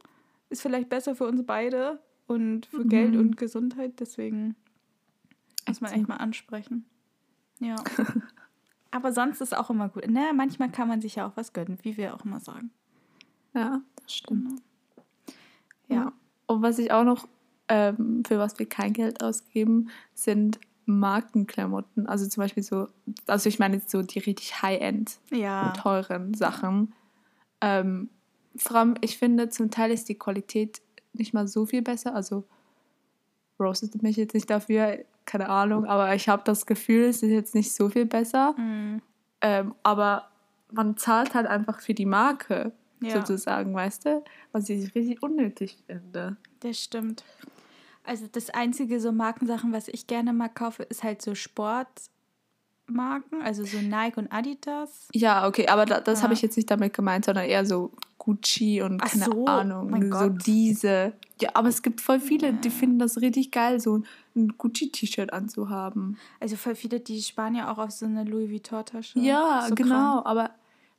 Ist 0.49 0.61
vielleicht 0.61 0.89
besser 0.89 1.15
für 1.15 1.25
uns 1.25 1.43
beide 1.45 1.99
und 2.27 2.67
für 2.67 2.83
mhm. 2.83 2.89
Geld 2.89 3.15
und 3.15 3.37
Gesundheit. 3.37 3.99
Deswegen 3.99 4.55
muss 5.67 5.81
man 5.81 5.93
echt 5.93 6.07
mal 6.07 6.17
ansprechen. 6.17 6.85
Ja. 7.59 7.75
Aber 8.95 9.11
sonst 9.11 9.41
ist 9.41 9.55
auch 9.55 9.69
immer 9.69 9.89
gut. 9.89 10.09
Ne? 10.09 10.31
Manchmal 10.33 10.71
kann 10.71 10.87
man 10.87 11.01
sich 11.01 11.15
ja 11.15 11.27
auch 11.27 11.33
was 11.35 11.51
gönnen, 11.51 11.77
wie 11.81 11.97
wir 11.97 12.15
auch 12.15 12.23
immer 12.23 12.39
sagen. 12.39 12.71
Ja, 13.53 13.81
das 14.01 14.13
stimmt. 14.13 14.47
Genau. 14.47 14.61
Ja. 15.89 15.95
ja. 15.95 16.13
Und 16.45 16.61
was 16.61 16.79
ich 16.79 16.93
auch 16.93 17.03
noch, 17.03 17.27
ähm, 17.67 18.23
für 18.25 18.39
was 18.39 18.57
wir 18.57 18.69
kein 18.69 18.93
Geld 18.93 19.21
ausgeben, 19.21 19.89
sind 20.13 20.61
Markenklamotten. 20.85 22.07
Also 22.07 22.25
zum 22.29 22.39
Beispiel 22.39 22.63
so, 22.63 22.87
also 23.27 23.49
ich 23.49 23.59
meine 23.59 23.75
jetzt 23.75 23.91
so 23.91 24.01
die 24.01 24.19
richtig 24.19 24.61
High-End, 24.61 25.19
ja. 25.29 25.71
teuren 25.71 26.33
Sachen. 26.33 26.93
Ähm, 27.59 28.09
vor 28.55 28.77
allem, 28.77 28.95
ich 29.01 29.17
finde, 29.17 29.49
zum 29.49 29.71
Teil 29.71 29.91
ist 29.91 30.07
die 30.07 30.17
Qualität 30.17 30.81
nicht 31.11 31.33
mal 31.33 31.49
so 31.49 31.65
viel 31.65 31.81
besser. 31.81 32.15
Also 32.15 32.45
roastet 33.59 34.01
mich 34.03 34.15
jetzt 34.15 34.35
nicht 34.35 34.49
dafür, 34.49 34.99
keine 35.25 35.49
Ahnung, 35.49 35.85
aber 35.85 36.13
ich 36.15 36.29
habe 36.29 36.43
das 36.45 36.65
Gefühl, 36.65 37.05
es 37.05 37.23
ist 37.23 37.31
jetzt 37.31 37.55
nicht 37.55 37.73
so 37.73 37.89
viel 37.89 38.05
besser. 38.05 38.53
Mm. 38.53 39.01
Ähm, 39.41 39.75
aber 39.83 40.29
man 40.71 40.97
zahlt 40.97 41.33
halt 41.33 41.47
einfach 41.47 41.79
für 41.81 41.93
die 41.93 42.05
Marke, 42.05 42.71
Ja. 43.01 43.11
sozusagen, 43.19 43.73
weißt 43.73 44.05
du? 44.05 44.23
Was 44.51 44.69
ich 44.69 44.93
richtig 44.95 45.21
unnötig 45.23 45.77
finde. 45.85 46.37
Das 46.61 46.79
stimmt. 46.79 47.23
Also 48.03 48.27
das 48.31 48.49
einzige 48.51 48.99
so 48.99 49.11
Markensachen, 49.11 49.73
was 49.73 49.87
ich 49.87 50.07
gerne 50.07 50.33
mal 50.33 50.49
kaufe, 50.49 50.83
ist 50.83 51.03
halt 51.03 51.21
so 51.21 51.35
Sportmarken, 51.35 53.41
also 53.43 53.63
so 53.65 53.79
Nike 53.81 54.17
und 54.17 54.31
Adidas. 54.31 55.07
Ja, 55.13 55.47
okay, 55.47 55.67
aber 55.67 55.85
da, 55.85 55.99
das 56.01 56.19
Ja. 56.19 56.23
habe 56.23 56.33
ich 56.33 56.41
jetzt 56.41 56.57
nicht 56.57 56.69
damit 56.69 56.93
gemeint, 56.93 57.25
sondern 57.25 57.45
eher 57.45 57.65
so 57.65 57.91
Gucci 58.25 58.81
und 58.81 59.01
Ach 59.03 59.11
keine 59.11 59.25
so, 59.25 59.45
Ahnung, 59.45 60.01
so 60.03 60.09
Gott. 60.09 60.47
diese. 60.47 61.13
Ja, 61.39 61.49
aber 61.53 61.67
es 61.69 61.83
gibt 61.83 62.01
voll 62.01 62.19
viele, 62.19 62.53
die 62.53 62.71
finden 62.71 62.97
das 62.97 63.21
richtig 63.21 63.51
geil, 63.51 63.79
so 63.79 64.01
ein 64.35 64.55
Gucci-T-Shirt 64.57 65.31
anzuhaben. 65.31 66.17
Also 66.39 66.55
voll 66.55 66.73
viele, 66.73 66.99
die 66.99 67.21
sparen 67.21 67.53
ja 67.53 67.71
auch 67.71 67.77
auf 67.77 67.91
so 67.91 68.05
eine 68.07 68.23
Louis 68.23 68.49
Vuitton-Tasche. 68.49 69.19
Ja, 69.19 69.65
so 69.69 69.75
genau, 69.75 70.21
krank. 70.23 70.25
aber 70.25 70.49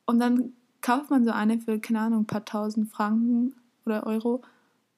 und 0.07 0.21
dann 0.21 0.53
kauft 0.83 1.11
man 1.11 1.25
so 1.25 1.33
eine 1.33 1.59
für, 1.59 1.81
keine 1.81 1.99
Ahnung, 2.01 2.21
ein 2.21 2.27
paar 2.27 2.45
tausend 2.45 2.91
Franken 2.91 3.57
oder 3.85 4.07
Euro 4.07 4.43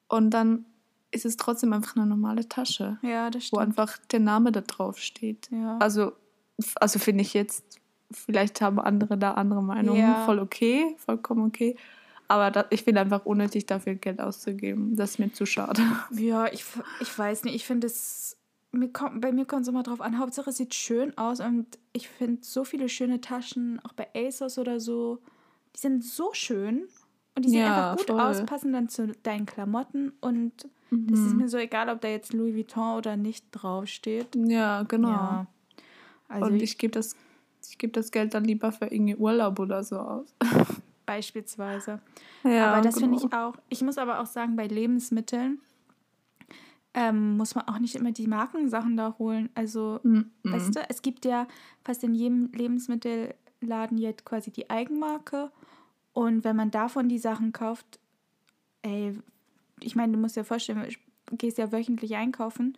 und 0.07 0.29
dann 0.31 0.65
ist 1.11 1.25
es 1.25 1.35
trotzdem 1.37 1.73
einfach 1.73 1.95
eine 1.95 2.05
normale 2.05 2.47
Tasche, 2.47 2.99
Ja, 3.01 3.31
das 3.31 3.41
wo 3.51 3.57
stimmt. 3.57 3.61
einfach 3.63 3.97
der 4.11 4.19
Name 4.19 4.51
da 4.51 4.61
drauf 4.61 4.99
steht. 4.99 5.49
Ja. 5.51 5.79
Also, 5.79 6.11
also 6.75 6.99
finde 6.99 7.23
ich 7.23 7.33
jetzt, 7.33 7.79
vielleicht 8.11 8.61
haben 8.61 8.79
andere 8.79 9.17
da 9.17 9.33
andere 9.33 9.63
Meinungen, 9.63 9.99
Ja. 9.99 10.25
voll 10.25 10.37
okay, 10.37 10.95
vollkommen 10.99 11.47
okay. 11.47 11.75
Aber 12.29 12.51
da, 12.51 12.65
ich 12.69 12.83
finde 12.83 13.01
einfach 13.01 13.25
unnötig, 13.25 13.65
dafür 13.65 13.95
Geld 13.95 14.21
auszugeben. 14.21 14.95
Das 14.95 15.11
ist 15.11 15.19
mir 15.19 15.33
zu 15.33 15.45
schade. 15.45 15.81
Ja, 16.11 16.45
ich, 16.47 16.63
ich 17.01 17.17
weiß 17.19 17.43
nicht. 17.43 17.55
Ich 17.55 17.65
finde 17.65 17.87
es. 17.87 18.37
Mir 18.71 18.89
kommt, 18.93 19.19
bei 19.19 19.31
mir 19.31 19.45
kommt 19.45 19.63
es 19.63 19.67
immer 19.67 19.81
drauf 19.81 19.99
an. 19.99 20.19
Hauptsache 20.19 20.51
es 20.51 20.57
sieht 20.57 20.75
schön 20.75 21.17
aus 21.17 21.39
und 21.39 21.65
ich 21.91 22.07
finde 22.07 22.37
so 22.43 22.63
viele 22.63 22.87
schöne 22.87 23.19
Taschen, 23.19 23.79
auch 23.83 23.93
bei 23.93 24.07
ASOS 24.15 24.59
oder 24.59 24.79
so, 24.79 25.17
die 25.75 25.79
sind 25.79 26.05
so 26.05 26.29
schön 26.33 26.83
und 27.35 27.45
die 27.45 27.49
sehen 27.49 27.61
Ja, 27.61 27.93
einfach 27.93 27.97
gut 27.97 28.11
voll. 28.11 28.21
aus, 28.21 28.45
passen 28.45 28.71
dann 28.71 28.87
zu 28.87 29.07
deinen 29.23 29.47
Klamotten 29.47 30.11
und 30.21 30.53
das 30.91 31.19
Mhm. 31.19 31.25
ist 31.25 31.33
mir 31.35 31.49
so 31.49 31.57
egal, 31.57 31.89
ob 31.89 32.01
da 32.01 32.09
jetzt 32.09 32.31
Louis 32.33 32.53
Vuitton 32.55 32.95
oder 32.97 33.17
nicht 33.17 33.45
draufsteht. 33.51 34.35
Ja, 34.35 34.83
genau. 34.83 35.09
Ja. 35.09 35.47
Also 36.27 36.51
und 36.51 36.61
ich 36.61 36.77
gebe 36.77 36.91
das, 36.91 37.15
ich 37.67 37.79
geb 37.79 37.93
das 37.93 38.11
Geld 38.11 38.35
dann 38.35 38.43
lieber 38.43 38.71
für 38.71 38.85
irgendwie 38.85 39.15
Urlaub 39.15 39.57
oder 39.59 39.83
so 39.83 39.97
aus. 39.97 40.27
beispielsweise. 41.09 42.01
Ja, 42.43 42.71
aber 42.71 42.81
das 42.81 42.99
finde 42.99 43.17
genau. 43.17 43.27
ich 43.27 43.33
auch. 43.33 43.55
Ich 43.69 43.81
muss 43.81 43.97
aber 43.97 44.19
auch 44.19 44.27
sagen, 44.27 44.55
bei 44.55 44.67
Lebensmitteln 44.67 45.59
ähm, 46.93 47.37
muss 47.37 47.55
man 47.55 47.67
auch 47.67 47.79
nicht 47.79 47.95
immer 47.95 48.11
die 48.11 48.27
Markensachen 48.27 48.95
da 48.95 49.15
holen. 49.17 49.49
Also, 49.55 49.99
Mhm. 50.03 50.29
weißt 50.43 50.75
du, 50.75 50.81
es 50.89 51.01
gibt 51.01 51.25
ja 51.25 51.47
fast 51.83 52.03
in 52.03 52.13
jedem 52.13 52.51
Lebensmittelladen 52.53 53.97
jetzt 53.97 54.25
quasi 54.25 54.51
die 54.51 54.69
Eigenmarke. 54.69 55.51
Und 56.13 56.43
wenn 56.43 56.55
man 56.55 56.69
davon 56.71 57.09
die 57.09 57.19
Sachen 57.19 57.53
kauft, 57.53 57.99
ey, 58.81 59.17
ich 59.79 59.95
meine, 59.95 60.13
du 60.13 60.19
musst 60.19 60.35
dir 60.35 60.43
vorstellen, 60.43 60.85
du 61.27 61.37
gehst 61.37 61.57
ja 61.57 61.71
wöchentlich 61.71 62.15
einkaufen 62.15 62.77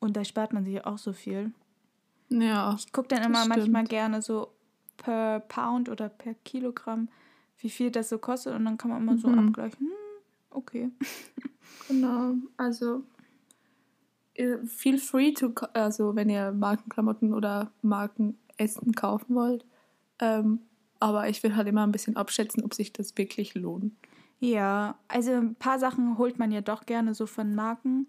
und 0.00 0.16
da 0.16 0.24
spart 0.24 0.52
man 0.52 0.64
sich 0.64 0.84
auch 0.86 0.98
so 0.98 1.12
viel. 1.12 1.52
Ja, 2.28 2.74
Ich 2.78 2.92
gucke 2.92 3.08
dann 3.08 3.22
immer 3.22 3.46
manchmal 3.46 3.84
gerne 3.84 4.20
so 4.22 4.52
per 4.96 5.40
Pound 5.40 5.88
oder 5.88 6.08
per 6.08 6.34
Kilogramm, 6.44 7.08
wie 7.58 7.70
viel 7.70 7.90
das 7.90 8.08
so 8.08 8.18
kostet 8.18 8.54
und 8.54 8.64
dann 8.64 8.78
kann 8.78 8.90
man 8.90 9.02
immer 9.02 9.16
so 9.16 9.28
Mhm. 9.28 9.48
abgleichen. 9.48 9.86
Hm, 9.86 9.92
okay. 10.50 10.90
genau. 11.88 12.34
Also, 12.56 13.02
ihr- 14.34 14.64
feel 14.66 14.98
free 14.98 15.32
to, 15.32 15.52
also 15.72 16.14
wenn 16.16 16.28
ihr 16.28 16.52
Markenklamotten 16.52 17.32
oder 17.34 17.72
Markenessen 17.82 18.92
kaufen 18.94 19.34
wollt. 19.34 19.64
Ähm, 20.18 20.60
aber 21.00 21.28
ich 21.28 21.42
will 21.42 21.54
halt 21.56 21.68
immer 21.68 21.86
ein 21.86 21.92
bisschen 21.92 22.16
abschätzen, 22.16 22.64
ob 22.64 22.72
sich 22.74 22.92
das 22.92 23.16
wirklich 23.18 23.54
lohnt. 23.54 23.92
Ja, 24.40 24.98
also 25.08 25.32
ein 25.32 25.54
paar 25.54 25.78
Sachen 25.78 26.18
holt 26.18 26.38
man 26.38 26.52
ja 26.52 26.60
doch 26.60 26.84
gerne 26.86 27.14
so 27.14 27.26
von 27.26 27.54
Marken, 27.54 28.06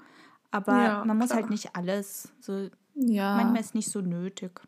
aber 0.51 0.77
Ja, 0.83 1.03
man 1.05 1.17
muss 1.17 1.27
klar. 1.29 1.41
halt 1.41 1.49
nicht 1.49 1.75
alles. 1.75 2.31
So, 2.39 2.69
Ja, 2.95 3.35
Manchmal 3.35 3.61
ist 3.61 3.75
nicht 3.75 3.89
so 3.91 4.01
nötig. 4.01 4.61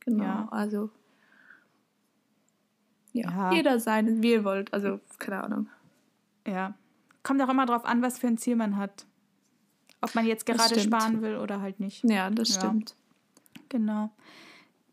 genau. 0.00 0.22
ja. 0.24 0.48
Also, 0.50 0.90
ja, 3.16 3.52
jeder 3.52 3.78
sein, 3.80 4.22
wie 4.22 4.32
ihr 4.32 4.44
wollt. 4.44 4.72
Also, 4.72 5.00
keine 5.18 5.42
Ahnung. 5.44 5.68
Ja. 6.46 6.74
Kommt 7.22 7.42
auch 7.42 7.48
immer 7.48 7.66
drauf 7.66 7.84
an, 7.84 8.02
was 8.02 8.18
für 8.18 8.26
ein 8.28 8.38
Ziel 8.38 8.56
man 8.56 8.76
hat. 8.76 9.06
Ob 10.00 10.14
man 10.14 10.26
jetzt 10.26 10.46
gerade 10.46 10.78
sparen 10.78 11.22
will 11.22 11.36
oder 11.36 11.60
halt 11.60 11.80
nicht. 11.80 12.04
Ja, 12.04 12.30
das 12.30 12.54
Ja. 12.54 12.60
stimmt. 12.60 12.94
Genau. 13.68 14.10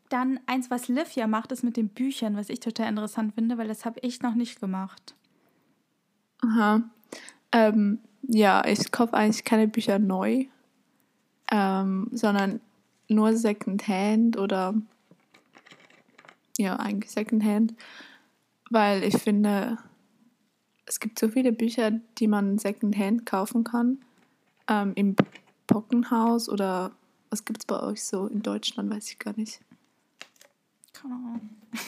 Dann 0.08 0.40
eins, 0.46 0.70
was 0.70 0.88
Liv 0.88 1.12
ja 1.12 1.26
macht, 1.26 1.52
ist 1.52 1.62
mit 1.62 1.76
den 1.76 1.88
Büchern, 1.88 2.36
was 2.36 2.48
ich 2.48 2.60
total 2.60 2.88
interessant 2.88 3.34
finde, 3.34 3.58
weil 3.58 3.68
das 3.68 3.84
habe 3.84 4.00
ich 4.02 4.22
noch 4.22 4.34
nicht 4.34 4.60
gemacht. 4.60 5.14
Aha. 6.42 6.82
Ähm, 7.52 8.00
ja, 8.22 8.64
ich 8.66 8.90
kaufe 8.90 9.14
eigentlich 9.14 9.44
keine 9.44 9.68
Bücher 9.68 9.98
neu, 9.98 10.46
ähm, 11.50 12.08
sondern 12.12 12.60
nur 13.08 13.36
Secondhand 13.36 14.36
oder 14.38 14.74
ja, 16.58 16.76
eigentlich 16.76 17.10
Secondhand, 17.10 17.74
weil 18.70 19.02
ich 19.04 19.18
finde, 19.18 19.78
es 20.86 21.00
gibt 21.00 21.18
so 21.18 21.28
viele 21.28 21.52
Bücher, 21.52 21.92
die 22.18 22.26
man 22.26 22.58
Secondhand 22.58 23.26
kaufen 23.26 23.64
kann. 23.64 23.98
Ähm, 24.68 24.92
Im 24.94 25.16
Pockenhaus 25.66 26.48
oder 26.48 26.92
was 27.30 27.44
gibt 27.44 27.60
es 27.60 27.66
bei 27.66 27.80
euch 27.80 28.04
so 28.04 28.26
in 28.26 28.42
Deutschland, 28.42 28.90
weiß 28.90 29.10
ich 29.10 29.18
gar 29.18 29.36
nicht. 29.36 29.60
Keine 30.92 31.14
Ahnung. 31.14 31.50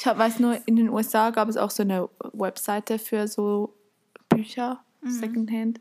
Ich 0.00 0.06
hab, 0.06 0.16
weiß 0.16 0.38
nur, 0.38 0.60
in 0.66 0.76
den 0.76 0.90
USA 0.90 1.30
gab 1.30 1.48
es 1.48 1.56
auch 1.56 1.72
so 1.72 1.82
eine 1.82 2.08
Webseite 2.32 3.00
für 3.00 3.26
so 3.26 3.74
Bücher, 4.28 4.78
Secondhand. 5.02 5.80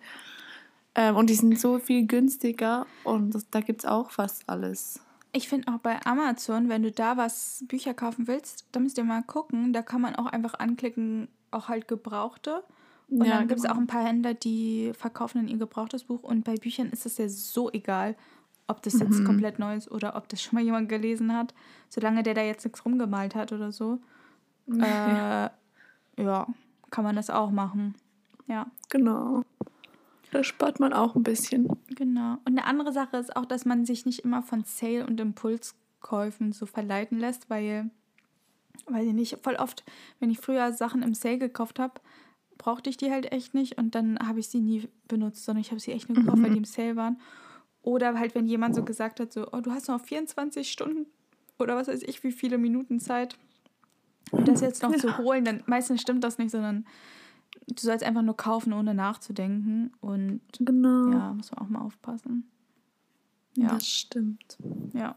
Ähm, 0.96 1.16
und 1.16 1.30
die 1.30 1.36
sind 1.36 1.60
so 1.60 1.78
viel 1.78 2.08
günstiger 2.08 2.88
und 3.04 3.36
das, 3.36 3.48
da 3.52 3.62
gibt 3.62 3.82
es 3.82 3.86
auch 3.86 4.10
fast 4.10 4.50
alles. 4.50 5.00
Ich 5.38 5.48
finde 5.50 5.72
auch 5.72 5.78
bei 5.78 6.04
Amazon, 6.04 6.68
wenn 6.68 6.82
du 6.82 6.92
da 6.92 7.16
was 7.16 7.64
Bücher 7.68 7.94
kaufen 7.94 8.28
willst, 8.28 8.66
da 8.72 8.80
müsst 8.80 8.98
ihr 8.98 9.04
mal 9.04 9.22
gucken. 9.22 9.72
Da 9.72 9.84
kann 9.84 10.02
man 10.02 10.16
auch 10.16 10.26
einfach 10.26 10.56
anklicken, 10.56 11.28
auch 11.52 11.68
halt 11.70 11.88
Gebrauchte. 11.88 12.64
Und 13.08 13.24
Ja, 13.26 13.38
dann 13.38 13.48
gibt 13.48 13.60
es 13.60 13.64
genau. 13.64 13.76
auch 13.76 13.80
ein 13.80 13.86
paar 13.86 14.04
Händler, 14.04 14.34
die 14.34 14.92
verkaufen 14.98 15.38
dann 15.38 15.48
ihr 15.48 15.58
gebrauchtes 15.60 16.06
Buch. 16.06 16.24
Und 16.24 16.44
bei 16.44 16.56
Büchern 16.56 16.90
ist 16.90 17.06
es 17.06 17.20
ja 17.20 17.30
so 17.30 17.72
egal, 17.72 18.16
ob 18.68 18.82
das 18.82 18.96
Mhm. 18.96 19.02
jetzt 19.02 19.26
komplett 19.26 19.60
neu 19.60 19.76
ist 19.76 19.92
oder 19.92 20.16
ob 20.16 20.28
das 20.28 20.42
schon 20.42 20.56
mal 20.58 20.64
jemand 20.64 20.90
gelesen 20.90 21.32
hat. 21.34 21.54
Solange 21.90 22.24
der 22.24 22.34
da 22.34 22.42
jetzt 22.42 22.66
nichts 22.66 22.84
rumgemalt 22.84 23.36
hat 23.36 23.52
oder 23.52 23.72
so. 23.72 24.00
Äh, 24.82 25.50
ja, 26.18 26.48
kann 26.90 27.04
man 27.06 27.16
das 27.16 27.30
auch 27.30 27.52
machen. 27.52 27.94
Ja. 28.48 28.66
Genau. 28.90 29.44
Da 30.38 30.44
spart 30.44 30.80
man 30.80 30.94
auch 30.94 31.16
ein 31.16 31.24
bisschen. 31.24 31.68
Genau. 31.96 32.34
Und 32.46 32.60
eine 32.60 32.66
andere 32.66 32.94
Sache 32.94 33.18
ist 33.18 33.36
auch, 33.36 33.46
dass 33.46 33.66
man 33.66 33.86
sich 33.86 34.06
nicht 34.06 34.20
immer 34.20 34.44
von 34.44 34.64
Sale- 34.66 35.08
und 35.08 35.20
Impulskäufen 35.20 36.52
so 36.52 36.68
verleiten 36.68 37.18
lässt, 37.18 37.50
weil, 37.50 37.90
weiß 38.86 39.08
ich 39.08 39.14
nicht, 39.14 39.40
voll 39.42 39.56
oft, 39.56 39.84
wenn 40.20 40.30
ich 40.30 40.38
früher 40.38 40.74
Sachen 40.74 41.02
im 41.02 41.16
Sale 41.16 41.40
gekauft 41.40 41.80
habe, 41.80 41.96
brauchte 42.60 42.92
ich 42.92 42.98
die 42.98 43.10
halt 43.10 43.32
echt 43.32 43.56
nicht 43.56 43.80
und 43.80 43.96
dann 43.96 44.20
habe 44.20 44.40
ich 44.40 44.50
sie 44.50 44.62
nie 44.62 44.88
benutzt, 45.08 45.44
sondern 45.44 45.62
ich 45.62 45.72
habe 45.72 45.80
sie 45.80 45.92
echt 45.92 46.08
nur 46.08 46.20
gekauft, 46.20 46.44
weil 46.44 46.52
die 46.52 46.58
im 46.60 46.66
Sale 46.66 46.96
waren. 46.96 47.20
Oder 47.82 48.20
halt, 48.20 48.36
wenn 48.36 48.46
jemand 48.46 48.76
so 48.76 48.86
gesagt 48.86 49.20
hat, 49.20 49.34
so, 49.34 49.48
oh, 49.52 49.62
du 49.62 49.72
hast 49.72 49.88
noch 49.88 50.00
24 50.00 50.70
Stunden 50.70 51.08
oder 51.58 51.76
was 51.76 51.88
weiß 51.88 52.04
ich, 52.04 52.24
wie 52.24 52.32
viele 52.32 52.60
Minuten 52.60 53.00
Zeit, 53.00 53.40
um 54.30 54.46
das 54.46 54.62
jetzt 54.62 54.84
noch 54.84 54.96
zu 54.98 55.18
holen, 55.18 55.46
dann 55.46 55.64
meistens 55.66 56.00
stimmt 56.00 56.24
das 56.24 56.38
nicht, 56.38 56.52
sondern 56.52 56.86
du 57.68 57.82
sollst 57.82 58.04
einfach 58.04 58.22
nur 58.22 58.38
kaufen, 58.38 58.74
ohne 58.74 58.94
nachzudenken. 58.94 59.92
Und 60.02 60.42
Genau. 60.60 61.12
ja, 61.12 61.34
muss 61.34 61.52
man 61.52 61.60
auch 61.66 61.70
mal 61.70 61.82
aufpassen. 61.82 62.50
Ja, 63.56 63.70
Das 63.70 63.88
stimmt. 63.88 64.58
ja. 64.94 65.16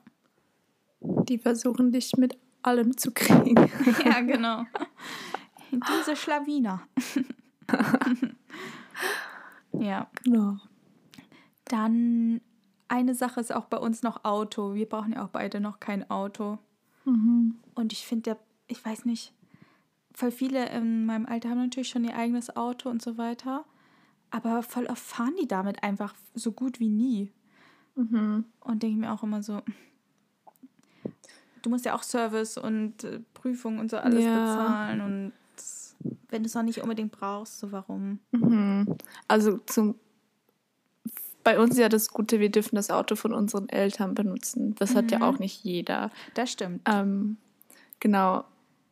Die 1.01 1.39
versuchen 1.39 1.93
dich 1.93 2.17
mit 2.17 2.39
allem 2.63 2.97
zu 2.97 3.11
kriegen. 3.13 3.57
Ja, 4.05 4.21
genau. 4.21 4.65
Diese 5.73 6.17
Schlawiner. 6.17 6.83
ja, 9.73 10.09
genau. 10.25 10.57
dann 11.67 12.41
eine 12.89 13.15
Sache 13.15 13.39
ist 13.41 13.55
auch 13.55 13.67
bei 13.67 13.77
uns 13.79 14.03
noch 14.03 14.25
Auto. 14.25 14.75
Wir 14.75 14.89
brauchen 14.89 15.13
ja 15.13 15.25
auch 15.25 15.29
beide 15.29 15.61
noch 15.61 15.79
kein 15.79 16.11
Auto. 16.11 16.59
Mhm. 17.05 17.55
Und 17.77 17.93
ich 17.93 18.05
finde, 18.05 18.37
ich 18.67 18.85
weiß 18.85 19.05
nicht, 19.05 19.33
voll 20.13 20.31
viele 20.31 20.69
in 20.71 21.07
meinem 21.07 21.27
Alter 21.27 21.51
haben 21.51 21.59
natürlich 21.63 21.89
schon 21.89 22.05
ihr 22.05 22.17
eigenes 22.17 22.55
Auto 22.57 22.89
und 22.89 23.01
so 23.03 23.17
weiter. 23.19 23.65
Aber 24.31 24.63
voll 24.63 24.87
oft 24.87 25.03
fahren 25.03 25.35
die 25.41 25.49
damit 25.49 25.83
einfach 25.83 26.15
so 26.35 26.53
gut 26.53 26.79
wie 26.81 26.89
nie. 26.89 27.33
Mhm. 27.97 28.45
Und 28.61 28.83
denke 28.83 28.95
ich 28.95 29.01
mir 29.01 29.13
auch 29.13 29.23
immer 29.23 29.43
so, 29.43 29.61
du 31.63 31.71
musst 31.71 31.85
ja 31.85 31.95
auch 31.95 32.03
Service 32.03 32.57
und 32.57 33.05
äh, 33.05 33.21
Prüfung 33.35 33.79
und 33.79 33.91
so 33.91 33.97
alles 33.97 34.25
Ja. 34.25 34.35
bezahlen. 34.35 35.01
Und 35.01 35.33
wenn 36.29 36.43
du 36.43 36.47
es 36.47 36.55
noch 36.55 36.63
nicht 36.63 36.81
unbedingt 36.81 37.13
brauchst, 37.13 37.59
so 37.59 37.73
warum? 37.73 38.21
Mhm. 38.31 38.97
Also 39.29 39.59
zum 39.67 39.97
bei 41.43 41.59
uns 41.59 41.71
ist 41.73 41.79
ja 41.79 41.89
das 41.89 42.11
Gute, 42.11 42.39
wir 42.39 42.51
dürfen 42.51 42.77
das 42.77 42.91
Auto 42.91 43.17
von 43.17 43.33
unseren 43.33 43.69
Eltern 43.71 44.15
benutzen. 44.15 44.75
Das 44.75 44.95
hat 44.95 45.11
ja 45.11 45.19
Mhm. 45.19 45.25
auch 45.25 45.39
nicht 45.39 45.65
jeder. 45.65 46.11
Das 46.35 46.51
stimmt. 46.53 46.83
Ähm, 46.87 47.37
Genau. 47.99 48.45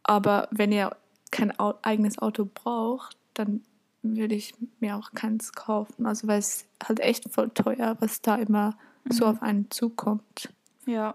Aber 0.02 0.48
wenn 0.50 0.72
ihr 0.72 0.96
kein 1.30 1.58
Au 1.58 1.74
eigenes 1.82 2.18
Auto 2.18 2.48
braucht, 2.52 3.16
dann 3.34 3.62
würde 4.02 4.34
ich 4.34 4.54
mir 4.80 4.96
auch 4.96 5.12
keins 5.12 5.52
kaufen. 5.52 6.06
Also 6.06 6.28
weil 6.28 6.38
es 6.38 6.66
halt 6.82 7.00
echt 7.00 7.30
voll 7.30 7.50
teuer, 7.50 7.96
was 8.00 8.20
da 8.20 8.36
immer 8.36 8.76
mhm. 9.04 9.12
so 9.12 9.26
auf 9.26 9.42
einen 9.42 9.70
zukommt. 9.70 10.52
Ja. 10.86 11.14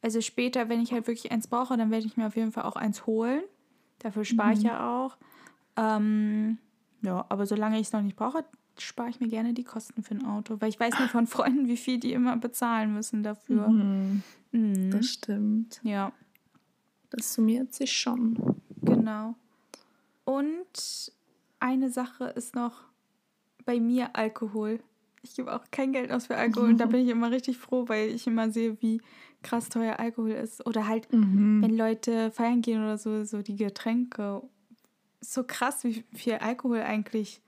Also 0.00 0.20
später, 0.20 0.68
wenn 0.68 0.80
ich 0.80 0.92
halt 0.92 1.06
wirklich 1.06 1.32
eins 1.32 1.48
brauche, 1.48 1.76
dann 1.76 1.90
werde 1.90 2.06
ich 2.06 2.16
mir 2.16 2.26
auf 2.26 2.36
jeden 2.36 2.52
Fall 2.52 2.64
auch 2.64 2.76
eins 2.76 3.06
holen. 3.06 3.42
Dafür 3.98 4.24
spare 4.24 4.52
ich 4.52 4.60
mhm. 4.60 4.66
ja 4.66 5.04
auch. 5.04 5.16
Ähm, 5.76 6.58
ja, 7.02 7.24
aber 7.28 7.46
solange 7.46 7.78
ich 7.80 7.88
es 7.88 7.92
noch 7.92 8.02
nicht 8.02 8.16
brauche, 8.16 8.44
spare 8.78 9.10
ich 9.10 9.20
mir 9.20 9.28
gerne 9.28 9.54
die 9.54 9.64
Kosten 9.64 10.02
für 10.02 10.14
ein 10.14 10.24
Auto. 10.24 10.60
Weil 10.60 10.68
ich 10.68 10.78
weiß 10.78 10.98
nicht 10.98 11.10
von 11.10 11.26
Freunden, 11.28 11.66
wie 11.66 11.76
viel 11.76 11.98
die 11.98 12.12
immer 12.12 12.36
bezahlen 12.36 12.94
müssen 12.94 13.22
dafür. 13.22 13.68
Mhm. 13.68 14.22
Mhm. 14.52 14.90
Das 14.90 15.06
stimmt. 15.06 15.80
Ja. 15.82 16.12
Das 17.10 17.34
summiert 17.34 17.74
sich 17.74 17.92
schon. 17.92 18.56
Genau. 18.82 19.34
Und 20.24 21.12
eine 21.60 21.90
Sache 21.90 22.24
ist 22.24 22.54
noch 22.54 22.84
bei 23.64 23.80
mir 23.80 24.14
Alkohol. 24.14 24.80
Ich 25.22 25.34
gebe 25.34 25.54
auch 25.54 25.64
kein 25.70 25.92
Geld 25.92 26.12
aus 26.12 26.26
für 26.26 26.36
Alkohol 26.36 26.70
und 26.70 26.78
da 26.78 26.86
bin 26.86 27.04
ich 27.04 27.08
immer 27.08 27.30
richtig 27.30 27.58
froh, 27.58 27.84
weil 27.88 28.10
ich 28.10 28.26
immer 28.26 28.50
sehe, 28.50 28.80
wie 28.80 29.00
krass 29.42 29.68
teuer 29.68 29.98
Alkohol 29.98 30.32
ist. 30.32 30.66
Oder 30.66 30.86
halt, 30.86 31.12
mhm. 31.12 31.62
wenn 31.62 31.76
Leute 31.76 32.30
feiern 32.30 32.62
gehen 32.62 32.82
oder 32.82 32.98
so, 32.98 33.24
so 33.24 33.42
die 33.42 33.56
Getränke. 33.56 34.42
So 35.20 35.44
krass, 35.44 35.84
wie 35.84 36.04
viel 36.14 36.34
Alkohol 36.34 36.80
eigentlich 36.80 37.40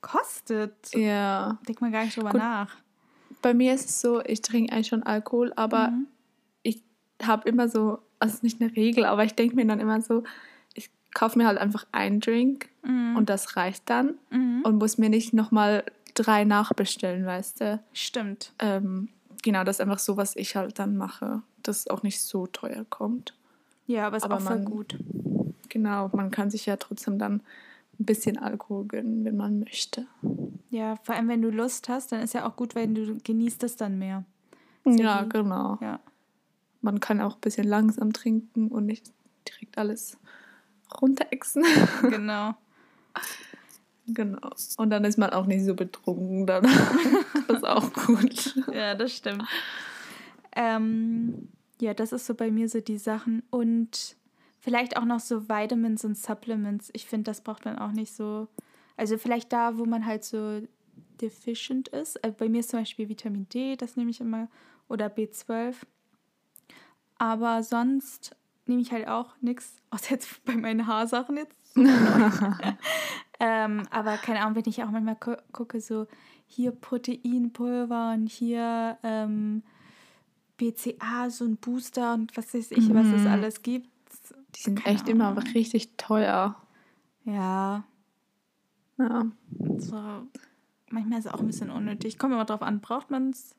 kostet. 0.00 0.94
Ja. 0.94 1.58
Denkt 1.68 1.80
man 1.80 1.92
gar 1.92 2.04
nicht 2.04 2.16
drüber 2.16 2.30
Gut. 2.30 2.40
nach. 2.40 2.76
Bei 3.42 3.54
mir 3.54 3.74
ist 3.74 3.88
es 3.88 4.00
so, 4.00 4.22
ich 4.24 4.42
trinke 4.42 4.72
eigentlich 4.72 4.88
schon 4.88 5.02
Alkohol, 5.02 5.52
aber 5.56 5.90
mhm. 5.90 6.06
ich 6.62 6.82
habe 7.22 7.48
immer 7.48 7.68
so, 7.68 7.98
also 8.20 8.38
nicht 8.42 8.60
eine 8.60 8.74
Regel, 8.76 9.04
aber 9.04 9.24
ich 9.24 9.34
denke 9.34 9.56
mir 9.56 9.66
dann 9.66 9.80
immer 9.80 10.00
so, 10.00 10.22
ich 10.74 10.90
kaufe 11.14 11.38
mir 11.38 11.46
halt 11.46 11.58
einfach 11.58 11.86
einen 11.92 12.20
Drink 12.20 12.68
mhm. 12.82 13.16
und 13.16 13.28
das 13.28 13.56
reicht 13.56 13.88
dann 13.90 14.14
mhm. 14.30 14.62
und 14.64 14.78
muss 14.78 14.98
mir 14.98 15.08
nicht 15.08 15.32
nochmal 15.32 15.84
drei 16.14 16.44
nachbestellen, 16.44 17.26
weißt 17.26 17.60
du? 17.60 17.82
Stimmt. 17.92 18.52
Ähm, 18.58 19.08
genau, 19.42 19.64
das 19.64 19.76
ist 19.76 19.80
einfach 19.80 19.98
so, 19.98 20.16
was 20.16 20.36
ich 20.36 20.56
halt 20.56 20.78
dann 20.78 20.96
mache, 20.96 21.42
das 21.62 21.88
auch 21.88 22.02
nicht 22.02 22.20
so 22.20 22.46
teuer 22.46 22.84
kommt. 22.88 23.34
Ja, 23.86 24.06
aber 24.06 24.18
es 24.18 24.24
ist 24.24 24.30
auch 24.30 24.40
voll 24.40 24.60
gut. 24.60 24.98
Genau, 25.68 26.10
man 26.12 26.30
kann 26.30 26.50
sich 26.50 26.66
ja 26.66 26.76
trotzdem 26.76 27.18
dann 27.18 27.42
ein 27.98 28.04
bisschen 28.04 28.38
Alkohol 28.38 28.86
gönnen, 28.86 29.24
wenn 29.24 29.36
man 29.36 29.60
möchte. 29.60 30.06
Ja, 30.70 30.96
vor 31.02 31.14
allem 31.14 31.28
wenn 31.28 31.42
du 31.42 31.50
Lust 31.50 31.88
hast, 31.88 32.12
dann 32.12 32.20
ist 32.20 32.34
ja 32.34 32.48
auch 32.48 32.56
gut, 32.56 32.74
wenn 32.74 32.94
du 32.94 33.18
genießt 33.22 33.62
es 33.64 33.76
dann 33.76 33.98
mehr. 33.98 34.24
Ja, 34.86 35.22
genau. 35.22 35.78
Ja. 35.80 36.00
Man 36.80 37.00
kann 37.00 37.20
auch 37.20 37.34
ein 37.34 37.40
bisschen 37.40 37.66
langsam 37.66 38.12
trinken 38.12 38.68
und 38.68 38.86
nicht 38.86 39.12
direkt 39.48 39.78
alles 39.78 40.18
runterexen. 41.00 41.64
Genau. 42.02 42.54
Genau. 44.14 44.50
Und 44.76 44.90
dann 44.90 45.04
ist 45.04 45.18
man 45.18 45.30
auch 45.30 45.46
nicht 45.46 45.64
so 45.64 45.74
betrunken. 45.74 46.46
Dann. 46.46 46.64
das 47.46 47.56
ist 47.58 47.64
auch 47.64 47.92
gut. 47.92 48.56
Ja, 48.72 48.94
das 48.96 49.14
stimmt. 49.14 49.44
Ähm, 50.56 51.48
ja, 51.80 51.94
das 51.94 52.12
ist 52.12 52.26
so 52.26 52.34
bei 52.34 52.50
mir 52.50 52.68
so 52.68 52.80
die 52.80 52.98
Sachen. 52.98 53.42
Und 53.50 54.16
vielleicht 54.58 54.96
auch 54.96 55.04
noch 55.04 55.20
so 55.20 55.48
Vitamins 55.48 56.04
und 56.04 56.16
Supplements. 56.16 56.90
Ich 56.92 57.06
finde, 57.06 57.30
das 57.30 57.40
braucht 57.40 57.64
man 57.64 57.78
auch 57.78 57.92
nicht 57.92 58.12
so. 58.12 58.48
Also 58.96 59.16
vielleicht 59.16 59.52
da, 59.52 59.78
wo 59.78 59.84
man 59.84 60.04
halt 60.06 60.24
so 60.24 60.60
deficient 61.20 61.88
ist. 61.88 62.22
Also 62.24 62.36
bei 62.36 62.48
mir 62.48 62.60
ist 62.60 62.70
zum 62.70 62.80
Beispiel 62.80 63.08
Vitamin 63.08 63.48
D, 63.48 63.76
das 63.76 63.96
nehme 63.96 64.10
ich 64.10 64.20
immer. 64.20 64.48
Oder 64.88 65.06
B12. 65.06 65.74
Aber 67.20 67.62
sonst 67.62 68.34
nehme 68.64 68.80
ich 68.80 68.92
halt 68.92 69.06
auch 69.06 69.34
nichts, 69.42 69.76
außer 69.90 70.12
jetzt 70.12 70.42
bei 70.44 70.56
meinen 70.56 70.86
Haarsachen 70.86 71.36
jetzt. 71.36 71.54
ähm, 73.40 73.86
aber 73.90 74.16
keine 74.16 74.40
Ahnung, 74.40 74.56
wenn 74.56 74.68
ich 74.68 74.82
auch 74.82 74.90
manchmal 74.90 75.16
gu 75.16 75.36
gucke, 75.52 75.80
so 75.80 76.06
hier 76.46 76.72
Proteinpulver 76.72 78.14
und 78.14 78.26
hier 78.26 78.98
ähm, 79.02 79.62
BCA, 80.56 81.30
so 81.30 81.44
ein 81.44 81.58
Booster 81.58 82.14
und 82.14 82.36
was 82.36 82.54
weiß 82.54 82.72
ich, 82.72 82.88
mhm. 82.88 82.94
was 82.94 83.06
es 83.06 83.22
mhm. 83.22 83.28
alles 83.28 83.62
gibt. 83.62 83.88
Die 84.56 84.62
sind 84.62 84.82
keine 84.82 84.96
echt 84.96 85.08
Ahnung. 85.08 85.20
immer 85.20 85.54
richtig 85.54 85.96
teuer. 85.96 86.56
Ja. 87.24 87.84
Ja. 88.98 89.26
So, 89.78 89.96
manchmal 90.90 91.18
ist 91.18 91.26
es 91.26 91.32
auch 91.32 91.40
ein 91.40 91.46
bisschen 91.46 91.70
unnötig. 91.70 92.18
Kommt 92.18 92.32
immer 92.32 92.46
drauf 92.46 92.62
an, 92.62 92.80
braucht 92.80 93.10
man 93.10 93.30
es 93.30 93.54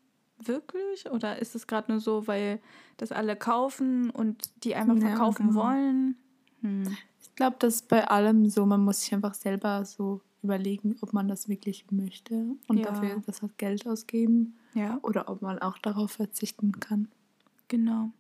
wirklich? 0.48 1.10
Oder 1.10 1.40
ist 1.40 1.56
es 1.56 1.68
gerade 1.68 1.92
nur 1.92 2.00
so, 2.00 2.28
weil 2.28 2.60
das 2.98 3.12
alle 3.12 3.36
kaufen 3.36 4.10
und 4.10 4.50
die 4.64 4.76
einfach 4.76 4.96
ja, 4.96 5.08
verkaufen 5.10 5.50
genau. 5.50 5.64
wollen? 5.64 6.16
Hm. 6.62 6.98
Ich 7.22 7.36
glaube, 7.36 7.58
das 7.60 7.76
ist 7.76 7.88
bei 7.88 8.08
allem 8.08 8.50
so, 8.50 8.66
man 8.66 8.84
muss 8.84 9.02
sich 9.02 9.14
einfach 9.14 9.34
selber 9.34 9.86
so 9.86 10.22
überlegen, 10.44 10.98
ob 11.02 11.14
man 11.14 11.28
das 11.28 11.48
wirklich 11.50 11.86
möchte 11.92 12.56
und 12.68 12.78
ja. 12.78 12.86
dafür 12.86 13.22
das 13.26 13.42
halt 13.42 13.58
Geld 13.58 13.88
ausgeben. 13.88 14.56
Ja. 14.74 15.00
Oder 15.02 15.30
ob 15.30 15.42
man 15.42 15.60
auch 15.60 15.78
darauf 15.78 16.12
verzichten 16.12 16.80
kann. 16.80 17.08
Genau. 17.68 18.12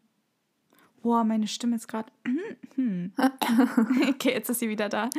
Boah, 1.01 1.23
meine 1.23 1.47
Stimme 1.47 1.75
ist 1.75 1.87
gerade. 1.87 2.11
Hm. 2.75 3.11
okay, 4.09 4.31
jetzt 4.31 4.49
ist 4.49 4.59
sie 4.59 4.69
wieder 4.69 4.87
da. 4.87 5.09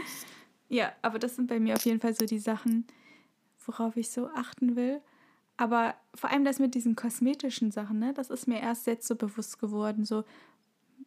Ja, 0.70 0.90
aber 1.03 1.18
das 1.18 1.36
sind 1.36 1.48
bei 1.48 1.61
mir 1.61 1.74
auf 1.74 1.84
jeden 1.84 2.00
Fall 2.00 2.14
so 2.14 2.24
die 2.24 2.38
Sachen, 2.38 2.86
worauf 3.66 3.94
ich 3.98 4.11
so 4.11 4.28
achten 4.28 4.74
will. 4.74 5.03
Aber 5.57 5.94
vor 6.14 6.30
allem 6.30 6.44
das 6.44 6.59
mit 6.59 6.74
diesen 6.74 6.96
kosmetischen 6.96 7.70
Sachen, 7.70 7.98
ne, 7.98 8.12
das 8.14 8.30
ist 8.30 8.48
mir 8.48 8.61
erst 8.61 8.86
jetzt 8.86 9.07
so 9.07 9.16
bewusst 9.16 9.59
geworden. 9.59 10.05
So, 10.05 10.24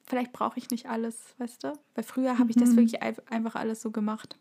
vielleicht 0.04 0.34
brauche 0.34 0.58
ich 0.60 0.70
nicht 0.70 0.88
alles, 0.88 1.36
weißt 1.38 1.64
du? 1.64 1.74
Weil 1.94 2.04
früher 2.04 2.38
habe 2.38 2.52
ich 2.52 2.56
das 2.56 2.70
mhm. 2.70 2.78
wirklich 2.78 3.02
einfach 3.02 3.56
alles 3.56 3.82
so 3.82 3.92
gemacht. 3.92 4.38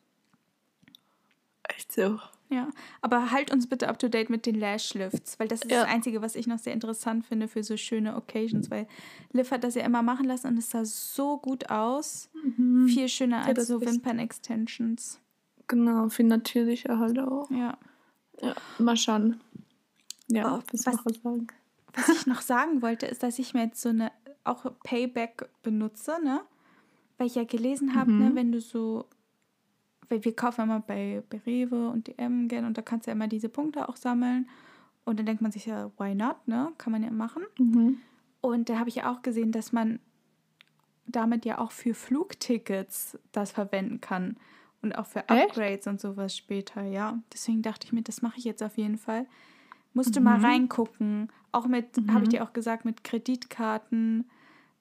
Echt 1.64 1.92
so? 1.92 2.20
Ja, 2.50 2.68
aber 3.00 3.30
halt 3.30 3.50
uns 3.50 3.68
bitte 3.68 3.88
up 3.88 3.98
to 3.98 4.08
date 4.08 4.28
mit 4.28 4.46
den 4.46 4.54
Lash 4.54 4.94
Lifts, 4.94 5.40
weil 5.40 5.48
das 5.48 5.62
ist 5.62 5.70
ja. 5.70 5.82
das 5.82 5.90
Einzige, 5.90 6.20
was 6.20 6.36
ich 6.36 6.46
noch 6.46 6.58
sehr 6.58 6.74
interessant 6.74 7.24
finde 7.26 7.48
für 7.48 7.64
so 7.64 7.76
schöne 7.76 8.14
Occasions, 8.16 8.70
weil 8.70 8.86
Liv 9.32 9.50
hat 9.50 9.64
das 9.64 9.74
ja 9.74 9.82
immer 9.82 10.02
machen 10.02 10.26
lassen 10.26 10.48
und 10.48 10.58
es 10.58 10.70
sah 10.70 10.84
so 10.84 11.38
gut 11.38 11.70
aus. 11.70 12.28
Mhm. 12.44 12.86
Viel 12.86 13.08
schöner 13.08 13.40
ja, 13.40 13.46
als 13.46 13.66
so 13.66 13.80
Wimpern-Extensions. 13.80 15.20
Genau, 15.66 16.08
viel 16.10 16.26
natürlicher 16.26 16.98
halt 16.98 17.18
auch. 17.18 17.50
Ja. 17.50 17.78
Ja, 18.40 18.54
mal 18.78 18.96
schauen. 18.96 19.40
Ja, 20.34 20.56
oh, 20.56 20.62
was, 20.72 20.86
was, 20.86 22.08
ich 22.08 22.26
noch 22.26 22.42
sagen 22.42 22.82
wollte, 22.82 23.06
ist, 23.06 23.22
dass 23.22 23.38
ich 23.38 23.54
mir 23.54 23.64
jetzt 23.64 23.80
so 23.80 23.90
eine 23.90 24.10
auch 24.44 24.66
Payback 24.84 25.48
benutze, 25.62 26.16
ne? 26.22 26.42
Weil 27.16 27.28
ich 27.28 27.36
ja 27.36 27.44
gelesen 27.44 27.94
habe, 27.94 28.12
ne, 28.12 28.16
mhm. 28.16 28.28
ne, 28.30 28.34
wenn 28.34 28.52
du 28.52 28.60
so, 28.60 29.06
weil 30.08 30.24
wir 30.24 30.34
kaufen 30.34 30.62
immer 30.62 30.80
bei, 30.80 31.22
bei 31.30 31.40
Rewe 31.46 31.88
und 31.88 32.08
DM 32.08 32.48
gern 32.48 32.64
und 32.64 32.76
da 32.76 32.82
kannst 32.82 33.06
du 33.06 33.10
ja 33.10 33.14
immer 33.14 33.28
diese 33.28 33.48
Punkte 33.48 33.88
auch 33.88 33.96
sammeln. 33.96 34.48
Und 35.04 35.18
dann 35.18 35.26
denkt 35.26 35.42
man 35.42 35.52
sich 35.52 35.66
ja, 35.66 35.90
why 35.98 36.14
not, 36.14 36.36
ne? 36.46 36.72
Kann 36.78 36.92
man 36.92 37.02
ja 37.02 37.10
machen. 37.10 37.44
Mhm. 37.58 37.98
Und 38.40 38.68
da 38.68 38.78
habe 38.78 38.88
ich 38.88 38.96
ja 38.96 39.12
auch 39.12 39.22
gesehen, 39.22 39.52
dass 39.52 39.72
man 39.72 40.00
damit 41.06 41.44
ja 41.44 41.58
auch 41.58 41.70
für 41.70 41.94
Flugtickets 41.94 43.18
das 43.32 43.52
verwenden 43.52 44.00
kann. 44.00 44.36
Und 44.82 44.92
auch 44.98 45.06
für 45.06 45.20
Upgrades 45.30 45.78
Echt? 45.80 45.86
und 45.86 46.00
sowas 46.00 46.36
später, 46.36 46.82
ja. 46.82 47.18
Deswegen 47.32 47.62
dachte 47.62 47.86
ich 47.86 47.92
mir, 47.92 48.02
das 48.02 48.20
mache 48.20 48.38
ich 48.38 48.44
jetzt 48.44 48.62
auf 48.62 48.76
jeden 48.76 48.98
Fall. 48.98 49.26
Musst 49.94 50.14
du 50.14 50.20
mhm. 50.20 50.24
mal 50.24 50.40
reingucken. 50.40 51.28
Auch 51.52 51.66
mit, 51.66 51.96
mhm. 51.96 52.12
habe 52.12 52.24
ich 52.24 52.30
dir 52.30 52.44
auch 52.44 52.52
gesagt, 52.52 52.84
mit 52.84 53.04
Kreditkarten 53.04 54.28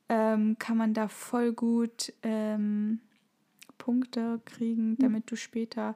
ähm, 0.09 0.57
kann 0.59 0.75
man 0.75 0.93
da 0.93 1.07
voll 1.07 1.53
gut 1.53 2.11
ähm, 2.23 2.99
Punkte 3.77 4.41
kriegen, 4.45 4.91
mhm. 4.91 4.97
damit 4.99 5.31
du 5.31 5.35
später 5.35 5.95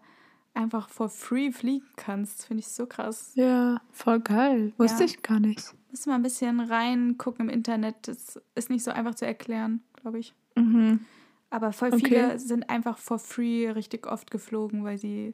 einfach 0.53 0.89
for 0.89 1.09
free 1.09 1.51
fliegen 1.51 1.87
kannst. 1.95 2.45
Finde 2.45 2.61
ich 2.61 2.67
so 2.67 2.85
krass. 2.85 3.31
Ja, 3.35 3.81
voll 3.91 4.19
geil. 4.19 4.73
Wusste 4.77 5.03
ja. 5.03 5.05
ich 5.05 5.21
gar 5.21 5.39
nicht. 5.39 5.73
Muss 5.91 6.05
mal 6.05 6.15
ein 6.15 6.23
bisschen 6.23 6.59
reingucken 6.59 7.47
im 7.47 7.53
Internet. 7.53 7.95
Das 8.07 8.39
ist 8.55 8.69
nicht 8.69 8.83
so 8.83 8.91
einfach 8.91 9.15
zu 9.15 9.25
erklären, 9.25 9.81
glaube 9.95 10.19
ich. 10.19 10.33
Mhm. 10.55 11.01
Aber 11.49 11.71
voll 11.71 11.91
viele 11.93 12.27
okay. 12.27 12.37
sind 12.37 12.69
einfach 12.69 12.97
for 12.97 13.19
free 13.19 13.69
richtig 13.69 14.05
oft 14.05 14.31
geflogen, 14.31 14.83
weil 14.83 14.97
sie 14.97 15.33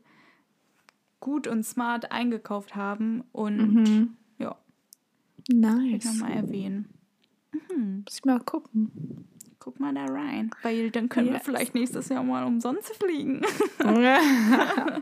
gut 1.24 1.48
und 1.48 1.64
smart 1.64 2.12
eingekauft 2.12 2.76
haben. 2.76 3.24
Und 3.32 3.58
mhm. 3.58 4.18
ja. 4.40 4.58
Nice. 5.50 6.04
Ich 6.04 6.06
nochmal 6.06 6.34
erwähnen. 6.34 6.90
Mhm. 7.54 8.04
Muss 8.04 8.18
ich 8.18 8.26
mal 8.26 8.42
gucken. 8.42 9.26
Guck 9.58 9.80
mal 9.80 9.94
da 9.94 10.04
rein. 10.04 10.52
Weil 10.64 10.92
dann 10.92 11.08
können 11.08 11.28
yes. 11.28 11.36
wir 11.36 11.40
vielleicht 11.40 11.76
nächstes 11.76 12.10
Jahr 12.10 12.24
mal 12.24 12.44
umsonst 12.44 12.94
fliegen. 12.98 13.42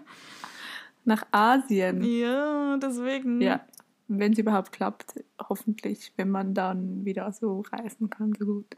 Nach 1.05 1.25
Asien. 1.31 2.03
Ja, 2.03 2.77
deswegen. 2.77 3.41
Ja. 3.41 3.65
Wenn 4.07 4.33
es 4.33 4.37
überhaupt 4.37 4.71
klappt, 4.71 5.15
hoffentlich, 5.39 6.13
wenn 6.17 6.29
man 6.29 6.53
dann 6.53 7.03
wieder 7.03 7.31
so 7.31 7.61
reisen 7.71 8.11
kann, 8.11 8.35
so 8.37 8.45
gut. 8.45 8.77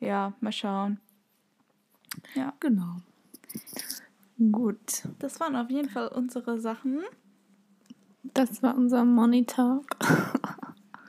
Ja, 0.00 0.32
mal 0.40 0.50
schauen. 0.50 0.98
Ja. 2.34 2.52
Genau. 2.58 2.96
Gut. 4.50 5.02
Das 5.18 5.38
waren 5.38 5.54
auf 5.54 5.68
jeden 5.70 5.90
Fall 5.90 6.08
unsere 6.08 6.58
Sachen. 6.58 7.00
Das 8.22 8.62
war 8.62 8.74
unser 8.76 9.04
Money 9.04 9.44
Talk. 9.44 9.84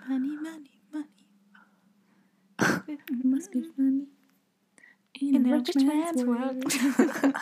money, 0.10 0.38
money, 0.38 0.82
money. 0.92 1.08
Must 3.24 3.52
be 3.52 3.64
funny. 3.76 4.08
In, 5.20 5.36
In 5.36 5.54
a 5.54 5.58
rich 5.58 5.76
man's 5.76 6.26
world. 6.26 6.66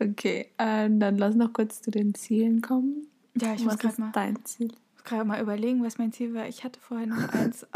okay, 0.00 0.50
ähm, 0.58 1.00
dann 1.00 1.18
lass 1.18 1.34
noch 1.34 1.52
kurz 1.52 1.82
zu 1.82 1.90
den 1.90 2.14
Zielen 2.14 2.62
kommen. 2.62 3.08
Ja, 3.34 3.52
ich 3.54 3.64
muss 3.64 3.78
gerade 3.78 4.00
mal. 4.00 4.12
dein 4.12 4.42
Ziel? 4.44 4.68
Ich 4.68 4.94
muss 4.94 5.04
gerade 5.04 5.24
mal 5.24 5.40
überlegen, 5.42 5.82
was 5.82 5.98
mein 5.98 6.12
Ziel 6.12 6.32
war. 6.34 6.46
Ich 6.48 6.64
hatte 6.64 6.80
vorher 6.80 7.08
noch 7.08 7.28
eins. 7.34 7.66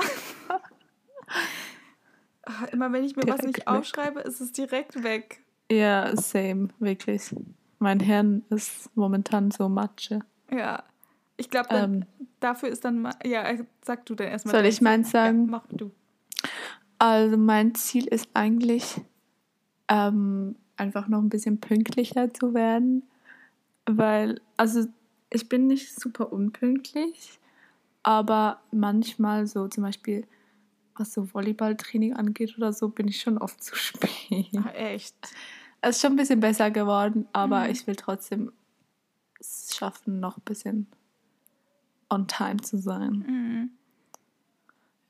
Immer 2.73 2.93
wenn 2.93 3.05
ich 3.05 3.17
mir 3.17 3.23
direkt 3.23 3.41
was 3.41 3.47
nicht 3.47 3.59
weg. 3.59 3.67
aufschreibe, 3.67 4.21
ist 4.21 4.41
es 4.41 4.53
direkt 4.53 5.03
weg. 5.03 5.43
Ja, 5.71 6.15
same, 6.17 6.69
wirklich. 6.79 7.35
Mein 7.79 8.01
Hirn 8.01 8.45
ist 8.51 8.95
momentan 8.97 9.51
so 9.51 9.69
Matsche. 9.69 10.21
Ja. 10.51 10.85
Ich 11.37 11.51
glaube, 11.51 11.69
ähm, 11.71 12.05
dafür 12.41 12.71
ist 12.71 12.85
dann. 12.85 13.09
Ja, 13.25 13.45
sag 13.83 14.07
du 14.07 14.15
dann 14.15 14.29
erstmal. 14.29 14.55
Soll 14.55 14.65
ich 14.65 14.81
meins 14.81 15.11
sagen? 15.11 15.45
Ja, 15.45 15.51
mach 15.51 15.67
du. 15.69 15.91
Also, 16.99 17.37
mein 17.37 17.75
Ziel 17.75 18.07
ist 18.07 18.31
eigentlich, 18.33 19.01
ähm, 19.89 20.57
einfach 20.77 21.09
noch 21.09 21.19
ein 21.19 21.29
bisschen 21.29 21.61
pünktlicher 21.61 22.33
zu 22.33 22.55
werden. 22.55 23.03
Weil, 23.85 24.41
also, 24.57 24.87
ich 25.29 25.49
bin 25.49 25.67
nicht 25.67 26.01
super 26.01 26.33
unpünktlich, 26.33 27.39
aber 28.03 28.63
manchmal 28.71 29.47
so 29.47 29.69
zum 29.69 29.85
Beispiel 29.85 30.27
was 30.99 31.13
so 31.13 31.35
Volleyballtraining 31.35 32.15
angeht 32.15 32.57
oder 32.57 32.73
so, 32.73 32.89
bin 32.89 33.09
ich 33.09 33.21
schon 33.21 33.39
oft 33.39 33.63
zu 33.63 33.75
spät. 33.77 34.49
Ach, 34.57 34.73
echt? 34.75 35.17
Es 35.81 35.97
ist 35.97 36.03
schon 36.03 36.13
ein 36.13 36.17
bisschen 36.17 36.41
besser 36.41 36.71
geworden, 36.71 37.29
aber 37.33 37.65
mhm. 37.65 37.71
ich 37.71 37.87
will 37.87 37.97
trotzdem 37.97 38.53
es 39.39 39.77
schaffen, 39.77 40.21
noch 40.21 40.39
ein 40.39 40.43
bisschen 40.45 40.87
on 42.09 42.27
time 42.27 42.59
zu 42.59 42.79
sein. 42.79 43.25
Mhm. 43.27 43.71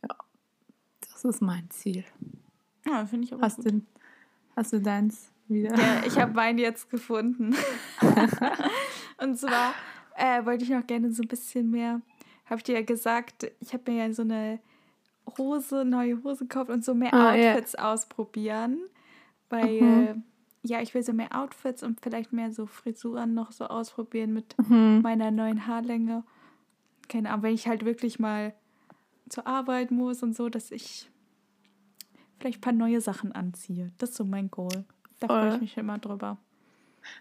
Ja, 0.02 0.16
das 1.00 1.24
ist 1.24 1.42
mein 1.42 1.68
Ziel. 1.70 2.04
Ja, 2.84 3.06
finde 3.06 3.26
ich 3.26 3.32
aber 3.32 3.42
hast 3.42 3.56
gut. 3.56 3.72
Du, 3.72 3.82
hast 4.54 4.72
du 4.72 4.80
deins 4.80 5.30
wieder? 5.48 5.76
Ja, 5.76 6.02
ich 6.06 6.18
habe 6.18 6.32
meinen 6.32 6.58
jetzt 6.58 6.90
gefunden. 6.90 7.54
Und 9.18 9.38
zwar 9.38 9.74
äh, 10.16 10.44
wollte 10.44 10.64
ich 10.64 10.70
noch 10.70 10.86
gerne 10.86 11.10
so 11.10 11.22
ein 11.22 11.28
bisschen 11.28 11.70
mehr, 11.70 12.00
habe 12.46 12.58
ich 12.58 12.64
dir 12.64 12.76
ja 12.76 12.82
gesagt, 12.82 13.50
ich 13.60 13.72
habe 13.72 13.90
mir 13.90 14.06
ja 14.06 14.12
so 14.12 14.22
eine 14.22 14.60
Hose, 15.38 15.84
neue 15.84 16.22
Hose 16.22 16.46
gekauft 16.46 16.70
und 16.70 16.84
so 16.84 16.94
mehr 16.94 17.12
ah, 17.12 17.32
Outfits 17.32 17.74
yeah. 17.74 17.92
ausprobieren. 17.92 18.80
Weil, 19.48 19.80
mhm. 19.80 20.22
Ja, 20.68 20.80
ich 20.80 20.94
will 20.94 21.02
so 21.02 21.12
mehr 21.12 21.34
Outfits 21.38 21.82
und 21.82 22.00
vielleicht 22.00 22.32
mehr 22.32 22.52
so 22.52 22.66
Frisuren 22.66 23.34
noch 23.34 23.52
so 23.52 23.66
ausprobieren 23.66 24.32
mit 24.32 24.56
mhm. 24.68 25.00
meiner 25.02 25.30
neuen 25.30 25.66
Haarlänge. 25.66 26.24
Keine 27.08 27.30
Ahnung, 27.30 27.44
wenn 27.44 27.54
ich 27.54 27.68
halt 27.68 27.84
wirklich 27.84 28.18
mal 28.18 28.54
zur 29.28 29.46
Arbeit 29.46 29.90
muss 29.90 30.22
und 30.22 30.36
so, 30.36 30.48
dass 30.48 30.70
ich 30.70 31.10
vielleicht 32.38 32.58
ein 32.58 32.62
paar 32.62 32.72
neue 32.72 33.00
Sachen 33.00 33.32
anziehe. 33.32 33.92
Das 33.98 34.10
ist 34.10 34.16
so 34.16 34.24
mein 34.24 34.50
Goal. 34.50 34.84
Da 35.20 35.28
freue 35.28 35.54
ich 35.54 35.60
mich 35.60 35.76
immer 35.76 35.98
drüber. 35.98 36.38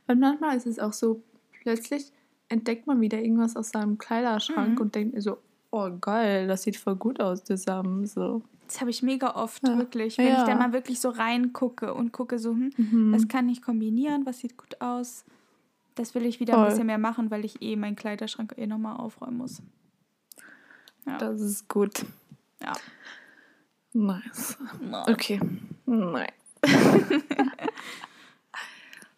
Weil 0.06 0.18
manchmal 0.18 0.58
ist 0.58 0.68
es 0.68 0.80
auch 0.80 0.94
so, 0.94 1.24
plötzlich 1.62 2.12
entdeckt 2.50 2.88
man 2.88 3.02
wieder 3.02 3.20
irgendwas 3.20 3.56
aus 3.56 3.70
seinem 3.70 3.98
Kleiderschrank 3.98 4.76
mhm. 4.76 4.82
und 4.82 4.96
denkt 4.96 5.22
so, 5.22 5.38
oh 5.76 5.92
geil, 6.00 6.48
das 6.48 6.64
sieht 6.64 6.78
voll 6.78 6.96
gut 6.96 7.20
aus 7.20 7.44
zusammen. 7.44 8.08
So. 8.08 8.42
Das 8.68 8.80
habe 8.80 8.90
ich 8.90 9.04
mega 9.04 9.36
oft, 9.36 9.68
ja. 9.68 9.78
wirklich. 9.78 10.18
Wenn 10.18 10.28
ja. 10.28 10.40
ich 10.40 10.48
da 10.48 10.56
mal 10.56 10.74
wirklich 10.74 11.00
so 11.00 11.10
reingucke 11.10 11.94
und 11.94 12.12
gucke 12.12 12.40
so, 12.40 12.52
hm, 12.52 12.72
mhm. 12.78 13.14
was 13.14 13.28
kann 13.28 13.50
ich 13.50 13.62
kombinieren, 13.62 14.26
was 14.26 14.40
sieht 14.40 14.58
gut 14.58 14.82
aus. 14.82 15.26
Das 15.96 16.16
will 16.16 16.26
ich 16.26 16.40
wieder 16.40 16.54
voll. 16.54 16.64
ein 16.64 16.70
bisschen 16.70 16.88
mehr 16.88 16.98
machen, 16.98 17.30
weil 17.32 17.46
ich 17.46 17.62
eh 17.62 17.76
meinen 17.76 17.96
Kleiderschrank 17.96 18.54
eh 18.58 18.68
nochmal 18.68 18.98
aufräumen 18.98 19.38
muss. 19.38 19.62
Ja. 21.06 21.18
Das 21.18 21.42
ist 21.42 21.68
gut. 21.68 22.06
Ja. 22.62 22.74
Nice. 23.94 24.58
Okay. 25.08 25.40
Nein. 25.86 26.32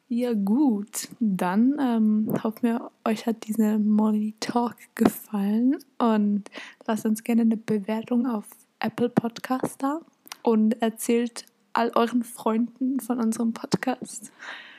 Ja 0.10 0.34
gut, 0.34 1.10
dann 1.20 1.76
ähm, 1.82 2.34
hoffen 2.42 2.64
wir, 2.64 2.92
euch 3.04 3.26
hat 3.26 3.46
dieser 3.46 3.78
Money 3.78 4.36
Talk 4.40 4.76
gefallen 4.96 5.76
und 5.98 6.50
lasst 6.86 7.06
uns 7.06 7.24
gerne 7.26 7.42
eine 7.42 7.58
Bewertung 7.58 8.26
auf 8.26 8.46
Apple 8.80 9.10
Podcast 9.10 9.84
da 9.84 10.00
und 10.44 10.82
erzählt 10.82 11.46
all 11.74 11.92
euren 11.96 12.24
Freunden 12.24 13.02
von 13.02 13.20
unserem 13.20 13.52
Podcast. 13.52 14.32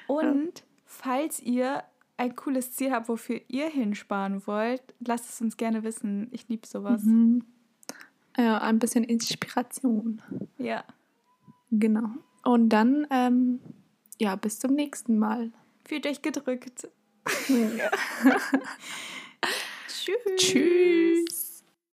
Und 0.07 0.64
falls 0.87 1.41
ihr 1.41 1.83
ein 2.16 2.35
cooles 2.35 2.72
Ziel 2.72 2.91
habt, 2.91 3.11
wofür 3.11 3.41
ihr 3.49 3.68
hinsparen 3.68 4.47
wollt, 4.47 4.83
lasst 5.01 5.29
es 5.29 5.43
uns 5.43 5.59
gerne 5.59 5.83
wissen. 5.83 6.29
Ich 6.31 6.49
liebe 6.49 6.66
sowas. 6.66 7.03
Mhm. 7.05 7.45
Ja, 8.39 8.59
ein 8.59 8.79
bisschen 8.79 9.05
Inspiration. 9.05 10.22
Ja. 10.57 10.85
Genau. 11.70 12.09
Und 12.45 12.70
dann 12.70 13.07
ähm, 13.11 13.61
ja, 14.20 14.36
bis 14.36 14.58
zum 14.58 14.74
nächsten 14.74 15.18
Mal. 15.18 15.52
Fühlt 15.84 16.06
euch 16.06 16.22
gedrückt. 16.22 16.88
Tschüss. 19.88 20.16
Tschüss. 20.36 21.38